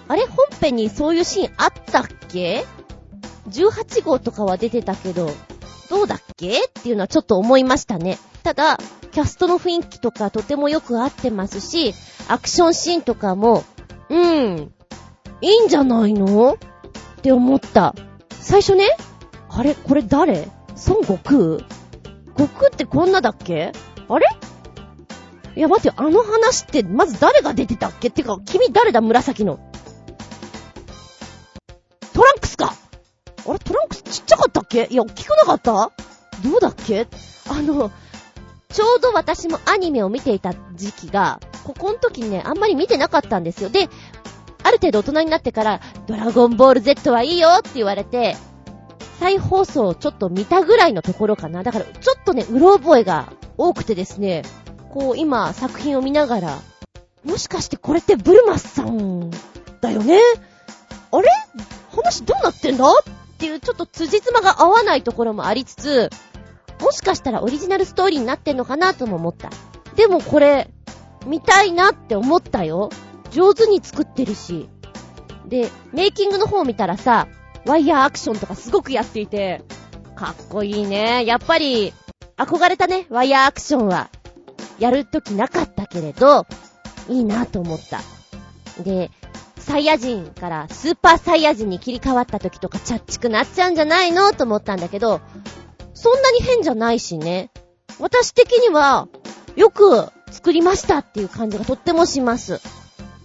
[0.09, 2.65] あれ本編にそういうシーンあったっけ
[3.49, 5.31] ?18 号とかは出てたけど、
[5.91, 6.65] どうだっけ？
[6.65, 8.19] っていうのはちょっと思いましたね。
[8.43, 8.79] ただ、
[9.13, 11.95] キャストの雰囲気とかとてもよく合ってますし、
[12.29, 13.65] アクションシーンとかも、
[14.11, 14.73] うん、
[15.41, 16.55] いいんじゃないの？
[16.55, 16.57] っ
[17.23, 17.95] て思った。
[18.41, 18.89] 最初ね、
[19.49, 20.49] あれこれ誰？
[20.89, 21.67] 孫悟空？
[22.37, 23.73] 悟空ってこんなだっけ？
[24.09, 24.27] あれ？
[25.57, 29.61] いや待ってあの話ってまず誰が出てたっけってか、君誰だ紫の。
[32.13, 32.75] トランクスか
[33.47, 34.89] あれトランクスちっちゃかったっけ？
[34.91, 35.73] いや、大きくなかった？
[36.43, 37.07] どうだっけ？
[37.49, 37.91] あの、
[38.69, 43.69] ちょうど私もアニメを見ていた時期が、ここの時にね、あんまり見てなかったんですよ。
[43.69, 43.89] で、
[44.63, 48.37] ある程度大人になってから、ドラゴンボール Z はいいよって言われて、
[49.21, 51.63] 再放送をちょっと見たぐらいのところかな。
[51.63, 54.43] だから、ちょっとね、うろ覚えが多くてですね、
[54.95, 56.59] こう、今、作品を見ながら、
[57.25, 59.29] もしかしてこれってブルマスさん
[59.81, 60.21] だよね？
[61.11, 61.29] あれ？
[61.91, 62.85] 話どうなってんだ？
[62.89, 62.93] っ
[63.39, 66.11] ていう、ちょっと辻褄が合わないところもありつつ、
[66.81, 69.51] もしかしたらオリジナルストーリーになってんのかなとも思った。
[69.97, 70.71] でもこれ、
[71.27, 72.91] 見たいなって思ったよ。
[73.33, 74.69] 上手に作ってるし。
[75.47, 77.27] で、メイキングの方見たらさ、
[77.67, 79.63] ワイヤーアクションとかすごくやっていて、
[80.15, 81.25] かっこいいね。
[81.25, 81.93] やっぱり、
[82.37, 84.11] 憧れたね、ワイヤーアクションは。
[84.79, 86.47] やるときなかったけれど、
[87.09, 88.01] いいなと思った。
[88.83, 89.11] で、
[89.59, 95.21] サイヤ人からスーパーサイヤ人に切り替わった時とかチャッチくなっちゃうんじゃないのと思ったんだけど、
[95.95, 97.51] そんなに変じゃないしね。
[97.99, 99.09] 私的には、
[99.57, 102.61] よく作りましたっていう感じがとってもします。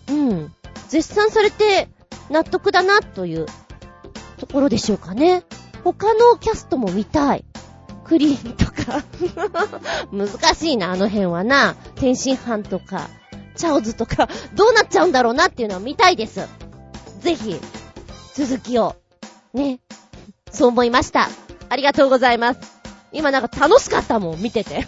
[0.10, 0.54] うん。
[0.88, 1.90] 絶賛されて
[2.30, 3.48] 納得だなという
[4.38, 5.44] ところでしょうかね。
[5.84, 7.46] 他のキャストも見たい。
[8.06, 8.69] クリーンと
[10.12, 11.76] 難しいな、あの辺はな。
[11.96, 13.10] 天津飯とか、
[13.56, 16.48] チャオズとか、どうなっちゃうんだろうなっていうのは見たいです。
[17.20, 17.60] ぜひ、
[18.34, 18.96] 続きを、
[19.54, 19.80] ね。
[20.52, 21.30] そう思いました。
[21.70, 22.60] ありがとうございます。
[23.12, 24.88] 今なんか楽しかったもん、見てて。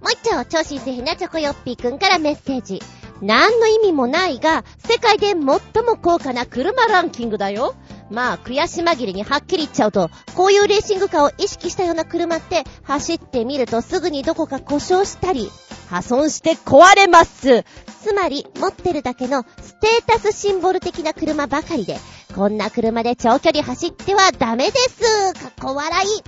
[0.00, 2.82] もう一丁、超新星ひなチョコヨッピーくんからメッセージ。
[3.22, 5.60] 何の意味もないが、世界で最も
[6.00, 7.76] 高価な車ランキングだよ。
[8.12, 15.50] まあ、悔し紛れにはっきり言っちゃうと、こういうレーシングカーを意識したような車って、走ってみるとすぐにどこか故障したり、
[15.88, 17.64] 破損して壊れます。
[18.02, 21.98] つまり、持ってるだけのステータスシンボル的な車ばかりで、
[22.34, 25.32] こんな車で長距離走ってはダメです。
[25.34, 26.22] かっこ笑い。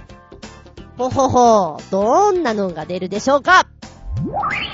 [0.96, 3.66] ほほほ、どんなのが出るでしょうか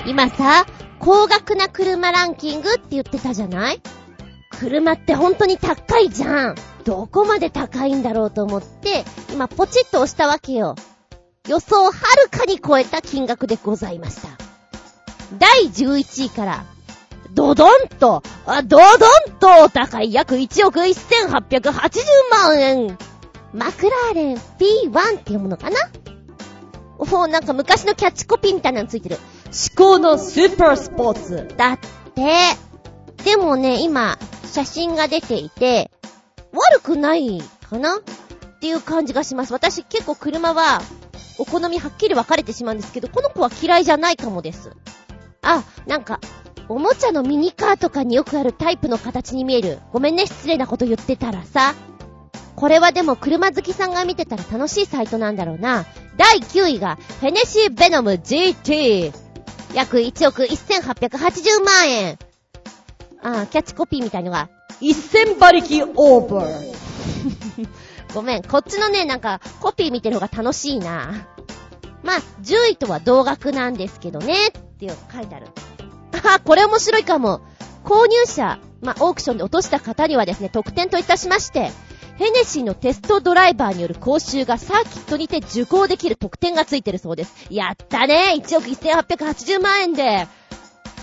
[0.05, 0.65] 今さ、
[0.99, 3.81] 高額な車ランキングって言ってたじゃない？
[4.59, 6.55] 車って本当に高いじゃん。
[6.83, 10.75] どこまで高いんだろうと思って、今ポチッと押したわけよ。
[11.47, 14.29] 予想をはるかに超えた金額でございました。
[15.39, 16.65] 第11位から、
[17.31, 18.89] ドドンと、あ、ドドン
[19.39, 22.01] と高い約1億1880
[22.31, 22.97] 万円。
[23.53, 25.77] マクラーレン P1 っていうものかな？
[26.97, 29.17] お、なんか昔のキャッチコピーみたいなのついてる。
[29.45, 31.53] 思考のスーパースポーツ。
[31.57, 32.21] だって。
[33.25, 34.17] でもね、今、
[34.51, 35.91] 写真が出ていて、
[36.51, 39.53] 悪くないかなっていう感じがします。
[39.53, 40.81] 私結構車は、
[41.37, 44.71] お好みはっきり分かれてしまうんですけど、この子は嫌いじゃないかもです。
[45.41, 46.19] あ、なんか、
[46.67, 49.79] おもちゃのミニカーとかによくあるタイプの形に見える。
[49.91, 51.75] ごめんね、失礼なこと言ってたらさ。
[52.55, 55.85] これはでも車好きさんが見てたら楽しいサイトなんだろうな。
[56.17, 59.13] 第9位が、フェネシーベノム GT。
[59.73, 62.19] 約1億1880万円。
[63.23, 64.49] あキャッチコピーみたいのが、
[64.81, 66.71] 1000馬力オーバー。
[68.13, 71.27] ごめん、こっちのね、なんか、コピー見てる方が楽しいな。
[72.03, 75.47] まあ、10位とは同額なんですけどね、っていう書いてある。
[76.23, 77.41] あ、これ面白いかも。
[77.83, 81.71] 購入者、まあ、オークションで落とした方にはですね、特典といたしまして、
[82.17, 87.47] ヘネシーのテストドライバーによる講習がサーキットにて受講できる特典がついてるそうです。
[87.49, 90.27] やったね !1 億1880万円で、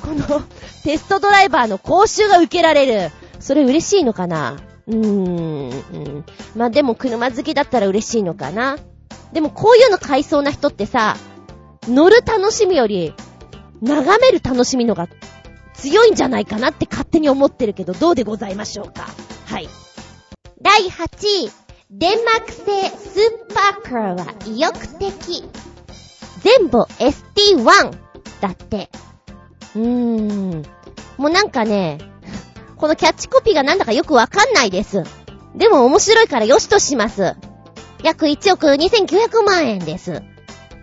[0.01, 0.43] この
[0.85, 3.11] テストドライバーの講習が受けられる。
[3.41, 4.57] それ嬉しいのかな？
[4.87, 6.25] うーん。
[6.57, 8.79] まあ、でも車好きだったら嬉しいのかな？
[9.33, 11.16] でもこういうの買いそうな人ってさ、
[11.87, 13.15] 乗る楽しみより、
[13.81, 15.09] 眺める楽しみのが
[15.75, 19.07] 強いんじゃないかなって勝手に思ってるけど、どうでございましょうか？
[19.47, 19.69] はい。
[20.61, 21.51] 第8位、
[21.91, 25.45] デンマーク製スーパーカーは意欲的。
[26.41, 27.97] 全部 ST1
[28.41, 28.91] だって。
[29.74, 30.62] うーん。
[31.16, 31.99] もうなんかね、
[32.77, 35.03] このキャッチコピーがなんだかよくわかんないです。
[35.57, 37.35] でも面白いからよしとします。
[38.03, 40.23] 約1億2900万円です。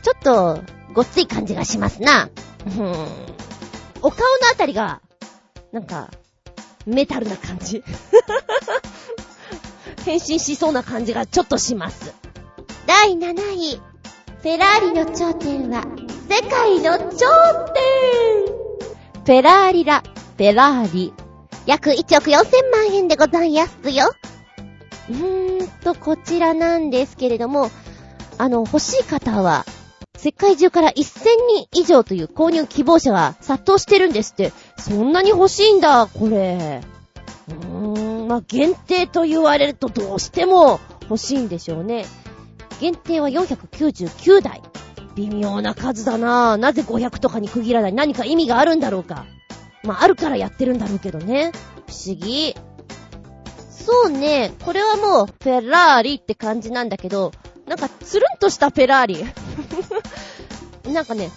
[0.04, 0.62] ちょっと、
[0.94, 2.30] ごっつい感じがしますな。
[2.66, 3.36] うーん。
[4.02, 5.02] お顔のあたりが、
[5.72, 6.12] なんか、
[6.86, 7.84] メタルな感じ。
[10.06, 12.14] 変身しそうな感じがちょっとします。
[12.86, 13.82] 第7位。
[14.44, 15.84] フェラーリの頂点は、
[16.30, 17.26] 世界の頂
[17.74, 18.45] 点
[19.26, 21.12] フェラーリラ、フェラーリ。
[21.66, 24.14] 約1億4000万円でございますよ。
[25.10, 27.72] うーんと、こちらなんですけれども、
[28.38, 29.66] あの、欲しい方は、
[30.16, 34.54] 世界中から1000人以上という購入希望者が殺到してるんですって。
[34.78, 36.84] そんなに欲しいんだ、これ。
[37.48, 40.80] うーん、まあ、限定と言われるとどうしても
[41.10, 42.06] 欲しいんでしょうね。
[42.80, 44.62] 限定は499台。
[45.16, 46.58] 微妙な数だなぁ。
[46.58, 47.94] なぜ500とかに区切らない？
[47.94, 49.26] 何か意味があるんだろうか。
[49.84, 51.52] まあ、あるからやってるんだろうけどね。
[51.88, 52.56] 不思議。
[53.70, 57.32] そうね、これはもう、フェラーリって感じなんだけど、
[57.68, 59.24] なんか、つるんとしたフェラーリ。
[60.92, 61.30] なんかね、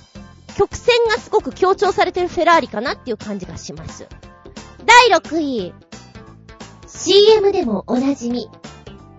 [0.57, 4.07] 曲線がすごく強調されてるフェラーリかなっていう感じがします。
[4.87, 5.75] 第6位。
[6.87, 8.49] CM でもおなじみ。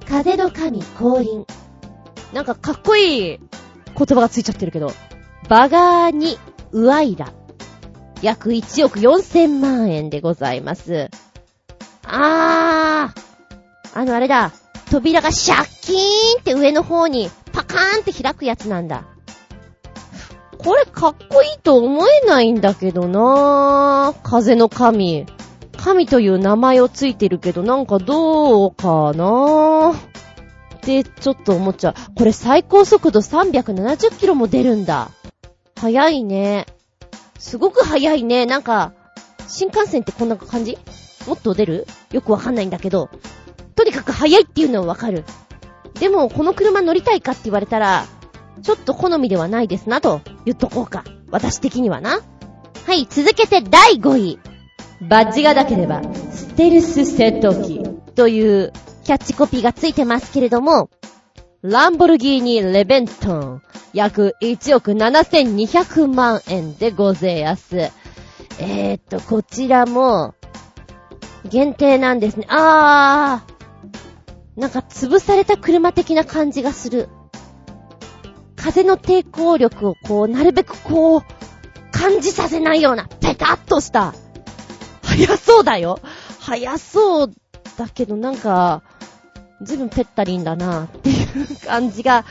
[0.08, 1.46] 風の神降臨。
[2.34, 3.40] なんかかっこいい
[4.00, 4.94] 言葉がついちゃってるけど。
[5.50, 6.38] バガーニ・
[6.72, 7.34] ウアイラ。
[8.22, 11.10] 約1億4000万円でございます。
[12.06, 14.00] あー。
[14.00, 14.54] あのあれだ。
[14.90, 16.00] 扉がシャッキーン
[16.40, 19.04] って上の方にパカーンって開くやつなんだ。
[20.58, 24.22] これかっこいいと思えないんだけどなぁ。
[24.24, 25.26] 風の神。
[25.78, 29.96] 神という名前をついてるけど、なんかどうかなぁ。
[30.98, 31.94] ってちょっと思っちゃう。
[32.16, 35.12] これ最高速度370キロも出るんだ。
[35.76, 36.66] 速いね。
[37.38, 38.46] すごく速いね。
[38.46, 38.94] なんか、
[39.48, 40.78] 新幹線ってこんな感じ？
[41.28, 41.88] もっと出る？
[42.12, 43.10] よくわかんないんだけど。
[43.76, 45.24] とにかく速いっていうのはわかる。
[46.00, 48.06] でも、この車乗りたいかって言われたら、
[48.62, 51.04] ちょっと好みではないですなと言っとこうか。
[51.32, 52.20] 私的にはな。
[52.86, 54.40] はい、続けて第5位。
[55.02, 56.02] バッジがなければ、
[56.32, 57.84] ステルス戦闘機
[58.16, 58.74] という
[59.10, 60.92] キャッチコピーがついてますけれども、
[61.64, 63.62] ランボルギーニ・レベントン、
[63.92, 67.76] 約1億7200万円でございます。
[68.60, 70.36] えーっと、こちらも、
[71.44, 72.46] 限定なんですね。
[72.50, 77.10] あー、なんか潰された車的な感じがする。
[78.56, 81.22] 風の抵抗力をこう、なるべくこう、
[81.92, 84.14] 感じさせないような、ペタッとした。
[85.02, 86.00] 速そうだよ。
[86.40, 87.34] 速そう
[87.78, 88.82] だけどなんか、
[89.62, 92.26] ずいぶんペッタリンだなっていう感じが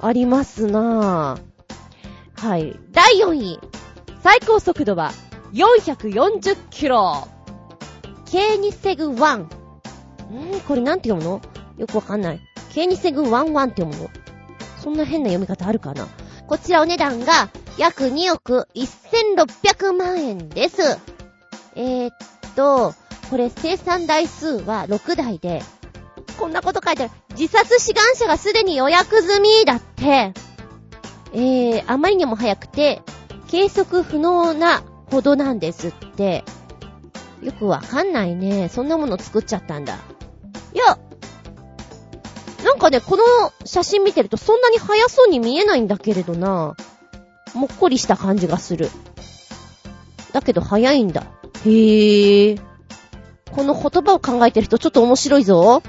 [0.00, 1.38] ありますな
[2.36, 2.78] はい。
[2.92, 3.60] 第4位。
[4.22, 5.12] 最高速度は
[5.52, 7.28] 440キロ。
[8.26, 9.36] ケーニセグ1。
[9.38, 11.40] んーこれなんて読むの？
[11.78, 12.40] よくわかんない。
[12.72, 14.10] ケーニセグ11って読むの？
[14.82, 16.06] そんな変な読み方あるかな？
[16.46, 17.48] こちらお値段が
[17.78, 20.98] 約2億1600万円です。
[21.76, 22.14] えー、っ
[22.56, 22.94] と、
[23.30, 25.62] これ生産台数は6台で、
[26.38, 27.12] こんなこと書いてある。
[27.38, 30.32] 自殺志願者がすでに予約済みだって。
[31.32, 33.02] えー、あまりにも早くて、
[33.48, 36.44] 計測不能なほどなんですって。
[37.42, 38.68] よくわかんないね。
[38.68, 39.98] そんなもの作っちゃったんだ。
[40.72, 40.98] いや、
[42.64, 43.22] なんかね、この
[43.64, 46.76] 写真見てるとそんなに速そうに見えないんだけれどな。
[47.54, 48.90] もっこりした感じがする。
[50.32, 51.26] だけど速いんだ。
[51.64, 52.73] へぇー。
[53.54, 55.82] この言葉を考えてる人ちょっと面白いぞ。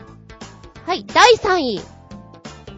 [0.86, 1.82] はい、第3位。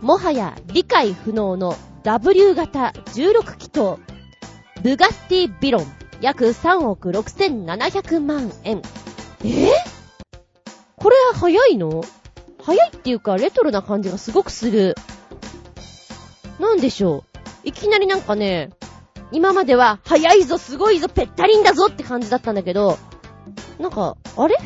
[0.01, 3.97] もはや理解不能の W 型16気筒。
[4.81, 5.85] ブガッティビロン。
[6.22, 8.81] 約3億6700万円。
[9.43, 9.45] え？
[9.45, 9.69] ー
[10.95, 12.03] これは早いの？
[12.64, 14.95] 早いっていうか、レトロな感じがすごくする。
[16.59, 17.68] なんでしょう？
[17.68, 18.72] いきなりなんかね、
[19.31, 22.97] 今までは、早いぞ、すごいぞ、ぺったりんだぞって感じだったんだけど、
[23.79, 24.57] なんか、あれ？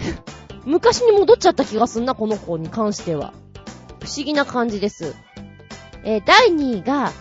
[0.66, 3.34] 昔に戻っちゃった気がすんな、この子に関しては。
[4.00, 5.16] 不思議な感じです。
[6.04, 7.12] えー第2位が、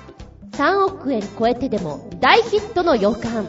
[0.53, 3.49] 3億円超えてでも大ヒットの予感。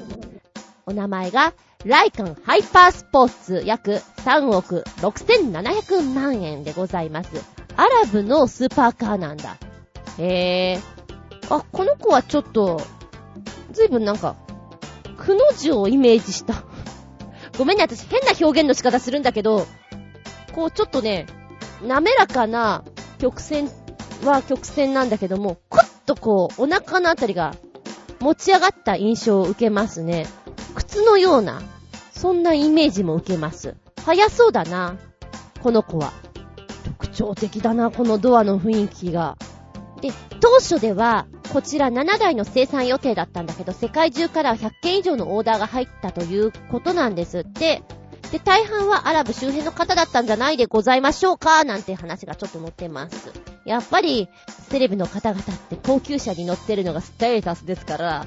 [0.85, 1.53] お名前が、
[1.85, 7.29] ライカンハイパースポーツ約3億6700万円でございます。
[7.75, 9.57] アラブのスーパーカーなんだ。
[10.17, 10.79] へえ。
[11.49, 12.81] あ、この子はちょっと、
[13.71, 14.35] ずいぶんなんか、
[15.17, 16.63] くの字をイメージした。
[17.61, 19.67] ごめんね、私変な表現の仕方するんだけど、
[20.51, 21.27] こうちょっとね、
[21.83, 22.83] 滑らかな
[23.19, 23.69] 曲線
[24.25, 27.53] は曲線なんだけども、クッとこう、お腹のあたりが
[28.19, 30.25] 持ち上がった印象を受けますね。
[30.73, 31.61] 靴のような、
[32.11, 33.75] そんなイメージも受けます。
[34.03, 34.97] 早そうだな。
[35.61, 36.13] この子は。
[36.83, 39.37] 特徴的だな、このドアの雰囲気が。
[40.01, 47.83] で、当初では、こちら7台の生産予定だったんだけど、世界中から100件以上のオーダーが入ったということなんですって。
[48.31, 53.31] で、大半はアラブ周辺の方だったんじゃないでございましょうかなんて話がちょっと載ってます。
[53.65, 54.29] やっぱり、
[54.69, 58.25] セレブの方々って高級車に乗ってるのがステータスですから、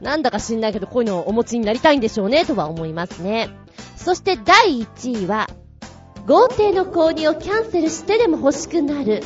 [0.00, 3.48] なんだか知んないけどこういうのをお持ちになりたいんでしょうね、とは思いますね。
[3.96, 5.48] そして第1位は、
[6.26, 9.22] 豪邸の購入をキャンセルしてでも欲しくなる、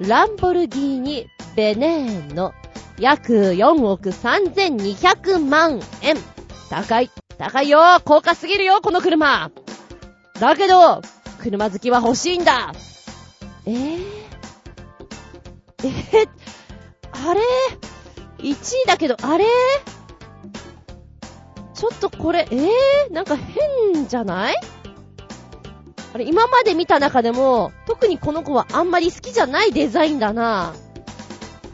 [0.00, 2.52] ランボルギーニ・ベネーノ、
[2.98, 6.16] 約4億3200万円。
[6.70, 7.10] 高い。
[7.36, 9.50] 高いよ高価すぎるよこの車
[10.38, 11.00] だけど、
[11.40, 12.72] 車好きは欲しいんだ
[13.66, 14.02] えー、
[15.82, 16.28] えー、
[17.30, 17.40] あれ
[18.38, 18.52] ?1
[18.84, 19.44] 位だけど、あれ？
[21.74, 24.54] ちょっとこれ、えー、なんか変じゃない？
[26.12, 30.74] あれ、今まで見た中でも、特にこの子はあんまり好きじゃないデザインだな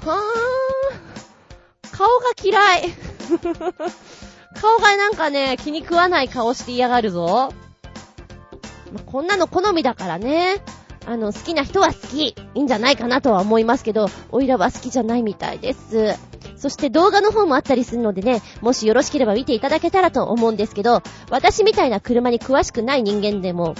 [0.05, 1.97] はー。
[1.97, 2.95] 顔が嫌い。
[4.61, 7.51] 顔がなんかね、気に食わない顔して嫌がるぞ。
[8.93, 10.63] まこんなの好みだからね。
[11.07, 12.29] あの、好きな人は好き。
[12.29, 16.15] いいんじゃないかなとは思いますけど、おいらは好きじゃないみたいです。
[16.57, 23.75] そして動画の方もあったりするのでね、もしよろしければ見ていただけたらと思うんですけど、私みたいな車に詳しくない人間でも、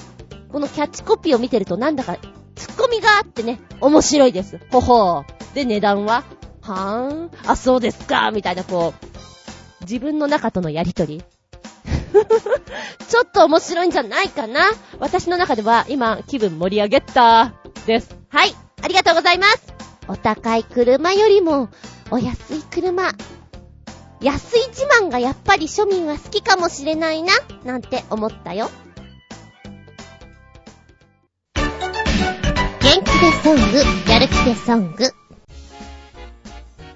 [0.57, 2.17] このキャッチコピーを見てるとなんだか、
[2.55, 4.59] ツッコミがあってね、面白いです。
[4.71, 5.55] ほほー。
[5.55, 6.25] で、値段は
[6.63, 7.31] はーん。
[7.47, 8.31] あ、そうですか。
[8.31, 11.23] みたいな、こう、自分の中とのやりとり。
[13.07, 17.53] ちょっと面白いんじゃないかな私の中では今気分盛り上げた
[17.85, 18.17] です。
[18.31, 19.63] はい、ありがとうございます。
[20.09, 21.69] お高い車よりも
[22.11, 23.11] お安い車。
[24.23, 27.35] 安い自慢がやっぱり庶民は好きかもしれないな、
[27.67, 28.71] なんて思ったよ。
[32.87, 35.13] 元気でソング、やる気でソング。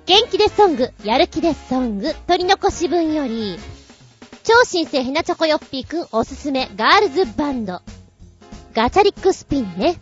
[0.06, 3.58] 元気でソング、やる気でソング、取り残し分より、
[4.44, 7.82] 超新星ひなチョコヨッピーくんおすすめガールズバンド。
[8.72, 9.96] ガチャリックスピンね。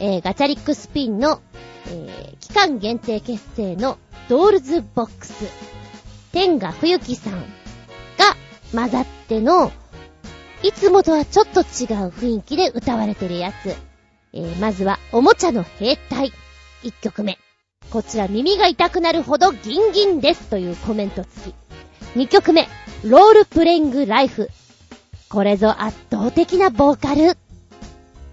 [0.00, 1.42] えー、ガチャリックスピンの、
[1.88, 3.98] えー、期間限定結成の
[4.30, 5.34] ドールズボックス。
[6.32, 7.40] 天賀冬樹さんが
[8.72, 9.70] 混ざっての、
[10.62, 13.76] いつもとはちょっと違う雰囲気で歌われてるやつ。
[14.36, 16.30] えー、まずは、おもちゃの兵隊。
[16.82, 17.38] 1曲目。
[17.90, 21.54] こちら耳が痛くなるほどギンギンですというコメント付き。
[22.18, 22.68] 2曲目、
[23.02, 24.50] ロールプレイングライフ。
[25.30, 27.38] これぞ圧倒的なボーカル。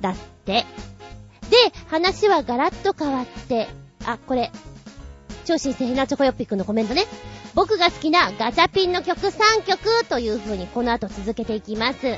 [0.01, 0.15] だっ
[0.45, 0.65] て。
[1.49, 1.57] で、
[1.87, 3.69] 話はガラッと変わって、
[4.05, 4.51] あ、これ、
[5.45, 7.05] 超新星ひなチョコヨッピックのコメントね。
[7.53, 12.17] 僕が好きなガチャピンの曲3曲という風にこの後続けていきます。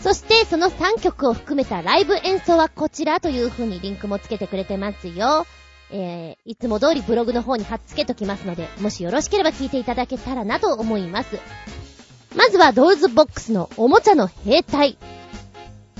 [0.00, 5.46] そしてその3曲を含めたライブ演奏はこちらという風にリンクもつけてくれてますよ。
[5.90, 11.38] えー、いつも通りブログの方に貼っつけときますので、もしよろしければ聞いていただけたらなと思います。
[12.34, 14.96] まずはドールズボックスのおもちゃの兵隊。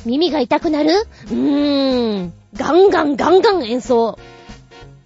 [0.07, 0.91] 耳が痛くなる？
[0.93, 2.33] うーん。
[2.55, 4.19] ガンガンガンガン演奏。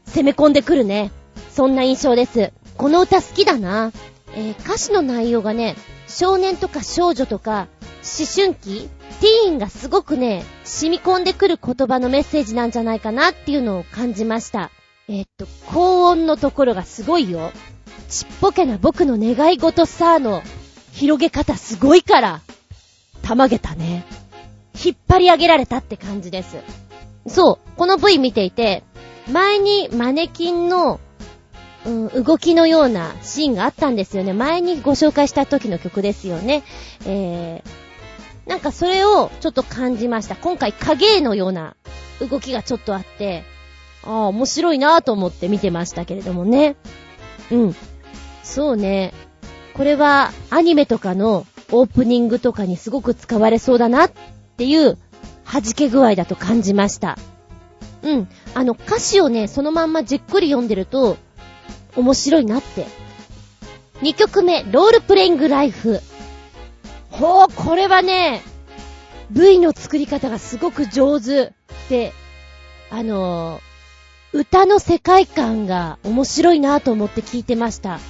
[0.06, 1.10] 攻め込んでくるね。
[1.50, 2.52] そんな印象です。
[2.76, 3.92] この歌好きだな。
[4.34, 5.76] えー、歌詞の内容がね、
[6.06, 7.66] 少年とか少女とか、
[8.06, 8.88] 思春期？
[9.20, 14.70] ティーンがすごくね、染み込んでくる言葉のメッセージなんじゃないかなっていうのを感じました。
[15.08, 17.52] え、っと、高音のところがすごいよ。
[18.08, 20.42] ちっぽけな僕の願い事さーの
[20.92, 22.40] 広げ方すごいから。
[23.22, 24.04] たまげたね。
[24.84, 26.56] 引っ張り上げられたって感じです。
[27.26, 28.84] そう、この V 見ていて、
[29.32, 31.00] 前にマネキンの、
[31.84, 34.32] うん、動きのようなシーンがあったんですよね。
[34.32, 36.62] 前にご紹介した時の曲ですよね。
[37.04, 37.85] えー、
[38.46, 40.36] なんかそれをちょっと感じました。
[40.36, 41.76] 今回影絵のような
[42.20, 43.44] 動きがちょっとあって、
[44.04, 46.76] ああ、面白いなぁと思って見てましたけれどもね。
[47.50, 47.76] うん。
[48.44, 49.12] そうね。
[49.74, 54.12] これはアニメとかのオープニングとかにすごく使われそうだなっ
[54.56, 54.96] ていう
[55.44, 57.18] 弾け具合だと感じました。
[58.02, 58.28] うん。
[58.54, 61.16] あの歌詞をね、そのまんまじっくり読んでると
[61.96, 62.86] 面白いなって。
[64.02, 66.00] 2曲目、ロールプレイングライフ。
[67.10, 68.42] ほう、これはね、
[69.30, 71.52] V の作り方がすごく上手
[71.88, 72.12] で、
[72.90, 78.00] あのー、歌の世界観が面白いなと思って聞いてました。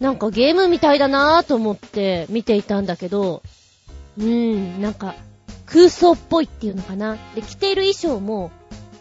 [0.00, 3.42] なんかゲームみたいだなぁと思って見ていたんだけど、
[4.18, 5.14] うーん、なんか
[5.66, 7.16] 空想っぽいっていうのかな。
[7.34, 8.50] で、着ている衣装も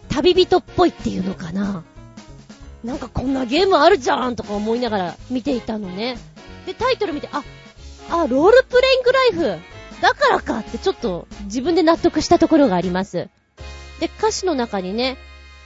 [0.09, 1.83] 旅人っぽいっていうのかな。
[2.83, 6.17] なんかこんなゲームあるじゃんとか思いながら見ていたのね。
[6.65, 7.43] で、タイトル見て、あ、
[8.10, 9.61] あ、ロールプレイングライフ。
[10.02, 13.30] だからかってちょっと自分で納得したところがあります。
[13.99, 15.18] で、歌詞の中にね、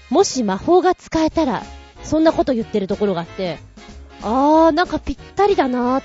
[0.10, 1.64] もし魔法が使えたら、
[2.04, 3.58] そんなこと言ってるところがあって、
[4.22, 6.04] あー、なんかぴったりだなー。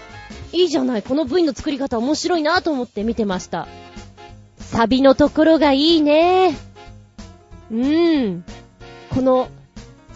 [0.53, 1.03] いいじゃない。
[1.03, 3.69] この V の作り方面白いなーと思って見てました。
[4.59, 7.75] サビのところがいいねー。
[7.75, 8.45] うーん。
[9.11, 9.49] この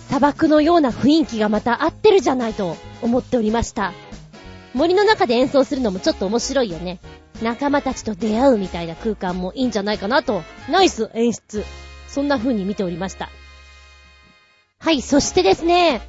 [0.09, 3.93] 砂漠のような雰囲気がまた合ってるじゃないと思っておりました。
[4.74, 7.01] 森の中で演奏するのもちょっと面白いよね。
[7.42, 10.42] 仲間たちと出会うみたいな空間もいいんじゃないかなと。
[10.68, 11.64] ナイス演出。
[12.09, 13.30] そんな風に見ておりました。
[14.80, 16.02] はい、そしてですね、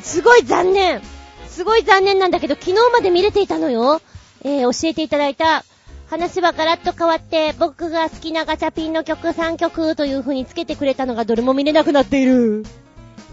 [0.00, 1.00] すごい残念
[1.48, 4.00] すごい残念なんだけど、昨日まで見れていたのよ。
[4.42, 5.64] えー、教えていただいた、
[6.10, 12.64] 話はガラッと変わって、僕が好きなガチャピンの曲3曲という風につけてくれたのがどれも見れなくなっている。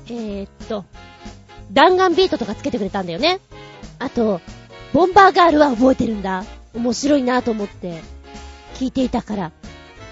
[0.07, 0.85] えー、っと、
[1.71, 3.39] 弾丸ビートとかつけてくれたんだよね。
[3.99, 4.41] あと、
[4.93, 6.43] ボンバーガールは覚えてるんだ。
[6.73, 8.01] 面白いなと思って、
[8.75, 9.51] 聞いていたから。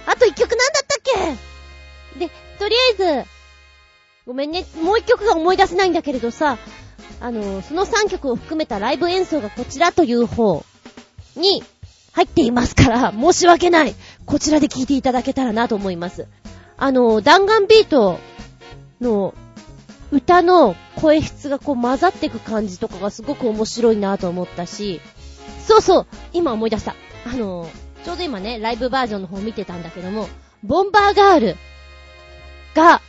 [0.06, 1.38] あと一曲なんだったっ
[2.16, 2.20] け?
[2.20, 3.30] で、とりあえず、
[4.26, 6.58] ごめんね、もう一曲が思い出せないんだけれどさ、
[7.22, 10.64] あの、その3曲を含めたライブ演奏がこちらという方
[11.36, 11.64] に
[12.14, 13.96] 入っていますから、申し訳ない。
[14.26, 16.28] こちらで聴いていただけたらなと思います。
[16.78, 18.20] あの、弾丸ビート
[19.02, 19.34] の
[20.12, 25.02] 歌の声質がこう混ざっていく感じとかがすごく面白いなと思ったし、
[25.68, 26.96] そうそう、今思い出した。
[27.26, 27.70] あの、
[28.04, 30.28] ちょうど今ね、ライブバージョンの方見てたんだけども、
[30.64, 31.56] ボンバーガール
[32.76, 33.02] が、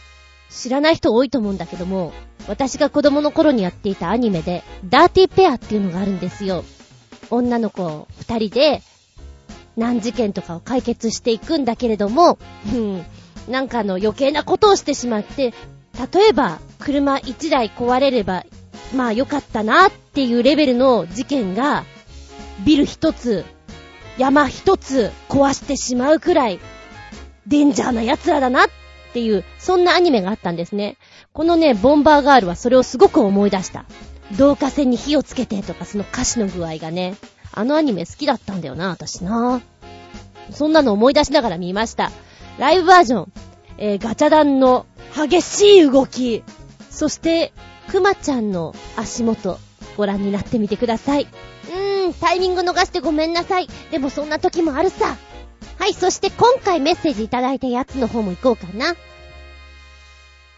[0.50, 2.12] 知らない人多いと思うんだけども、
[2.48, 6.64] 私が子供の頃にやっていたアニメで、ダーティーペアっていうのがあるんですよ。
[7.30, 8.82] 女の子二人で、
[9.76, 12.38] 難事件とかを解決していくんだけれども、
[13.48, 15.54] なんかあの余計なことをしてしまって、
[16.12, 18.44] 例えば、車一台壊れれば、
[18.94, 21.84] まあ良かったなっていうレベルの事件が、
[22.64, 23.44] ビル一つ、
[24.18, 26.60] 山一つ壊してしまうくらい、
[27.46, 28.68] デンジャーな奴らだなっ
[29.12, 30.96] ていう、そんなアニメがあったんですね。
[31.32, 33.84] このね、ボンバーガールはそれをすごく思い出した。
[34.32, 37.16] 導火線に火をつけてとか、その歌詞の具合がね、
[37.52, 39.60] あのアニメ好きだったんだよな、私な。
[40.52, 42.10] そんなの思い出しながら見ました。
[42.58, 43.32] ライブバージョン、
[43.80, 44.86] えー、ガチャ団の
[45.16, 46.44] 激しい動き、
[46.90, 47.52] そして、
[47.90, 49.58] クマちゃんの足元、
[49.96, 51.22] ご覧になってみてください。
[51.22, 53.68] うーん、タイミング逃してごめんなさい。
[53.90, 55.16] でもそんな時もあるさ。
[55.78, 58.94] はい、そして今回メッセージいただいたやつの方も行こうかな。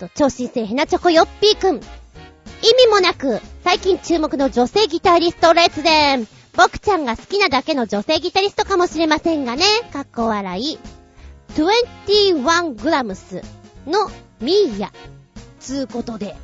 [0.01, 1.77] と、超新星ヘナチョコヨッピーくん。
[1.77, 6.27] 意味もなく、最近注目の女性ギタリスト列伝。
[6.55, 9.65] 僕ちゃんが好きなだけの女性ギタリストかもしれませんがね。
[9.93, 11.02] かっこ笑い。
[11.55, 13.43] 21グラムス
[13.87, 14.09] の
[14.41, 14.93] ミーヤ。
[15.61, 16.35] つうことで、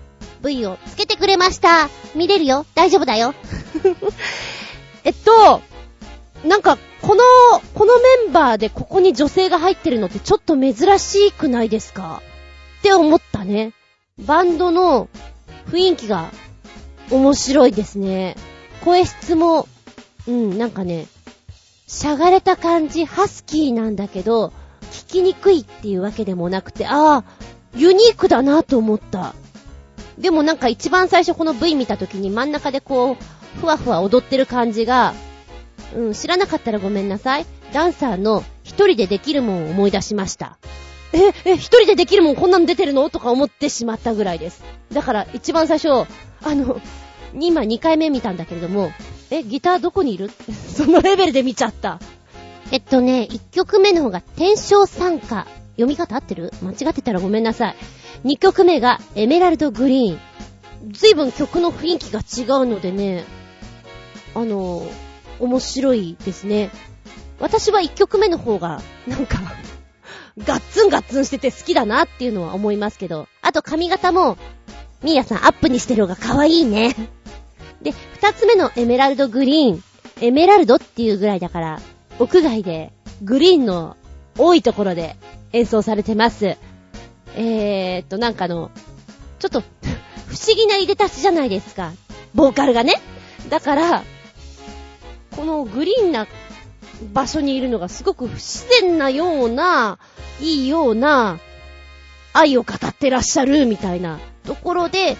[0.42, 1.88] V をつけてくれました。
[2.14, 3.34] 見れるよ大丈夫だよ。
[5.04, 5.62] えっと、
[6.46, 7.22] なんか、この、
[7.74, 12.22] このメンバーでここに女性が入ってるのってちょっと珍しくないですか
[12.80, 13.72] って思ったね。
[14.18, 15.08] バンドの
[15.70, 16.30] 雰囲気が
[17.10, 18.36] 面白いですね。
[18.84, 19.66] 声質も、
[20.26, 21.06] うん、なんかね、
[21.86, 24.52] しゃがれた感じ、ハスキーなんだけど、
[24.88, 27.24] 聞きにくいっていうわけでもなくて、ああ、
[27.74, 29.34] ユニークだなと思った。
[30.18, 33.16] でもなんか一番最初この V 見た時に真ん中でこう、
[33.60, 35.14] ふわふわ踊ってる感じが、
[35.94, 37.46] うん、知らなかったらごめんなさい。
[37.72, 40.58] ダンサーの一人でできるもんを思い出しました。
[41.12, 44.62] え、え、一人でできるもんこんなの出てるのとか思ってしまったぐらいです。
[44.92, 46.06] だから一番最初、
[46.42, 46.80] あの、
[47.34, 48.90] 今2回目見たんだけれども、
[49.30, 50.30] え、ギターどこにいる？
[50.74, 52.00] そのレベルで見ちゃった。
[52.70, 55.46] えっとね、1曲目の方が天正参加。
[55.72, 56.52] 読み方合ってる？
[56.60, 57.76] 間違ってたらごめんなさい。
[58.24, 60.20] 2曲目がエメラルドグリーン。
[60.92, 63.24] 随分曲の雰囲気が違うのでね、
[64.34, 64.86] あの、
[65.40, 66.70] 面白いですね。
[67.40, 69.38] 私は1曲目の方が、なんか、
[70.38, 73.28] ガッツンガッツンしてて好きだなっていうのは思いますけど。
[73.42, 74.36] あと髪型も、
[75.02, 76.94] ミーヤさんアップにしてる方が可愛いね。
[77.82, 79.84] で、2つ目のエメラルドグリーン。
[80.20, 81.80] エメラルドっていうぐらいだから、
[82.18, 82.92] 屋外で、
[83.22, 83.96] グリーンの
[84.36, 85.16] 多いところで
[85.52, 86.56] 演奏されてます。
[87.36, 88.70] えーと、なんかの、
[89.38, 89.60] ちょっと、
[90.26, 91.92] 不思議な入れ足しじゃないですか。
[92.34, 93.00] ボーカルがね。
[93.48, 94.02] だから、
[95.34, 96.26] このグリーンな
[97.12, 99.98] 場所にいるのがすごく不自然なような、
[100.40, 101.38] いいような、
[102.32, 105.16] 愛を語ってらっしゃるみたいなところで、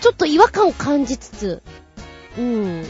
[0.00, 1.62] ちょっと違和感を感じつつ、
[2.38, 2.86] うん、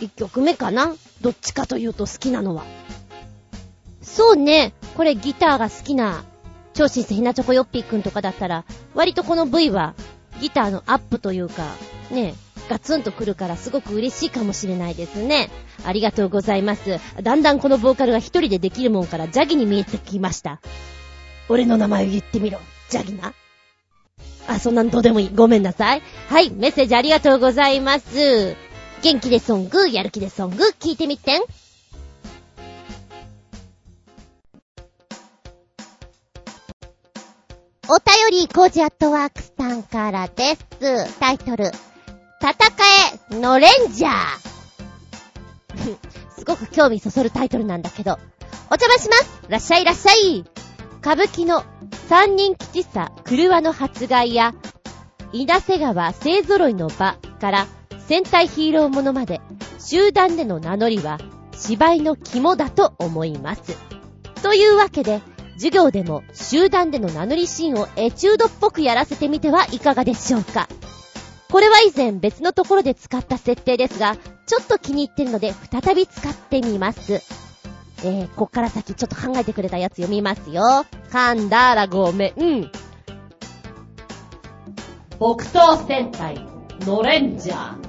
[0.00, 2.64] 一曲目かなどっちかというと好きなのは。
[4.08, 6.24] そうね、これギターが好きな、
[6.74, 8.64] 超新星ひなチョコヨッピーくんとかだったら、
[8.94, 9.94] 割とこの V は、
[10.40, 11.64] ギターのアップというか、
[12.10, 12.34] ね、
[12.68, 15.50] ガツンと来るからすごく嬉しいかもしれないですね。
[15.84, 16.98] ありがとうございます。
[17.22, 20.60] だんだんこのボーカルが一人でできるもんからジャギに見えてきました。
[21.48, 22.58] 俺の名前を言ってみろ。
[22.90, 23.34] ジャギナ。
[24.46, 25.30] あ、そんなんどうでもいい。
[25.34, 26.02] ごめんなさい。
[26.28, 28.56] はい、メッセージありがとうございます。
[29.02, 31.42] 元気でソング、やる気でソング、聞いてみてん。
[37.90, 41.18] お便り、コージアットワークスさんからです。
[41.20, 41.74] タイトル、戦
[43.32, 44.12] え、のレンジャー。
[46.36, 48.18] すごく興味そそるタイトルなんだけど。
[48.70, 50.44] お邪魔しますらっしゃいらっしゃい
[51.00, 51.64] 歌舞伎の
[52.10, 54.52] 三人吉さ、車の発害や、
[55.32, 57.66] 稲瀬川勢揃いの場から
[58.06, 59.40] 戦隊ヒーローものまで、
[59.78, 61.18] 集団での名乗りは
[61.56, 63.78] 芝居の肝だと思います。
[64.42, 65.22] というわけで、
[65.58, 70.68] 授業でも集団での名乗りシーンをエチュードっぽくやらせてみてはいかがでしょうか？
[71.50, 74.16] これは以前別のところで使った設定ですが、
[74.46, 77.14] ちょっと気に入ってるので再び使ってみます。
[78.04, 80.62] えー、こっから先ちょっと考えてくれたやつ読みますよ。
[81.10, 82.70] 噛んだらごめん。
[85.18, 86.38] 木刀戦隊、
[86.82, 87.88] ノレンジャー。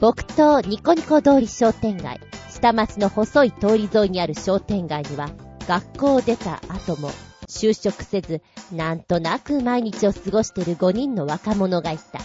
[0.00, 2.18] 木刀ニコニコ通り商店街。
[2.50, 5.28] 下町の細い通り沿いにある商店街には、
[5.66, 7.10] 学校を出た後も、
[7.48, 8.42] 就職せず、
[8.72, 12.20] なんとなく毎日を過ごしている5人の若者がいた。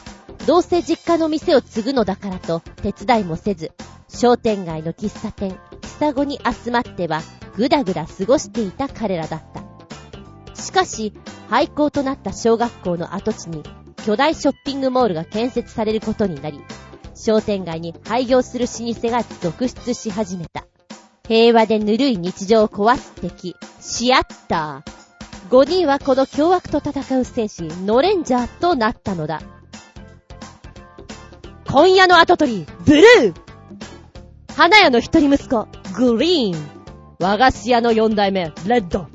[0.46, 3.72] どうせ実家の店を継ぐのだからと、手伝いもせず、
[4.08, 5.60] 商店街の喫茶店、
[6.00, 7.22] 喫茶に集まっては、
[7.56, 10.62] ぐだぐだ過ごしていた彼らだった。
[10.62, 11.14] しかし、
[11.50, 13.64] 廃校となった小学校の跡地に、
[14.06, 16.62] 巨大ショッピングモールが建設されることになり、
[17.16, 20.66] 商店街に廃業する老舗が続出し始めた。
[21.30, 25.50] 平和でぬるい日常を壊す敵、シアッター。
[25.52, 29.40] 5人はこの凶悪と戦う戦士、ノレンジャーとなったのだ。
[31.68, 33.34] 今夜の跡取り、ブルー
[34.56, 36.70] 花屋の一人息子、グリーン。
[37.20, 39.06] 和菓子屋の四代目、レッド。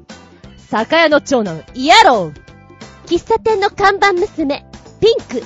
[0.69, 2.33] 酒屋の長男、イエロー。
[3.07, 4.65] 喫茶店の看板娘、
[5.01, 5.45] ピンク。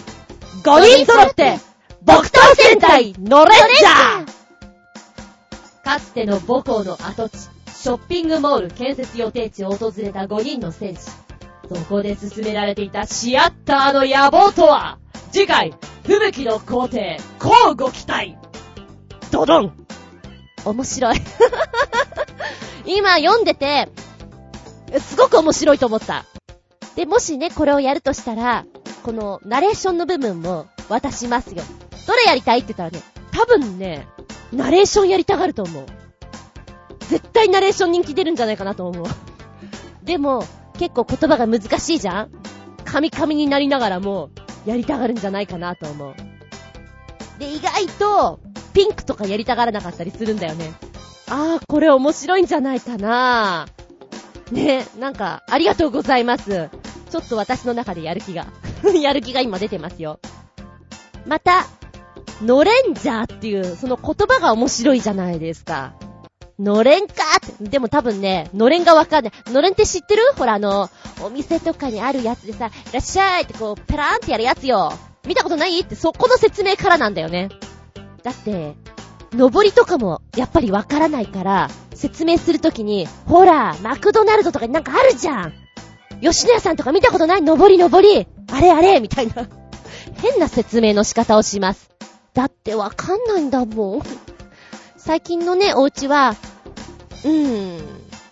[0.64, 1.58] 5人揃って、
[2.04, 4.37] 木刀戦隊、ノレンジャー
[5.88, 11.10] かつての母校の跡地、ショッピングモール建設予定地を訪れた5人の戦士。
[11.66, 14.98] そこで進められていたシアッターの野望とは
[15.32, 15.72] 次回、
[16.04, 18.36] 吹雪の皇帝、交互期待
[19.30, 19.72] ドドン
[20.66, 21.16] 面白い。
[22.84, 23.88] 今読んでて、
[25.00, 26.26] すごく面白いと思った。
[26.96, 28.66] で、もしね、これをやるとしたら、
[29.04, 31.62] このナレーションの部分も渡しますよ。
[32.06, 33.02] どれやりたいって言ったらね、
[33.32, 34.06] 多分ね、
[34.52, 35.86] ナレーションやりたがると思う。
[37.08, 39.06] 絶対ナレーション人気出るんじゃないかなと思う。
[40.04, 40.44] でも、
[40.78, 42.30] 結構言葉が難しいじゃん
[42.84, 44.30] カミカミになりながらも、
[44.64, 46.14] やりたがるんじゃないかなと思う。
[47.38, 48.40] で、意外と、
[48.72, 50.72] ピンクとかやりたがらなかったりするんだよね。
[51.28, 53.66] あー、これ面白いんじゃないかな
[54.50, 56.70] ね、なんか、ありがとうございます。
[57.10, 58.46] ちょっと私の中でやる気が、
[59.00, 60.20] やる気が今出てますよ。
[61.26, 61.66] また、
[62.42, 65.94] のれんじゃーっていう、その言葉が面白いじゃないですか。
[66.58, 69.32] のれんかって、でも多分ね、のれんがわかんない。
[69.52, 70.22] のれんって知ってる？
[70.36, 70.90] ほらあの、
[71.22, 74.92] お店とかにあるやつでさ、いらっしゃいってこう、ペラーンってやるやつよ。
[75.26, 75.80] 見たことない？
[75.80, 77.48] って、そこの説明からなんだよね。
[78.22, 78.74] だって、
[79.32, 85.52] 登りとかもやっぱりわからないから、説明するときに、ほら、マクドナルドとかになんかあるじゃん
[86.20, 87.42] 吉野家さんとか見たことない？
[87.42, 89.48] 登り登りあれあれみたいな。
[90.20, 91.90] 変な説明の仕方をします。
[92.38, 94.02] だってわかんないんだもん。
[94.96, 96.36] 最近のね、お家は、
[97.24, 97.84] うーん、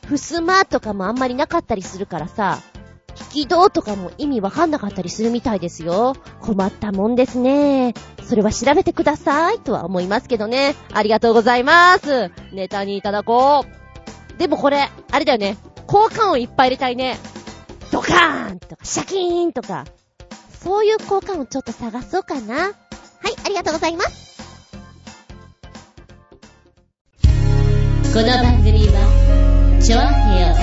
[0.08, 2.60] 襖とかもあんまりなかったりするからさ、
[3.34, 6.14] 引き戸とかも意味わかんなかったりするみたいですよ。
[6.40, 7.94] 困ったもんですね。
[8.22, 10.76] それは調べてくださいとは思いますけどね。
[10.92, 12.30] ありがとうございます。
[12.52, 13.64] ネタにいただこ
[14.36, 14.38] う。
[14.38, 15.56] でもこれ、あれだよね。
[15.88, 17.18] 効果音いっぱい入れたいね。
[17.90, 19.84] ドカーンとか、シャキーンとか。
[20.62, 22.70] そういう効果音ちょっと探そうかな。
[23.22, 24.36] はい、ありがとうございます。
[28.12, 30.54] この番組は、ちょあへよ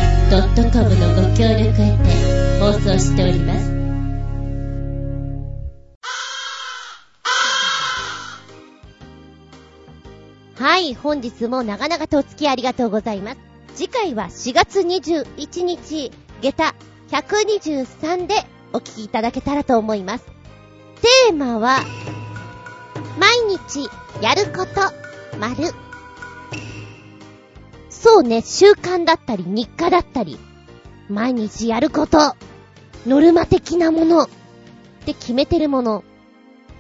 [0.72, 3.74] .com のご協力へて放送しております。
[10.56, 13.38] はい、本日も長々とお付き合いありがとうございます。
[13.76, 16.12] 次回は4月21日、
[16.42, 16.76] 下駄
[17.12, 18.36] 123で
[18.72, 20.26] お聞きいただけたらと思います。
[21.02, 22.13] テーマは、毎
[23.54, 23.90] 日
[24.22, 24.82] やること、
[25.38, 25.74] 丸。
[27.90, 30.38] そうね、習慣だったり日課だったり、
[31.10, 32.36] 毎日やること、
[33.08, 34.30] ノルマ的なものっ
[35.06, 36.04] て決めてるもの。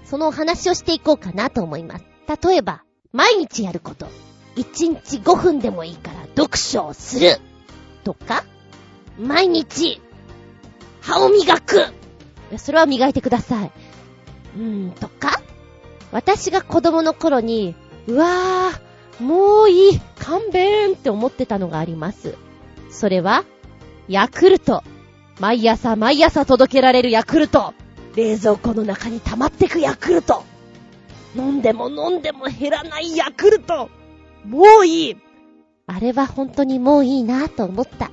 [0.03, 2.05] そのお話をしていこうかなと思います。
[2.47, 4.07] 例えば、毎日やること。
[4.55, 7.37] 1日5分でもいいから読書をする。
[8.03, 8.43] とか、
[9.19, 10.01] 毎日、
[11.01, 11.85] 歯を磨く。
[12.57, 13.71] それは磨いてください。
[14.57, 15.41] うーん、とか、
[16.13, 17.75] 私が子供の頃に、
[18.07, 22.35] うわー、もういい、勘弁って思ってたのがあります。
[22.91, 23.43] それは、
[24.07, 24.83] ヤクルト。
[25.39, 27.73] 毎朝毎朝届けられるヤクルト。
[28.15, 30.43] 冷蔵庫の中に溜まってくヤクルト。
[31.35, 33.89] 飲んでも飲んでも減らないヤクルト。
[34.45, 35.17] もういい。
[35.87, 38.11] あれは本当にもういいなぁと思った。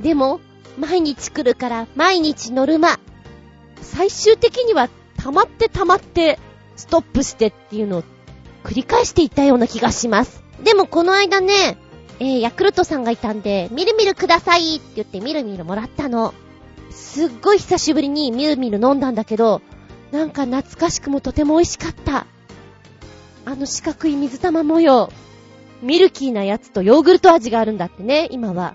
[0.00, 0.40] でも、
[0.76, 2.98] 毎日来るから毎日ノルマ。
[3.80, 6.40] 最終的には溜まって溜まって、
[6.80, 8.02] ストップしてっていうのを
[8.64, 10.42] 繰り返していったような気がします。
[10.62, 11.78] でもこの間ね、
[12.18, 16.34] えー、ヤクルトさんがいたんで、みるみるくださいって言ってみるみるもらったの。
[16.90, 19.62] すっごい久しぶりにみるみる飲んだんだけど、
[20.10, 22.26] なんか懐かしくもとても美味しかった。
[23.46, 25.10] あの四角い水玉模様。
[25.82, 28.74] ミルキーなやつとヨーグルト味があるんだってね、今は。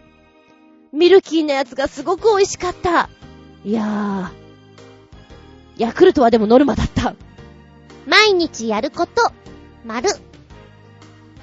[0.91, 3.09] ミルキーなやつがすごく美味しかった。
[3.63, 4.45] いやー。
[5.77, 7.15] ヤクルトはでもノルマだった。
[8.05, 9.31] 毎日やること、
[9.83, 10.09] 丸。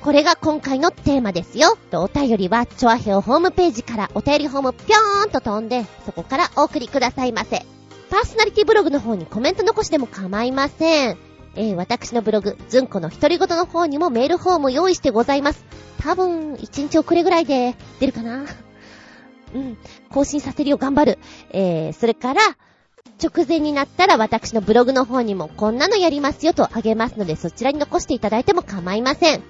[0.01, 1.77] これが今回のテーマですよ。
[1.91, 7.65] とお便りは、チョアヘオホームページからお便りホームぴょーんと飛んで、そこからお送りくださいませ。
[8.11, 11.19] パーソナリティブログの方にコメント残しでも構いません。
[11.55, 15.65] えー、私のブログ、ズンコの独り言の方にもメールフォーム用意してございます。
[16.01, 18.45] 多分、1日遅れぐらいで出るかな。
[19.55, 19.79] うん。
[20.11, 21.19] 更新させるよう、頑張る。
[21.51, 22.41] えー、それから、
[23.23, 29.43] 直前になったら私のブログの方にもこんなのやりますよとあげますのでそちらに残していただいても構いません。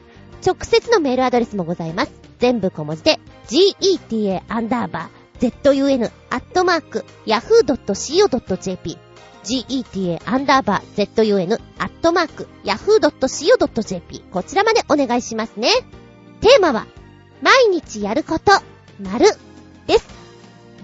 [0.45, 2.13] 直接のメールアドレスもございます。
[2.39, 8.99] 全部小文字で geta アンダーバー zun アットマーク yahoo.co.jp
[9.45, 15.71] geta アンダーバー zun アットマーク yahoo.co.jp こちらまでお願いしますね。
[16.41, 16.87] テーマは
[17.41, 18.53] 毎日やること、
[19.01, 19.27] 丸
[19.87, 20.07] です。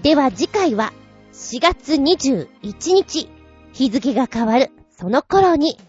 [0.01, 0.93] では次回は
[1.39, 3.29] 4月21日、
[3.71, 5.79] 日付が変わる、その頃に、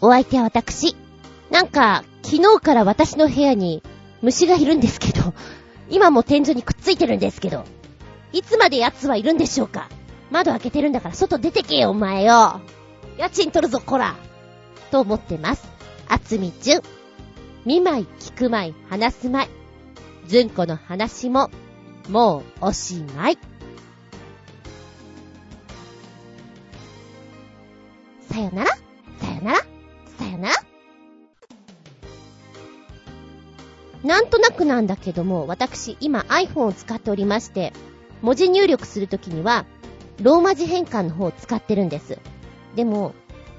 [0.00, 0.96] お相手は私。
[1.50, 3.82] なんか、昨日から私の部屋に
[4.22, 5.34] 虫がいるんですけど、
[5.90, 7.64] 今も天井にくっついてるんですけど、
[8.32, 9.88] いつまで奴はいるんでしょうか
[10.30, 12.60] 窓開けてるんだから外出てけよ、お前よ。
[13.18, 14.14] 家賃取るぞ、こら。
[14.92, 15.68] と思ってます。
[16.08, 16.82] あつみじゅん。
[17.64, 20.28] 見舞い、聞く舞い、話す舞い。
[20.28, 21.50] ずんこの話も、
[22.08, 23.38] もうおしまい。
[28.34, 28.70] さよなら
[29.20, 29.58] さよなら
[30.18, 30.54] さよなら
[34.02, 37.72] なんとなくなんだけども、私今 iPhone を使っておりまして、
[38.22, 39.64] 文字入力するときには、
[40.20, 42.18] ローマ字変換の方を使ってるんです。
[42.74, 43.14] でも、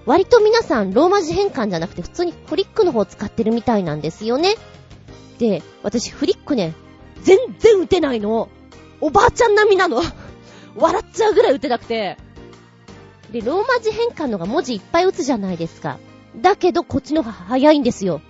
[0.05, 4.55] 割と皆さんローマ字変換じゃなくて普通にフリックの方を使ってるみたいなんですよね。
[5.39, 6.73] で、私フリックね、
[7.23, 8.49] 全然打てないの。
[8.99, 10.03] おばあちゃん並みなの。
[10.75, 12.17] 笑っちゃうぐらい打てなくて。
[13.31, 15.97] で、ローマ字変換のが文字いっぱい打つじゃないですか。
[16.41, 18.21] だけど、こっちの方が早いんですよ。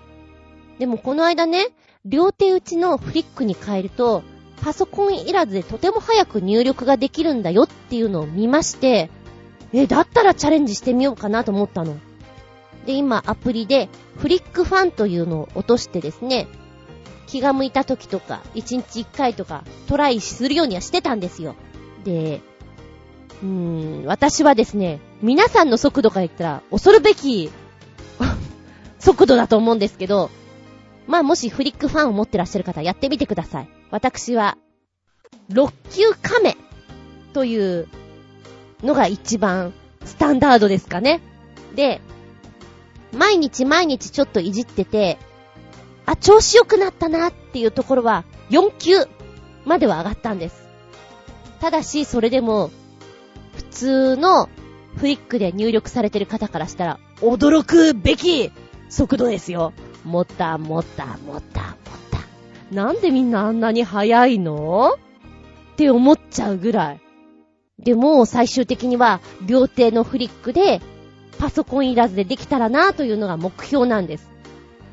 [0.80, 1.68] でも、この間ね、
[2.06, 4.24] 両手打ちのフリックに変えると、
[4.62, 9.10] パソコンいらずでとても早く入力ができるんだよっていうのを見まして、
[9.74, 11.98] え、だったらチャレンジしてみようかなと思ったの。
[12.86, 16.48] で、今、アプリで、フリックファンというのを落としてですね、
[17.28, 21.56] 気が向いた時とか、1日1回とか、トライするようにはしてたんですよ。
[22.04, 22.42] で、
[23.44, 27.52] うーん、私はですね、皆さんの速度から言ったら、恐るべき
[29.00, 30.30] 速度だと思うんですけど、
[31.08, 33.70] まあもしフリックファンを持ってらっしゃる方やってみてください。
[33.92, 34.58] 私は、
[35.50, 36.58] 6級亀
[37.34, 37.88] という
[38.84, 41.22] のが一番スタンダードですかね。
[41.76, 42.02] で、
[43.12, 45.18] 毎日毎日ちょっといじってて、
[46.06, 49.08] あ、調子良くなったなっていうところは4級
[49.66, 50.66] までは上がったんです。
[51.60, 52.72] ただし、それでも、
[53.76, 54.50] 通の
[54.96, 58.52] フリックで入力されてる方からしたら、驚くべき
[58.90, 59.74] 速度ですよ。
[60.06, 61.42] もった、もった、もった、もっ
[62.72, 62.74] た。
[62.74, 64.94] なんでみんなあんなに速いの？
[65.74, 67.02] って思っちゃうぐらい。
[67.80, 70.82] でも、最終的には、両手のフリックで、
[71.38, 74.30] パソコンいらずでできたらなというのが目標なんです。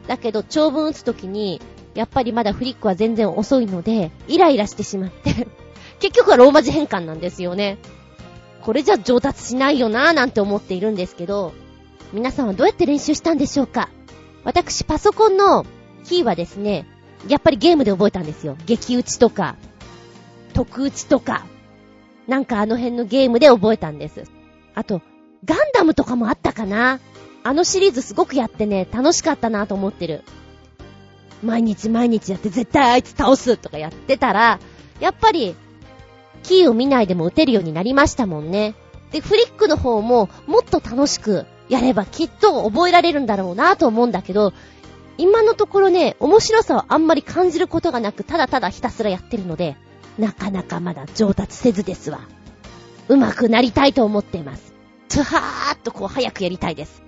[0.09, 1.61] だけど、長文打つときに、
[1.95, 5.47] やっぱりまだフリックは全然遅いので、イライラしてしまって、
[6.01, 7.79] 結局はローマ字変換なんですよね。
[8.62, 11.52] これじゃ上達しないよなぁなんて思っているんですけど、
[12.12, 13.89] 皆さんはどうやって練習したんでしょうか？
[14.44, 15.66] 私、パソコンの
[16.05, 16.86] キーはですね、
[17.28, 18.56] やっぱりゲームで覚えたんですよ。
[18.66, 19.56] 激打ちとか、
[20.55, 21.44] 特打ちとか、
[22.26, 24.24] なんかあの辺のゲームで覚えたんです。
[24.74, 25.01] あと、
[25.44, 27.01] ガンダムとかもあったかな？
[27.44, 30.22] あのシリーズすごくやってね、楽しかったなと思ってる。
[31.43, 34.60] 毎日毎日やって絶対あいつ倒すとかやってたら、
[35.01, 35.56] やっぱり、
[36.43, 38.74] キーを見ないでも打てるようになりましたもんね。
[39.10, 44.52] で、フリックの方ももっと楽しくやればきっと覚えられるんだろうなと思うんだけど、
[45.19, 49.77] 今のところね、面白さをあんまり感じることがなく、ただただひたすらやってるので、
[50.19, 52.20] なかなかまだ上達せずですわ。
[53.09, 54.73] 上手くなりたいと思っています。
[55.09, 57.02] つはーっとこう早くやりたいです。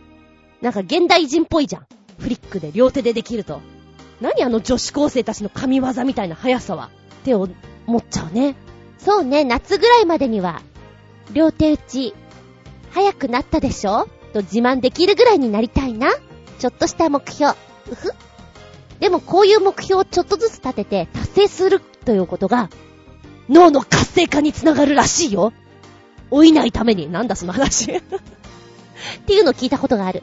[0.61, 1.87] なんか現代人っぽいじゃん。
[2.19, 3.61] フリックで両手でできると。
[4.21, 6.91] 何あの女子高生たちの神業みたいな速さは。
[7.23, 7.49] って思
[7.97, 8.55] っちゃうね。
[9.05, 10.63] そうね、夏ぐらいまでには、
[11.33, 12.15] 両手打ち、
[12.91, 14.09] 早くなったでしょ？
[14.33, 16.09] と自慢できるぐらいになりたいな。
[16.59, 17.53] ちょっとした目標。
[17.91, 18.13] うふ。
[19.01, 22.71] でもこういう目標をちょっとずつ立てて達成するということが、
[23.49, 25.53] 脳の活性化につながるらしいよ。
[26.31, 27.93] 老いないために、なんだその話。
[27.93, 28.03] っ
[29.27, 30.23] ていうのを聞いたことがある。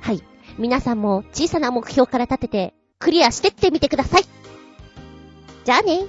[0.00, 0.22] はい。
[0.58, 4.24] 皆さんも小さな目標から立てて、クリアしてってみてください。
[5.64, 6.00] じゃあね。